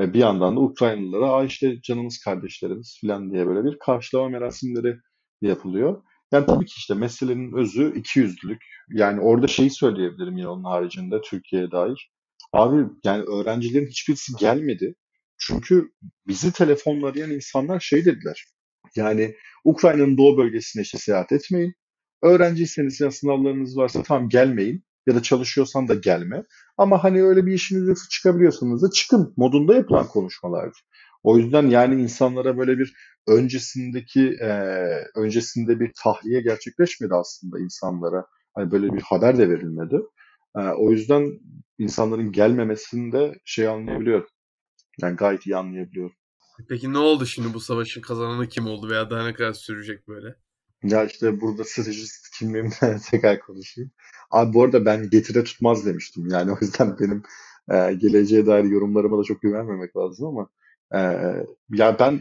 E, 0.00 0.14
bir 0.14 0.18
yandan 0.18 0.56
da 0.56 0.60
Ukraynalılara 0.60 1.32
Aa 1.32 1.44
işte 1.44 1.80
canımız 1.82 2.18
kardeşlerimiz 2.24 2.98
filan 3.00 3.30
diye 3.32 3.46
böyle 3.46 3.64
bir 3.64 3.78
karşılama 3.78 4.28
merasimleri 4.28 4.96
yapılıyor. 5.42 6.02
Yani 6.34 6.46
tabii 6.46 6.66
ki 6.66 6.74
işte 6.76 6.94
meselenin 6.94 7.52
özü 7.52 7.98
ikiyüzlülük. 7.98 8.62
Yani 8.90 9.20
orada 9.20 9.46
şeyi 9.46 9.70
söyleyebilirim 9.70 10.36
yine 10.36 10.48
onun 10.48 10.64
haricinde 10.64 11.20
Türkiye'ye 11.20 11.70
dair. 11.70 12.10
Abi 12.52 12.86
yani 13.04 13.22
öğrencilerin 13.22 13.86
hiçbirisi 13.86 14.32
gelmedi. 14.40 14.94
Çünkü 15.38 15.90
bizi 16.26 16.52
telefonla 16.52 17.06
arayan 17.06 17.30
insanlar 17.30 17.80
şey 17.80 18.04
dediler. 18.04 18.44
Yani 18.96 19.34
Ukrayna'nın 19.64 20.18
doğu 20.18 20.38
bölgesine 20.38 20.82
işte 20.82 20.98
seyahat 20.98 21.32
etmeyin. 21.32 21.74
Öğrenciyseniz 22.22 23.00
ya 23.00 23.10
sınavlarınız 23.10 23.76
varsa 23.76 24.02
tam 24.02 24.28
gelmeyin. 24.28 24.84
Ya 25.06 25.14
da 25.14 25.22
çalışıyorsan 25.22 25.88
da 25.88 25.94
gelme. 25.94 26.44
Ama 26.78 27.04
hani 27.04 27.22
öyle 27.22 27.46
bir 27.46 27.52
işiniz 27.52 27.88
yoksa 27.88 28.04
çıkabiliyorsanız 28.10 28.82
da 28.82 28.90
çıkın 28.90 29.34
modunda 29.36 29.74
yapılan 29.74 30.06
konuşmalardı. 30.08 30.78
O 31.24 31.38
yüzden 31.38 31.66
yani 31.66 32.02
insanlara 32.02 32.58
böyle 32.58 32.78
bir 32.78 32.94
öncesindeki 33.26 34.36
e, 34.40 34.50
öncesinde 35.16 35.80
bir 35.80 35.92
tahliye 36.02 36.40
gerçekleşmedi 36.40 37.14
aslında 37.14 37.58
insanlara. 37.58 38.26
Hani 38.54 38.70
böyle 38.70 38.92
bir 38.92 39.00
haber 39.00 39.38
de 39.38 39.48
verilmedi. 39.48 40.00
E, 40.56 40.60
o 40.60 40.90
yüzden 40.90 41.40
insanların 41.78 42.32
gelmemesini 42.32 43.12
de 43.12 43.34
şey 43.44 43.68
anlayabiliyorum. 43.68 44.28
Yani 45.02 45.16
gayet 45.16 45.46
iyi 45.46 45.56
anlayabiliyorum. 45.56 46.16
Peki 46.68 46.92
ne 46.92 46.98
oldu 46.98 47.26
şimdi 47.26 47.54
bu 47.54 47.60
savaşın 47.60 48.00
kazananı 48.00 48.48
kim 48.48 48.66
oldu 48.66 48.88
veya 48.90 49.10
daha 49.10 49.24
ne 49.24 49.34
kadar 49.34 49.52
sürecek 49.52 50.08
böyle? 50.08 50.34
Ya 50.82 51.04
işte 51.04 51.40
burada 51.40 51.64
stratejist 51.64 52.38
kimliğimden 52.38 52.98
tekrar 53.10 53.40
konuşayım. 53.40 53.90
Abi 54.30 54.54
bu 54.54 54.62
arada 54.62 54.84
ben 54.84 55.10
getire 55.10 55.44
tutmaz 55.44 55.86
demiştim. 55.86 56.26
Yani 56.30 56.52
o 56.52 56.56
yüzden 56.60 56.98
benim 56.98 57.22
e, 57.70 57.94
geleceğe 57.94 58.46
dair 58.46 58.64
yorumlarıma 58.64 59.18
da 59.18 59.22
çok 59.24 59.42
güvenmemek 59.42 59.96
lazım 59.96 60.26
ama 60.26 60.48
e, 60.94 60.98
ya 61.70 61.98
ben 61.98 62.20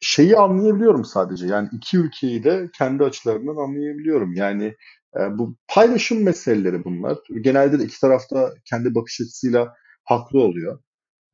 şeyi 0.00 0.36
anlayabiliyorum 0.36 1.04
sadece. 1.04 1.46
Yani 1.46 1.68
iki 1.72 1.98
ülkeyi 1.98 2.44
de 2.44 2.70
kendi 2.78 3.04
açılarından 3.04 3.56
anlayabiliyorum. 3.56 4.34
Yani 4.34 4.74
e, 5.20 5.38
bu 5.38 5.56
paylaşım 5.68 6.22
meseleleri 6.24 6.84
bunlar. 6.84 7.18
Genelde 7.40 7.78
de 7.78 7.84
iki 7.84 8.00
tarafta 8.00 8.54
kendi 8.64 8.94
bakış 8.94 9.20
açısıyla 9.20 9.74
haklı 10.04 10.40
oluyor 10.40 10.80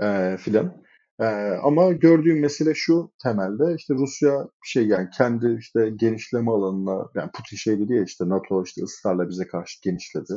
e, 0.02 0.36
filan. 0.40 0.82
E, 1.20 1.24
ama 1.62 1.92
gördüğüm 1.92 2.40
mesele 2.40 2.74
şu 2.74 3.12
temelde 3.22 3.74
işte 3.76 3.94
Rusya 3.94 4.48
şey 4.64 4.86
yani 4.86 5.08
kendi 5.18 5.56
işte 5.60 5.90
genişleme 5.96 6.50
alanına 6.50 7.08
yani 7.14 7.30
Putin 7.34 7.56
şey 7.56 7.78
dedi 7.80 7.94
ya 7.94 8.04
işte 8.04 8.28
NATO 8.28 8.64
işte 8.64 8.82
ısrarla 8.82 9.28
bize 9.28 9.46
karşı 9.46 9.80
genişledi. 9.82 10.34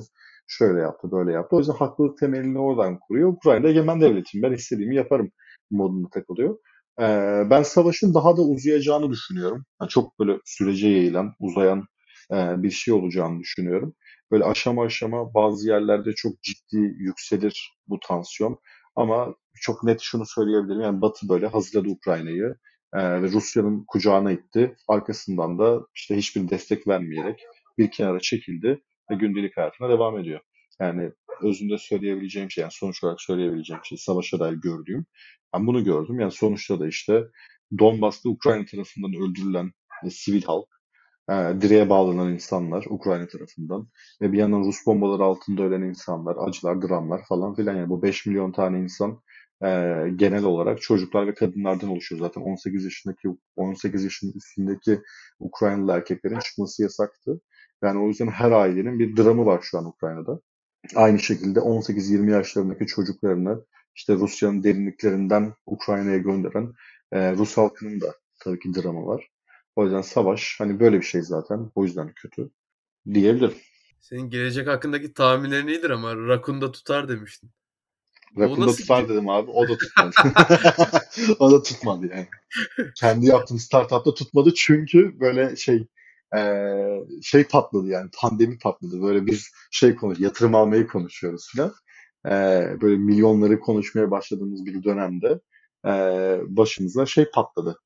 Şöyle 0.48 0.80
yaptı 0.82 1.12
böyle 1.12 1.32
yaptı. 1.32 1.56
O 1.56 1.60
yüzden 1.60 1.74
haklılık 1.74 2.18
temelini 2.18 2.60
oradan 2.60 3.00
kuruyor. 3.00 3.30
Ukrayna 3.30 3.68
egemen 3.68 4.02
devletim 4.02 4.42
ben 4.44 4.52
istediğimi 4.52 4.96
yaparım 4.96 5.32
modunda 5.72 6.10
takılıyor. 6.10 6.58
E, 7.00 7.06
ben 7.50 7.64
savaşın 7.64 8.14
daha 8.14 8.38
da 8.38 8.42
uzayacağını 8.42 9.12
düşünüyorum. 9.12 9.66
Yani 9.82 9.90
çok 9.90 10.20
böyle 10.20 10.38
sürece 10.46 10.88
yayılan, 10.90 11.34
uzayan 11.40 11.86
e, 12.32 12.64
bir 12.64 12.72
şey 12.72 12.94
olacağını 12.94 13.40
düşünüyorum. 13.40 13.94
Böyle 14.32 14.44
aşama 14.44 14.84
aşama 14.84 15.34
bazı 15.34 15.70
yerlerde 15.70 16.14
çok 16.14 16.42
ciddi 16.42 16.78
yükselir 16.78 17.74
bu 17.88 18.00
tansiyon. 18.08 18.60
Ama 18.96 19.36
çok 19.62 19.84
net 19.84 20.02
şunu 20.02 20.26
söyleyebilirim. 20.26 20.82
Yani 20.82 21.02
Batı 21.02 21.30
böyle 21.30 21.48
hazırladı 21.48 21.90
Ukrayna'yı 21.90 22.56
ve 22.96 23.32
Rusya'nın 23.32 23.84
kucağına 23.88 24.32
itti. 24.32 24.76
Arkasından 24.88 25.60
da 25.60 25.82
işte 25.96 26.18
hiçbir 26.18 26.50
destek 26.50 26.88
vermeyerek 26.88 27.40
bir 27.78 27.92
kenara 27.92 28.20
çekildi 28.20 28.82
ve 29.12 29.16
gündelik 29.16 29.58
hayatına 29.58 29.90
devam 29.90 30.18
ediyor. 30.20 30.40
Yani 30.80 31.12
özünde 31.44 31.78
söyleyebileceğim 31.78 32.52
şey, 32.52 32.62
yani 32.62 32.72
sonuç 32.72 33.04
olarak 33.04 33.22
söyleyebileceğim 33.22 33.82
şey, 33.86 33.98
savaşa 33.98 34.40
dair 34.40 34.54
gördüğüm. 34.54 35.06
Ben 35.54 35.68
bunu 35.68 35.84
gördüm. 35.84 36.20
Yani 36.20 36.32
sonuçta 36.32 36.80
da 36.80 36.88
işte 36.88 37.24
Donbas'ta 37.80 38.30
Ukrayna 38.30 38.66
tarafından 38.66 39.14
öldürülen 39.14 39.72
e, 40.06 40.10
sivil 40.10 40.44
halk, 40.44 40.68
e, 41.30 41.34
direğe 41.62 41.90
bağlanan 41.90 42.34
insanlar 42.34 42.86
Ukrayna 42.90 43.28
tarafından 43.28 43.90
ve 44.22 44.32
bir 44.32 44.38
yandan 44.38 44.64
Rus 44.64 44.86
bombaları 44.86 45.24
altında 45.24 45.64
ölen 45.64 45.82
insanlar, 45.82 46.36
acılar, 46.48 46.82
dramlar 46.82 47.22
falan 47.30 47.56
filan. 47.56 47.76
Yani 47.76 47.90
bu 47.90 48.04
5 48.04 48.26
milyon 48.26 48.52
tane 48.52 48.80
insan 48.80 49.22
e, 49.64 49.68
genel 50.16 50.44
olarak 50.44 50.82
çocuklar 50.82 51.28
ve 51.28 51.34
kadınlardan 51.34 51.90
oluşuyor. 51.90 52.22
Zaten 52.22 52.42
18 52.42 52.84
yaşındaki 52.86 53.30
18 53.56 54.04
yaşın 54.04 54.34
üstündeki 54.36 55.02
Ukraynalı 55.40 55.92
erkeklerin 55.92 56.40
çıkması 56.40 56.84
yasaktı. 56.84 57.42
Yani 57.84 58.00
o 58.00 58.08
yüzden 58.08 58.28
her 58.28 58.52
ailenin 58.52 59.00
bir 59.00 59.18
dramı 59.18 59.46
var 59.46 59.60
şu 59.62 59.78
an 59.78 59.86
Ukrayna'da. 59.86 60.40
Aynı 60.96 61.20
şekilde 61.20 61.60
18-20 61.60 62.32
yaşlarındaki 62.32 62.86
çocuklarını 62.86 63.66
işte 63.96 64.14
Rusya'nın 64.14 64.64
derinliklerinden 64.64 65.54
Ukrayna'ya 65.66 66.18
gönderen 66.18 66.74
e, 67.12 67.32
Rus 67.32 67.58
halkının 67.58 68.02
da 68.02 68.16
tabii 68.40 68.60
ki 68.60 68.74
dramı 68.74 69.08
var. 69.08 69.30
O 69.76 69.84
yüzden 69.84 70.02
savaş 70.02 70.56
hani 70.60 70.80
böyle 70.80 70.98
bir 70.98 71.06
şey 71.06 71.22
zaten. 71.22 71.72
O 71.76 71.84
yüzden 71.84 72.14
kötü 72.16 72.50
diyebilirim. 73.14 73.58
Senin 74.00 74.30
gelecek 74.30 74.68
hakkındaki 74.68 75.14
tahminlerin 75.14 75.68
iyidir 75.68 75.90
ama 75.90 76.16
Rakun'da 76.16 76.72
tutar 76.72 77.10
demiştin. 77.10 77.52
Rakun'da 78.38 78.72
tutar 78.72 79.10
dedim 79.10 79.30
abi. 79.30 79.52
O 79.52 79.68
da 79.68 79.78
tutmadı. 79.78 80.16
o 81.40 81.52
da 81.52 81.64
tutmadı 81.64 82.08
yani. 82.12 82.28
Kendi 82.96 83.26
yaptığım 83.26 83.60
startupta 83.60 84.14
tutmadı 84.14 84.54
çünkü 84.54 85.20
böyle 85.20 85.56
şey 85.56 85.88
e, 86.38 86.42
şey 87.24 87.44
patladı 87.44 87.88
yani 87.88 88.10
pandemi 88.22 88.58
patladı. 88.58 89.02
Böyle 89.02 89.26
biz 89.26 89.52
şey 89.72 89.96
konuş 89.96 90.20
yatırım 90.20 90.56
almayı 90.56 90.88
konuşuyoruz 90.88 91.52
falan. 91.56 91.74
E, 92.26 92.32
böyle 92.82 92.98
milyonları 92.98 93.60
konuşmaya 93.60 94.12
başladığımız 94.12 94.66
bir 94.66 94.84
dönemde 94.84 95.40
e, 95.86 95.92
başımıza 96.48 97.06
şey 97.06 97.26
patladı. 97.34 97.80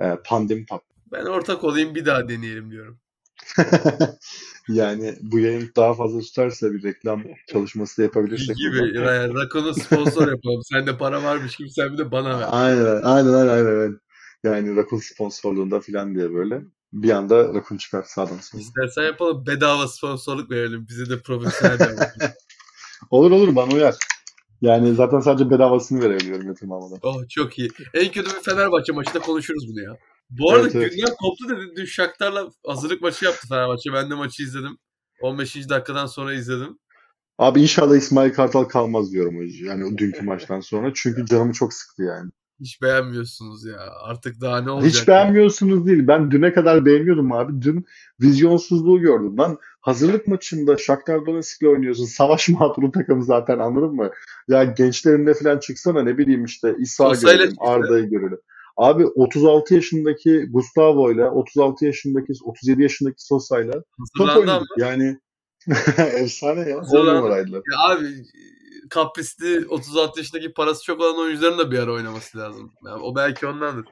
E, 0.00 0.16
pandemi 0.24 0.66
patladı. 0.66 1.00
Ben 1.12 1.24
ortak 1.24 1.64
olayım 1.64 1.94
bir 1.94 2.06
daha 2.06 2.28
deneyelim 2.28 2.70
diyorum. 2.70 3.00
yani 4.68 5.14
bu 5.20 5.38
yayın 5.38 5.70
daha 5.76 5.94
fazla 5.94 6.20
tutarsa 6.20 6.72
bir 6.72 6.82
reklam 6.82 7.22
çalışması 7.46 7.98
da 7.98 8.02
yapabilirsek. 8.02 8.56
Gibi. 8.56 8.76
Yani 8.98 9.34
Rakon'u 9.34 9.74
sponsor 9.74 10.28
yapalım. 10.28 10.62
Sende 10.62 10.98
para 10.98 11.22
varmış 11.22 11.56
gibi 11.56 11.70
sen 11.70 11.92
bir 11.92 11.98
de 11.98 12.10
bana 12.10 12.40
ver. 12.40 12.46
Aynen 12.50 13.02
aynen 13.02 13.32
aynen. 13.32 13.66
aynen. 13.66 14.00
Yani 14.44 14.76
Rakun 14.76 14.98
sponsorluğunda 14.98 15.80
falan 15.80 16.14
diye 16.14 16.34
böyle. 16.34 16.62
Bir 16.92 17.10
anda 17.10 17.54
Rakun 17.54 17.76
çıkar 17.76 18.02
sağdan 18.02 18.36
sola. 18.36 18.60
İstersen 18.60 19.02
yapalım 19.02 19.46
bedava 19.46 19.88
sponsorluk 19.88 20.50
verelim. 20.50 20.86
Bize 20.88 21.10
de 21.10 21.22
profesyonel 21.22 21.78
Olur 23.10 23.30
olur 23.30 23.56
bana 23.56 23.74
uyar. 23.74 23.94
Yani 24.60 24.94
zaten 24.94 25.20
sadece 25.20 25.50
bedavasını 25.50 26.00
verebiliyorum 26.02 26.46
yatırım 26.46 26.72
almadan. 26.72 26.98
Oh 27.02 27.28
çok 27.28 27.58
iyi. 27.58 27.70
En 27.94 28.12
kötü 28.12 28.36
bir 28.36 28.42
Fenerbahçe 28.42 28.92
maçında 28.92 29.18
konuşuruz 29.18 29.68
bunu 29.68 29.80
ya. 29.80 29.96
Bu 30.30 30.52
arada 30.52 30.62
evet, 30.62 30.74
evet. 30.74 30.92
gündem 30.92 31.14
koptu 31.20 31.48
dedi. 31.48 31.76
Dün 31.76 31.84
Shakhtar'la 31.84 32.48
hazırlık 32.66 33.02
maçı 33.02 33.24
yaptı 33.24 33.48
Fenerbahçe. 33.48 33.92
Ben 33.92 34.10
de 34.10 34.14
maçı 34.14 34.42
izledim. 34.42 34.78
15. 35.20 35.68
dakikadan 35.68 36.06
sonra 36.06 36.34
izledim. 36.34 36.78
Abi 37.38 37.62
inşallah 37.62 37.96
İsmail 37.96 38.32
Kartal 38.32 38.64
kalmaz 38.64 39.12
diyorum 39.12 39.36
hocam. 39.36 39.66
Yani 39.66 39.84
o 39.84 39.98
dünkü 39.98 40.22
maçtan 40.24 40.60
sonra. 40.60 40.92
Çünkü 40.94 41.26
canımı 41.26 41.52
çok 41.52 41.74
sıktı 41.74 42.02
yani. 42.02 42.30
Hiç 42.60 42.82
beğenmiyorsunuz 42.82 43.64
ya. 43.64 43.78
Artık 44.02 44.40
daha 44.40 44.60
ne 44.60 44.70
olacak? 44.70 44.90
Hiç 44.90 45.08
beğenmiyorsunuz 45.08 45.86
değil. 45.86 46.06
Ben 46.06 46.30
düne 46.30 46.52
kadar 46.52 46.84
beğeniyordum 46.84 47.32
abi. 47.32 47.62
Dün 47.62 47.86
vizyonsuzluğu 48.20 49.00
gördüm. 49.00 49.38
Lan 49.38 49.58
hazırlık 49.80 50.26
maçında 50.26 50.76
Shakhtar 50.76 51.26
Donetsk'le 51.26 51.66
oynuyorsun. 51.66 52.04
Savaş 52.04 52.48
mağduru 52.48 52.92
takım 52.92 53.22
zaten 53.22 53.58
anladın 53.58 53.94
mı? 53.94 54.10
Ya 54.48 54.64
gençlerinde 54.64 55.34
falan 55.34 55.58
çıksana 55.58 56.02
ne 56.02 56.18
bileyim 56.18 56.44
işte 56.44 56.74
İsa 56.78 57.12
görelim, 57.22 57.56
Arda'yı 57.58 58.10
görelim. 58.10 58.38
Abi 58.76 59.06
36 59.06 59.74
yaşındaki 59.74 60.46
Gustavo 60.50 61.12
ile 61.12 61.24
36 61.24 61.84
yaşındaki 61.84 62.32
37 62.44 62.82
yaşındaki 62.82 63.24
Sosa 63.24 63.60
ile 63.60 63.72
top 64.18 64.36
oynadık. 64.36 64.68
Yani 64.78 65.18
efsane 65.98 66.70
ya. 66.70 66.78
10 66.78 67.06
numaraydılar. 67.06 67.62
Ya 67.72 67.96
abi 67.96 68.06
kaprisli 68.90 69.66
36 69.68 70.20
yaşındaki 70.20 70.52
parası 70.52 70.84
çok 70.84 71.00
olan 71.00 71.18
oyuncuların 71.18 71.58
da 71.58 71.70
bir 71.70 71.78
ara 71.78 71.92
oynaması 71.92 72.38
lazım. 72.38 72.72
Yani 72.86 73.02
o 73.02 73.16
belki 73.16 73.46
ondandır. 73.46 73.86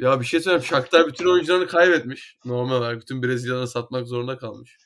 Ya 0.00 0.20
bir 0.20 0.26
şey 0.26 0.40
söyleyeyim. 0.40 0.64
Shakhtar 0.64 1.06
bütün 1.06 1.26
oyuncularını 1.26 1.66
kaybetmiş. 1.66 2.36
Normal 2.44 2.76
olarak 2.76 3.00
bütün 3.00 3.22
Brezilya'na 3.22 3.66
satmak 3.66 4.06
zorunda 4.06 4.38
kalmış. 4.38 4.76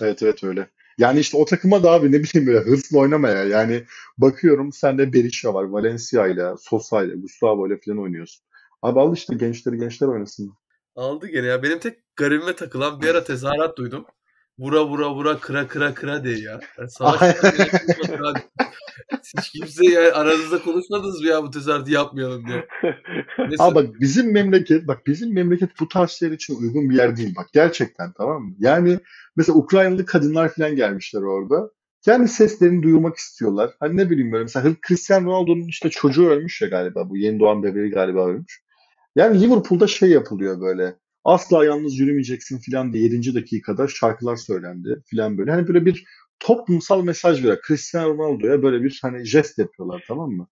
Evet 0.00 0.22
evet 0.22 0.44
öyle. 0.44 0.70
Yani 0.98 1.20
işte 1.20 1.36
o 1.36 1.44
takıma 1.44 1.82
da 1.82 1.90
abi 1.90 2.12
ne 2.12 2.22
bileyim 2.22 2.46
böyle 2.46 2.58
hırsla 2.58 2.98
oynamaya. 2.98 3.44
Yani 3.44 3.84
bakıyorum 4.18 4.72
sende 4.72 5.12
Berisha 5.12 5.54
var. 5.54 5.64
Valencia 5.64 6.26
ile, 6.26 6.54
Sosa 6.58 7.04
ile, 7.04 7.14
Gustavo 7.14 7.66
ile 7.66 7.80
falan 7.84 7.98
oynuyorsun. 8.02 8.44
Abi 8.82 9.00
al 9.00 9.14
işte 9.16 9.34
gençleri 9.34 9.78
gençler 9.78 10.08
oynasın. 10.08 10.52
Aldı 10.96 11.26
gene 11.26 11.46
ya. 11.46 11.62
Benim 11.62 11.78
tek 11.78 11.98
garibime 12.16 12.56
takılan 12.56 13.00
bir 13.00 13.08
ara 13.08 13.24
tezahürat 13.24 13.76
duydum. 13.76 14.06
Vura 14.58 14.86
vura 14.86 15.14
vura 15.14 15.38
kıra 15.38 15.68
kıra 15.68 15.94
kıra 15.94 16.24
diye 16.24 16.38
ya. 16.38 16.60
Yani 16.78 16.90
savaş 16.90 17.36
Hiç 19.36 19.50
kimse 19.50 19.84
yani 19.84 20.12
aranızda 20.12 20.62
konuşmadınız 20.62 21.20
mı 21.20 21.26
ya 21.26 21.42
bu 21.42 21.50
tezahüratı 21.50 21.90
yapmayalım 21.90 22.46
diye. 22.46 22.66
Neyse. 23.38 23.56
Abi 23.62 23.74
bak 23.74 23.86
bizim 24.00 24.32
memleket 24.32 24.88
bak 24.88 25.06
bizim 25.06 25.34
memleket 25.34 25.70
bu 25.80 25.88
tarz 25.88 26.10
şeyler 26.10 26.34
için 26.34 26.54
uygun 26.54 26.90
bir 26.90 26.96
yer 26.96 27.16
değil 27.16 27.34
bak 27.36 27.46
gerçekten 27.52 28.12
tamam 28.12 28.42
mı? 28.42 28.54
Yani 28.58 28.98
mesela 29.36 29.58
Ukraynalı 29.58 30.06
kadınlar 30.06 30.54
falan 30.54 30.76
gelmişler 30.76 31.22
orada. 31.22 31.70
Yani 32.06 32.28
seslerini 32.28 32.82
duyurmak 32.82 33.16
istiyorlar. 33.16 33.70
Hani 33.80 33.96
ne 33.96 34.10
bileyim 34.10 34.32
böyle 34.32 34.42
mesela 34.42 34.74
Cristiano 34.88 35.26
Ronaldo'nun 35.26 35.68
işte 35.68 35.90
çocuğu 35.90 36.28
ölmüş 36.28 36.62
ya 36.62 36.68
galiba 36.68 37.10
bu 37.10 37.16
yeni 37.16 37.40
doğan 37.40 37.62
bebeği 37.62 37.90
galiba 37.90 38.26
ölmüş. 38.26 38.62
Yani 39.16 39.40
Liverpool'da 39.40 39.86
şey 39.86 40.10
yapılıyor 40.10 40.60
böyle. 40.60 40.94
Asla 41.24 41.64
yalnız 41.64 41.98
yürümeyeceksin 41.98 42.58
filan 42.58 42.92
diye 42.92 43.04
7. 43.04 43.34
dakikada 43.34 43.88
şarkılar 43.88 44.36
söylendi 44.36 45.02
filan 45.06 45.38
böyle. 45.38 45.50
Hani 45.50 45.68
böyle 45.68 45.86
bir 45.86 46.04
toplumsal 46.40 47.02
mesaj 47.02 47.38
veriyor. 47.38 47.58
Cristiano 47.66 48.14
Ronaldo'ya 48.14 48.62
böyle 48.62 48.84
bir 48.84 48.98
hani 49.02 49.24
jest 49.24 49.58
yapıyorlar 49.58 50.04
tamam 50.08 50.30
mı? 50.30 50.48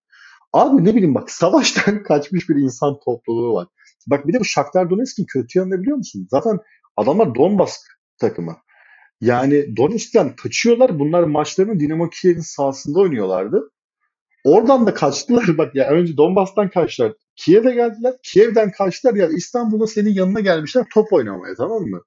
Abi 0.53 0.85
ne 0.85 0.95
bileyim 0.95 1.15
bak 1.15 1.31
savaştan 1.31 2.03
kaçmış 2.09 2.49
bir 2.49 2.57
insan 2.57 3.01
topluluğu 3.05 3.55
var. 3.55 3.67
Bak 4.07 4.27
bir 4.27 4.33
de 4.33 4.41
bu 4.41 4.45
Shakhtar 4.45 4.91
Donetsk'in 4.91 5.25
kötü 5.25 5.59
yanını 5.59 5.83
biliyor 5.83 5.97
musun? 5.97 6.27
Zaten 6.31 6.59
adamlar 6.97 7.35
Donbas 7.35 7.79
takımı. 8.19 8.57
Yani 9.21 9.77
Donetsk'ten 9.77 10.37
kaçıyorlar. 10.37 10.99
Bunlar 10.99 11.23
maçlarını 11.23 11.81
Dinamo 11.81 12.11
Kiev'in 12.11 12.41
sahasında 12.41 13.01
oynuyorlardı. 13.01 13.71
Oradan 14.45 14.87
da 14.87 14.95
kaçtılar. 14.95 15.45
Bak 15.59 15.75
ya 15.75 15.89
önce 15.89 16.17
Donbas'tan 16.17 16.71
kaçtılar. 16.71 17.13
Kiev'e 17.37 17.75
geldiler. 17.75 18.15
Kiev'den 18.23 18.71
kaçtılar. 18.71 19.15
Ya 19.15 19.29
İstanbul'a 19.29 19.87
senin 19.87 20.15
yanına 20.15 20.41
gelmişler 20.41 20.85
top 20.95 21.13
oynamaya 21.13 21.55
tamam 21.55 21.83
mı? 21.83 22.01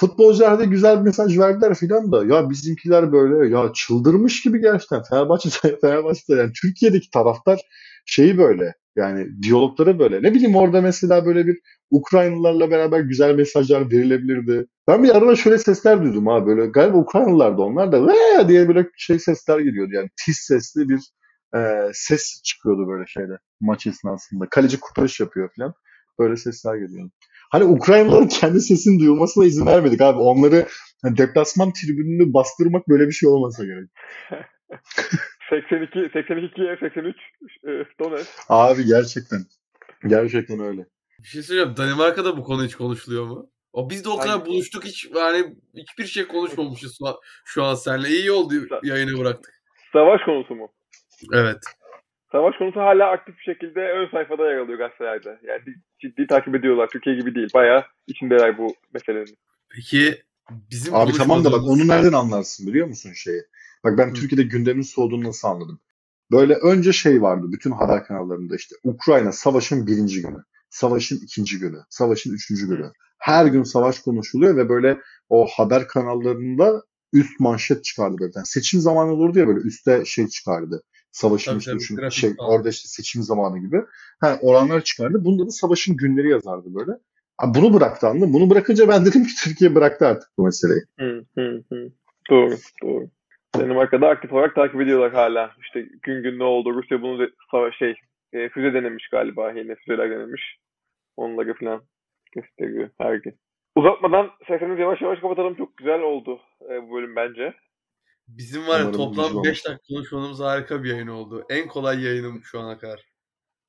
Futbolcular 0.00 0.58
da 0.58 0.64
güzel 0.64 0.98
bir 0.98 1.04
mesaj 1.04 1.38
verdiler 1.38 1.74
filan 1.74 2.12
da 2.12 2.24
ya 2.24 2.50
bizimkiler 2.50 3.12
böyle 3.12 3.56
ya 3.56 3.72
çıldırmış 3.74 4.42
gibi 4.42 4.60
gerçekten 4.60 5.02
Fenerbahçe 5.02 5.48
Fenerbahçe 5.80 6.34
yani 6.34 6.52
Türkiye'deki 6.62 7.10
taraftar 7.10 7.60
şeyi 8.06 8.38
böyle 8.38 8.74
Yani 8.96 9.42
diyalogları 9.42 9.98
böyle. 9.98 10.22
Ne 10.22 10.34
bileyim 10.34 10.56
orada 10.56 10.80
mesela 10.80 11.26
böyle 11.26 11.46
bir 11.46 11.58
Ukraynalılarla 11.90 12.70
beraber 12.70 13.00
güzel 13.00 13.34
mesajlar 13.34 13.90
verilebilirdi. 13.90 14.66
Ben 14.88 15.02
bir 15.04 15.16
arada 15.16 15.36
şöyle 15.36 15.58
sesler 15.58 16.02
duydum 16.02 16.26
ha 16.26 16.46
böyle 16.46 16.66
galiba 16.66 16.98
Ukraynalılar 16.98 17.58
da 17.58 17.62
onlar 17.62 17.92
da 17.92 18.06
Vee! 18.06 18.48
diye 18.48 18.68
böyle 18.68 18.88
şey 18.96 19.18
sesler 19.18 19.58
geliyordu. 19.58 19.90
Yani 19.94 20.08
tiz 20.24 20.36
sesli 20.36 20.88
bir 20.88 21.00
e, 21.56 21.90
ses 21.92 22.42
çıkıyordu 22.44 22.88
böyle 22.88 23.06
şeyde 23.06 23.38
maç 23.60 23.86
esnasında. 23.86 24.48
Kaleci 24.50 24.80
kurtarış 24.80 25.20
yapıyor 25.20 25.50
falan. 25.56 25.74
Böyle 26.18 26.36
sesler 26.36 26.74
geliyor. 26.76 27.10
Hani 27.50 27.64
Ukraynalıların 27.64 28.28
kendi 28.28 28.60
sesinin 28.60 29.00
duyulmasına 29.00 29.44
izin 29.44 29.66
vermedik 29.66 30.00
abi. 30.00 30.18
Onları 30.18 30.66
hani 31.02 31.16
deplasman 31.16 31.72
tribününü 31.72 32.34
bastırmak 32.34 32.88
böyle 32.88 33.06
bir 33.06 33.12
şey 33.12 33.28
olmasa 33.28 33.64
gerek. 33.64 33.90
82 35.50 36.10
82 36.12 36.62
83 36.80 37.16
e, 37.64 37.68
Donetsk. 38.00 38.30
Abi 38.48 38.84
gerçekten. 38.84 39.38
Gerçekten 40.06 40.60
öyle. 40.60 40.86
Bir 41.18 41.28
şey 41.28 41.42
söyleyeceğim. 41.42 41.76
Danimarka'da 41.76 42.36
bu 42.36 42.42
konu 42.42 42.64
hiç 42.64 42.74
konuşuluyor 42.74 43.26
mu? 43.26 43.50
O 43.72 43.90
biz 43.90 44.04
de 44.04 44.08
o 44.08 44.16
kadar 44.18 44.30
Hangi- 44.38 44.46
buluştuk 44.46 44.84
hiç 44.84 45.08
yani 45.14 45.56
hiçbir 45.76 46.04
şey 46.06 46.26
konuşmamışız 46.26 46.96
şu 46.98 47.06
an, 47.06 47.14
şu 47.44 47.64
an 47.64 47.74
seninle. 47.74 48.08
İyi 48.08 48.30
oldu 48.30 48.54
yayını 48.82 49.18
bıraktık. 49.18 49.54
Savaş 49.92 50.20
konusu 50.24 50.54
mu? 50.54 50.68
Evet. 51.32 51.62
Savaş 52.32 52.56
konusu 52.58 52.80
hala 52.80 53.10
aktif 53.10 53.38
bir 53.38 53.42
şekilde 53.42 53.80
ön 53.80 54.10
sayfada 54.10 54.50
yer 54.50 54.58
alıyor 54.58 54.78
gazetelerde. 54.78 55.38
Yani 55.42 55.62
ciddi 56.02 56.26
takip 56.26 56.54
ediyorlar. 56.54 56.88
Türkiye 56.88 57.16
gibi 57.16 57.34
değil. 57.34 57.48
Bayağı 57.54 57.84
içindeler 58.06 58.58
bu 58.58 58.74
meselenin. 58.94 59.36
Peki 59.74 60.22
bizim 60.70 60.94
Abi 60.94 61.12
tamam 61.12 61.44
da 61.44 61.52
bak 61.52 61.62
onu 61.64 61.88
nereden 61.88 62.12
anlarsın 62.12 62.66
biliyor 62.66 62.86
musun 62.86 63.12
şeyi? 63.14 63.42
Bak 63.84 63.98
ben 63.98 64.10
Hı. 64.10 64.14
Türkiye'de 64.14 64.42
gündemin 64.42 64.82
soğuduğunu 64.82 65.24
nasıl 65.24 65.48
anladım? 65.48 65.80
Böyle 66.30 66.54
önce 66.54 66.92
şey 66.92 67.22
vardı 67.22 67.46
bütün 67.52 67.70
haber 67.70 68.04
kanallarında 68.04 68.56
işte 68.56 68.76
Ukrayna 68.84 69.32
savaşın 69.32 69.86
birinci 69.86 70.22
günü, 70.22 70.38
savaşın 70.70 71.20
ikinci 71.24 71.58
günü, 71.58 71.78
savaşın 71.88 72.34
üçüncü 72.34 72.68
günü. 72.68 72.92
Her 73.18 73.46
gün 73.46 73.62
savaş 73.62 73.98
konuşuluyor 73.98 74.56
ve 74.56 74.68
böyle 74.68 74.98
o 75.28 75.46
haber 75.46 75.88
kanallarında 75.88 76.82
üst 77.12 77.40
manşet 77.40 77.84
çıkardı 77.84 78.16
böyle. 78.20 78.32
Yani 78.36 78.46
seçim 78.46 78.80
zamanı 78.80 79.12
olurdu 79.12 79.38
ya 79.38 79.48
böyle 79.48 79.60
üstte 79.60 80.04
şey 80.04 80.28
çıkardı. 80.28 80.82
Savaşın 81.14 81.58
Tabii 81.58 81.78
işte 81.78 82.10
şey 82.10 82.36
falan. 82.36 82.50
orada 82.50 82.68
işte 82.68 82.88
seçim 82.88 83.22
zamanı 83.22 83.58
gibi. 83.58 83.80
Ha, 84.20 84.38
oranlar 84.42 84.80
çıkardı. 84.80 85.24
Bunda 85.24 85.46
da 85.46 85.50
savaşın 85.50 85.96
günleri 85.96 86.30
yazardı 86.30 86.74
böyle. 86.74 86.92
Ha, 87.36 87.54
bunu 87.54 87.74
bıraktı 87.74 88.06
anladın? 88.06 88.32
Bunu 88.32 88.50
bırakınca 88.50 88.88
ben 88.88 89.04
dedim 89.06 89.24
ki 89.24 89.32
Türkiye 89.44 89.74
bıraktı 89.74 90.06
artık 90.06 90.28
bu 90.38 90.44
meseleyi. 90.44 90.80
Hı, 90.98 91.24
hı, 91.34 91.62
hı. 91.72 91.90
Doğru, 92.30 92.54
doğru. 92.82 93.08
Danimarka'da 93.58 94.08
aktif 94.08 94.32
olarak 94.32 94.54
takip 94.54 94.80
ediyorlar 94.80 95.12
hala. 95.12 95.50
İşte 95.60 95.80
gün 96.02 96.22
gün 96.22 96.38
ne 96.38 96.44
oldu? 96.44 96.74
Rusya 96.74 97.02
bunu 97.02 97.28
savaş 97.50 97.76
şey 97.76 97.94
e, 98.32 98.48
füze 98.48 98.74
denemiş 98.74 99.08
galiba. 99.08 99.52
Yine 99.52 99.74
füzeler 99.74 100.10
denemiş. 100.10 100.58
Onları 101.16 101.54
falan 101.54 101.82
gösteriyor 102.32 102.90
her 102.98 103.14
gün. 103.14 103.34
Uzatmadan 103.76 104.30
isterseniz 104.40 104.78
yavaş 104.78 105.02
yavaş 105.02 105.20
kapatalım. 105.20 105.54
Çok 105.54 105.76
güzel 105.76 106.00
oldu 106.00 106.40
e, 106.70 106.82
bu 106.82 106.94
bölüm 106.94 107.16
bence. 107.16 107.54
Bizim 108.28 108.66
var 108.66 108.80
ya 108.80 108.88
Umarım 108.88 108.92
toplam 108.92 109.28
güzel 109.28 109.44
5 109.44 109.64
dakika 109.64 109.82
konuşmamız 109.88 110.40
harika 110.40 110.84
bir 110.84 110.90
yayın 110.90 111.06
oldu. 111.06 111.44
En 111.50 111.68
kolay 111.68 112.04
yayınım 112.04 112.42
şu 112.44 112.60
ana 112.60 112.78
kadar. 112.78 113.00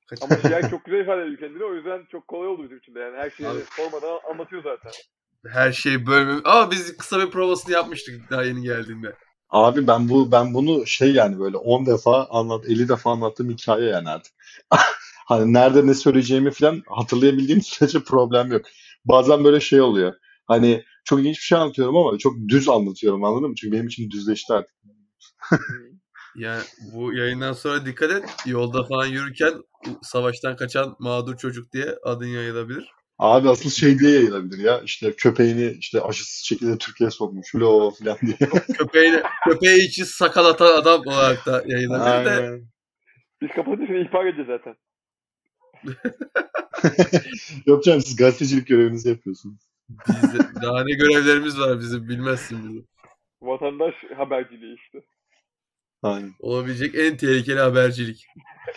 Kaç... 0.07 0.19
Ama 0.21 0.37
Şiay 0.37 0.61
çok 0.69 0.85
güzel 0.85 0.99
ifade 0.99 1.21
ediyor 1.21 1.37
kendini. 1.39 1.63
O 1.63 1.73
yüzden 1.73 2.05
çok 2.11 2.27
kolay 2.27 2.47
oldu 2.47 2.63
bizim 2.63 2.77
için 2.77 2.95
de. 2.95 2.99
Yani 2.99 3.17
her 3.17 3.29
şeyi 3.29 3.49
Abi. 3.49 3.59
sormadan 3.77 4.19
anlatıyor 4.31 4.63
zaten. 4.63 4.91
Her 5.47 5.71
şey 5.71 6.05
bölüm. 6.05 6.41
Ama 6.45 6.71
biz 6.71 6.97
kısa 6.97 7.19
bir 7.19 7.31
provasını 7.31 7.73
yapmıştık 7.73 8.31
daha 8.31 8.43
yeni 8.43 8.61
geldiğinde. 8.61 9.15
Abi 9.49 9.87
ben 9.87 10.09
bu 10.09 10.31
ben 10.31 10.53
bunu 10.53 10.87
şey 10.87 11.13
yani 11.13 11.39
böyle 11.39 11.57
10 11.57 11.85
defa 11.85 12.27
anlat 12.29 12.65
50 12.65 12.89
defa 12.89 13.11
anlattığım 13.11 13.49
hikaye 13.49 13.89
yani 13.89 14.09
artık. 14.09 14.33
Hani 15.27 15.53
nerede 15.53 15.87
ne 15.87 15.93
söyleyeceğimi 15.93 16.51
falan 16.51 16.83
hatırlayabildiğim 16.87 17.61
sürece 17.61 17.99
problem 17.99 18.51
yok. 18.51 18.65
Bazen 19.05 19.43
böyle 19.43 19.59
şey 19.59 19.81
oluyor. 19.81 20.13
Hani 20.45 20.83
çok 21.05 21.19
ilginç 21.19 21.35
bir 21.35 21.41
şey 21.41 21.57
anlatıyorum 21.57 21.95
ama 21.95 22.17
çok 22.17 22.35
düz 22.47 22.69
anlatıyorum 22.69 23.23
anladın 23.23 23.49
mı? 23.49 23.55
Çünkü 23.55 23.71
benim 23.75 23.87
için 23.87 24.11
düzleşti 24.11 24.53
artık. 24.53 24.75
Yani 26.35 26.63
bu 26.93 27.13
yayından 27.13 27.53
sonra 27.53 27.85
dikkat 27.85 28.11
et. 28.11 28.35
Yolda 28.45 28.83
falan 28.83 29.05
yürürken 29.05 29.53
savaştan 30.01 30.55
kaçan 30.55 30.95
mağdur 30.99 31.37
çocuk 31.37 31.73
diye 31.73 31.95
adın 32.03 32.25
yayılabilir. 32.25 32.91
Abi 33.19 33.49
asıl 33.49 33.69
şey 33.69 33.99
diye 33.99 34.11
yayılabilir 34.11 34.63
ya. 34.63 34.81
İşte 34.81 35.15
köpeğini 35.15 35.75
işte 35.79 36.01
aşısız 36.01 36.45
şekilde 36.45 36.77
Türkiye'ye 36.77 37.11
sokmuş. 37.11 37.55
Lo 37.55 37.91
falan 37.91 38.17
diye. 38.21 38.37
Köpeğini, 38.77 39.21
köpeği 39.49 39.87
için 39.87 40.03
sakal 40.03 40.45
atan 40.45 40.81
adam 40.81 41.01
olarak 41.05 41.45
da 41.45 41.63
yayılabilir 41.67 42.25
de. 42.25 42.29
Aynen. 42.29 42.67
Biz 43.41 43.49
kapatınca 43.55 43.87
seni 43.87 44.01
ihbar 44.01 44.25
edeceğiz 44.25 44.47
zaten. 44.47 44.75
Yok 47.65 47.83
canım 47.83 48.01
siz 48.01 48.15
gazetecilik 48.15 48.67
görevinizi 48.67 49.09
yapıyorsunuz. 49.09 49.74
Bizde, 49.89 50.37
daha 50.61 50.83
ne 50.83 50.93
görevlerimiz 50.93 51.59
var 51.59 51.79
bizim 51.79 52.09
bilmezsin 52.09 52.69
bizi. 52.69 52.85
Vatandaş 53.41 53.93
haberciliği 54.17 54.75
işte. 54.75 55.03
Aynen. 56.03 56.33
Olabilecek 56.39 56.95
en 56.95 57.17
tehlikeli 57.17 57.59
habercilik. 57.59 58.25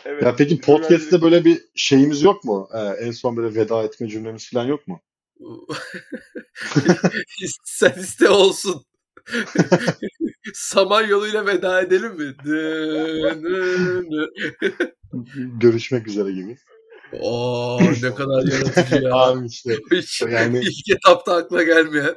Evet. 0.05 0.23
Ya 0.23 0.37
peki 0.37 0.61
podcast'te 0.61 1.23
böyle 1.23 1.45
bir 1.45 1.61
şeyimiz 1.75 2.23
yok 2.23 2.45
mu? 2.45 2.69
Ee, 2.75 2.79
en 2.79 3.11
son 3.11 3.37
böyle 3.37 3.61
veda 3.61 3.83
etme 3.83 4.09
cümlemiz 4.09 4.51
falan 4.51 4.65
yok 4.65 4.89
mu? 4.89 5.01
Sen 7.65 7.93
iste 8.01 8.29
olsun. 8.29 8.85
Samanyolu'yla 10.55 11.47
veda 11.47 11.81
edelim 11.81 12.15
mi? 12.17 12.35
Görüşmek 15.61 16.09
üzere 16.09 16.33
gibi. 16.33 16.57
Oo 17.13 17.81
ne 18.03 18.15
kadar 18.15 18.53
yaratıcı 18.53 19.05
ya. 19.05 19.15
Abi 19.15 19.47
işte 19.47 19.77
Hiç 19.93 20.23
yani 20.23 20.59
ilk 20.59 20.97
etapta 20.97 21.37
akla 21.37 21.63
gelmeyen. 21.63 22.17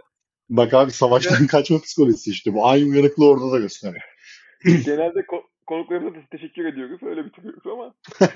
bak 0.49 0.73
abi 0.73 0.91
savaştan 0.91 1.47
kaçma 1.47 1.81
psikolojisi 1.81 2.29
işte 2.31 2.53
bu. 2.53 2.67
Aynı 2.67 2.89
uyanıklığı 2.89 3.29
orada 3.29 3.51
da 3.51 3.59
gösteriyor. 3.59 4.01
Genelde 4.63 5.19
ko- 5.19 5.43
konuklarımıza 5.67 6.15
da 6.15 6.21
teşekkür 6.31 6.65
ediyoruz. 6.65 6.99
Öyle 7.03 7.25
bitiriyoruz 7.25 7.63
ama. 7.65 7.93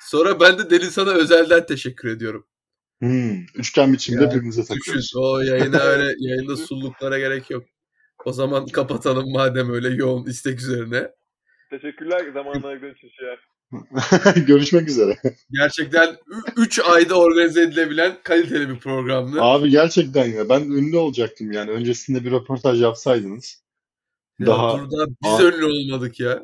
Sonra 0.00 0.40
ben 0.40 0.58
de 0.58 0.70
Deniz 0.70 0.90
sana 0.94 1.10
özelden 1.10 1.66
teşekkür 1.66 2.08
ediyorum. 2.08 2.46
Hmm, 3.00 3.40
üçgen 3.54 3.92
biçimde 3.92 4.22
Yani 4.22 4.34
birbirinize 4.34 4.62
Düşün 4.62 4.74
takıyoruz. 4.74 5.12
o 5.16 5.40
yayına 5.40 5.78
öyle 5.78 6.14
yayında 6.18 6.56
sulluklara 6.56 7.18
gerek 7.18 7.50
yok. 7.50 7.64
O 8.24 8.32
zaman 8.32 8.66
kapatalım 8.66 9.32
madem 9.32 9.70
öyle 9.72 9.88
yoğun 9.88 10.26
istek 10.26 10.58
üzerine. 10.60 11.10
Teşekkürler 11.70 12.32
zamanına 12.32 12.66
ayırdığın 12.66 12.94
için. 12.94 13.10
Görüşmek 14.46 14.88
üzere. 14.88 15.16
Gerçekten 15.50 16.16
3 16.56 16.80
ayda 16.80 17.14
organize 17.20 17.62
edilebilen 17.62 18.18
kaliteli 18.24 18.68
bir 18.68 18.78
programdı. 18.78 19.42
Abi 19.42 19.70
gerçekten 19.70 20.26
ya 20.26 20.48
ben 20.48 20.60
ünlü 20.60 20.96
olacaktım 20.96 21.52
yani. 21.52 21.70
Öncesinde 21.70 22.24
bir 22.24 22.30
röportaj 22.30 22.82
yapsaydınız. 22.82 23.62
Ya 24.38 24.46
daha- 24.46 24.78
burada 24.80 25.06
biz 25.22 25.30
Aa. 25.32 25.42
ünlü 25.42 25.64
olmadık 25.64 26.20
ya. 26.20 26.42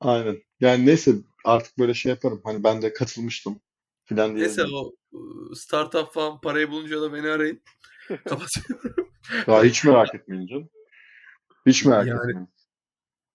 Aynen. 0.00 0.36
Yani 0.60 0.86
neyse 0.86 1.12
artık 1.44 1.78
böyle 1.78 1.94
şey 1.94 2.10
yaparım. 2.10 2.40
Hani 2.44 2.64
ben 2.64 2.82
de 2.82 2.92
katılmıştım 2.92 3.60
filan 4.04 4.36
diye. 4.36 4.46
Neyse 4.46 4.62
o 4.74 4.92
ıı, 5.14 5.56
startup 5.56 6.12
falan 6.14 6.40
parayı 6.40 6.70
bulunca 6.70 7.00
da 7.02 7.12
beni 7.12 7.28
arayın. 7.28 7.62
Kapatıyorum. 8.28 9.08
Daha 9.46 9.64
hiç 9.64 9.84
merak 9.84 10.14
etmeyin 10.14 10.46
canım. 10.46 10.68
Hiç 11.66 11.84
merak 11.84 12.06
Yani- 12.06 12.18
etmeyin. 12.18 12.48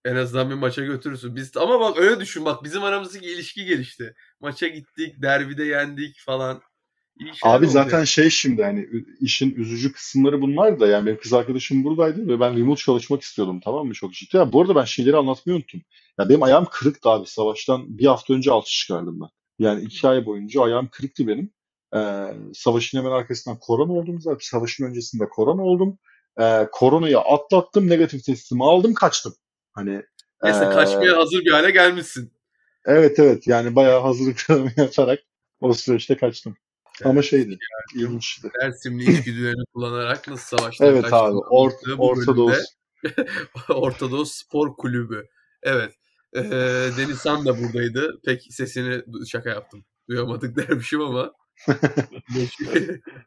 En 0.05 0.15
azından 0.15 0.49
bir 0.49 0.55
maça 0.55 0.81
götürürsün. 0.81 1.35
Biz 1.35 1.57
ama 1.57 1.79
bak 1.79 1.97
öyle 1.97 2.19
düşün 2.19 2.45
bak 2.45 2.63
bizim 2.63 2.83
aramızdaki 2.83 3.25
ilişki 3.25 3.65
gelişti. 3.65 4.13
Maça 4.39 4.67
gittik, 4.67 5.21
derbide 5.21 5.65
yendik 5.65 6.19
falan. 6.19 6.61
Abi 7.43 7.65
oldu 7.65 7.71
zaten 7.71 8.03
şey 8.03 8.29
şimdi 8.29 8.63
hani 8.63 8.89
işin 9.19 9.55
üzücü 9.55 9.91
kısımları 9.91 10.41
bunlar 10.41 10.79
da 10.79 10.87
yani 10.87 11.05
benim 11.05 11.19
kız 11.19 11.33
arkadaşım 11.33 11.83
buradaydı 11.83 12.27
ve 12.27 12.39
ben 12.39 12.57
remote 12.57 12.81
çalışmak 12.81 13.21
istiyordum 13.21 13.59
tamam 13.63 13.87
mı 13.87 13.93
çok 13.93 14.13
ciddi. 14.13 14.37
Ya 14.37 14.53
bu 14.53 14.61
arada 14.61 14.75
ben 14.75 14.83
şeyleri 14.83 15.17
anlatmayı 15.17 15.57
unuttum. 15.57 15.81
Ya 16.19 16.29
benim 16.29 16.43
ayağım 16.43 16.67
kırıktı 16.71 17.09
abi 17.09 17.27
savaştan 17.27 17.97
bir 17.97 18.05
hafta 18.05 18.33
önce 18.33 18.51
alçı 18.51 18.71
çıkardım 18.71 19.19
ben. 19.21 19.29
Yani 19.59 19.83
iki 19.83 20.07
ay 20.07 20.25
boyunca 20.25 20.61
ayağım 20.61 20.89
kırıktı 20.91 21.27
benim. 21.27 21.51
Ee, 21.95 22.33
savaşın 22.53 22.97
hemen 22.97 23.11
arkasından 23.11 23.59
korona 23.59 23.93
oldum 23.93 24.21
zaten. 24.21 24.39
Savaşın 24.41 24.85
öncesinde 24.85 25.29
korona 25.29 25.63
oldum. 25.63 25.97
Ee, 26.41 26.67
koronayı 26.71 27.19
atlattım 27.19 27.89
negatif 27.89 28.23
testimi 28.23 28.63
aldım 28.63 28.93
kaçtım. 28.93 29.33
Hani 29.79 30.03
Neyse 30.43 30.65
ee, 30.65 30.69
kaçmaya 30.69 31.17
hazır 31.17 31.39
bir 31.45 31.51
hale 31.51 31.71
gelmişsin. 31.71 32.33
Evet 32.85 33.19
evet 33.19 33.47
yani 33.47 33.75
bayağı 33.75 34.01
hazırlıklarımı 34.01 34.71
yaparak 34.77 35.19
o 35.61 35.73
süreçte 35.73 36.17
kaçtım. 36.17 36.57
Ama 37.03 37.21
şeydi 37.21 37.57
ilginçti. 37.95 38.49
Dersimli 38.61 39.11
içgüdülerini 39.11 39.63
kullanarak 39.73 40.27
nasıl 40.27 40.57
savaştan 40.57 40.87
Evet 40.87 41.01
kaçtığını 41.01 41.19
abi 41.19 41.37
Or 41.37 41.71
Orta 41.97 42.35
Doğu 42.35 42.51
Orta 43.69 44.11
Doğu 44.11 44.25
Spor 44.25 44.75
Kulübü. 44.75 45.27
Evet. 45.63 45.93
Ee, 46.35 46.41
Denizhan 46.97 47.45
da 47.45 47.59
buradaydı. 47.59 48.19
Pek 48.25 48.47
sesini 48.49 49.03
şaka 49.27 49.49
yaptım. 49.49 49.85
Duyamadık 50.09 50.55
dermişim 50.67 51.01
ama 51.01 51.33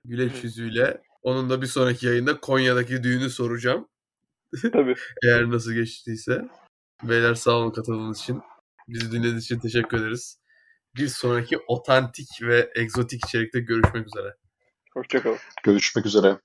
güleç 0.05 0.45
yüzüyle. 0.45 1.03
Onun 1.23 1.51
da 1.51 1.63
bir 1.63 1.67
sonraki 1.67 2.07
yayında 2.07 2.41
Konya'daki 2.41 3.03
düğünü 3.03 3.31
soracağım. 3.31 3.89
Tabii. 4.73 4.95
Eğer 5.25 5.51
nasıl 5.51 5.73
geçtiyse. 5.73 6.43
Beyler 7.03 7.35
sağ 7.35 7.53
olun 7.53 7.71
katıldığınız 7.71 8.21
için. 8.21 8.43
Bizi 8.89 9.13
dinlediğiniz 9.13 9.45
için 9.45 9.59
teşekkür 9.59 9.99
ederiz. 10.01 10.39
bir 10.97 11.09
sonraki 11.09 11.59
otantik 11.69 12.29
ve 12.43 12.73
egzotik 12.77 13.25
içerikte 13.27 13.61
görüşmek 13.61 14.07
üzere. 14.07 14.37
Hoşçakalın. 14.95 15.39
Görüşmek 15.65 16.07
üzere. 16.07 16.39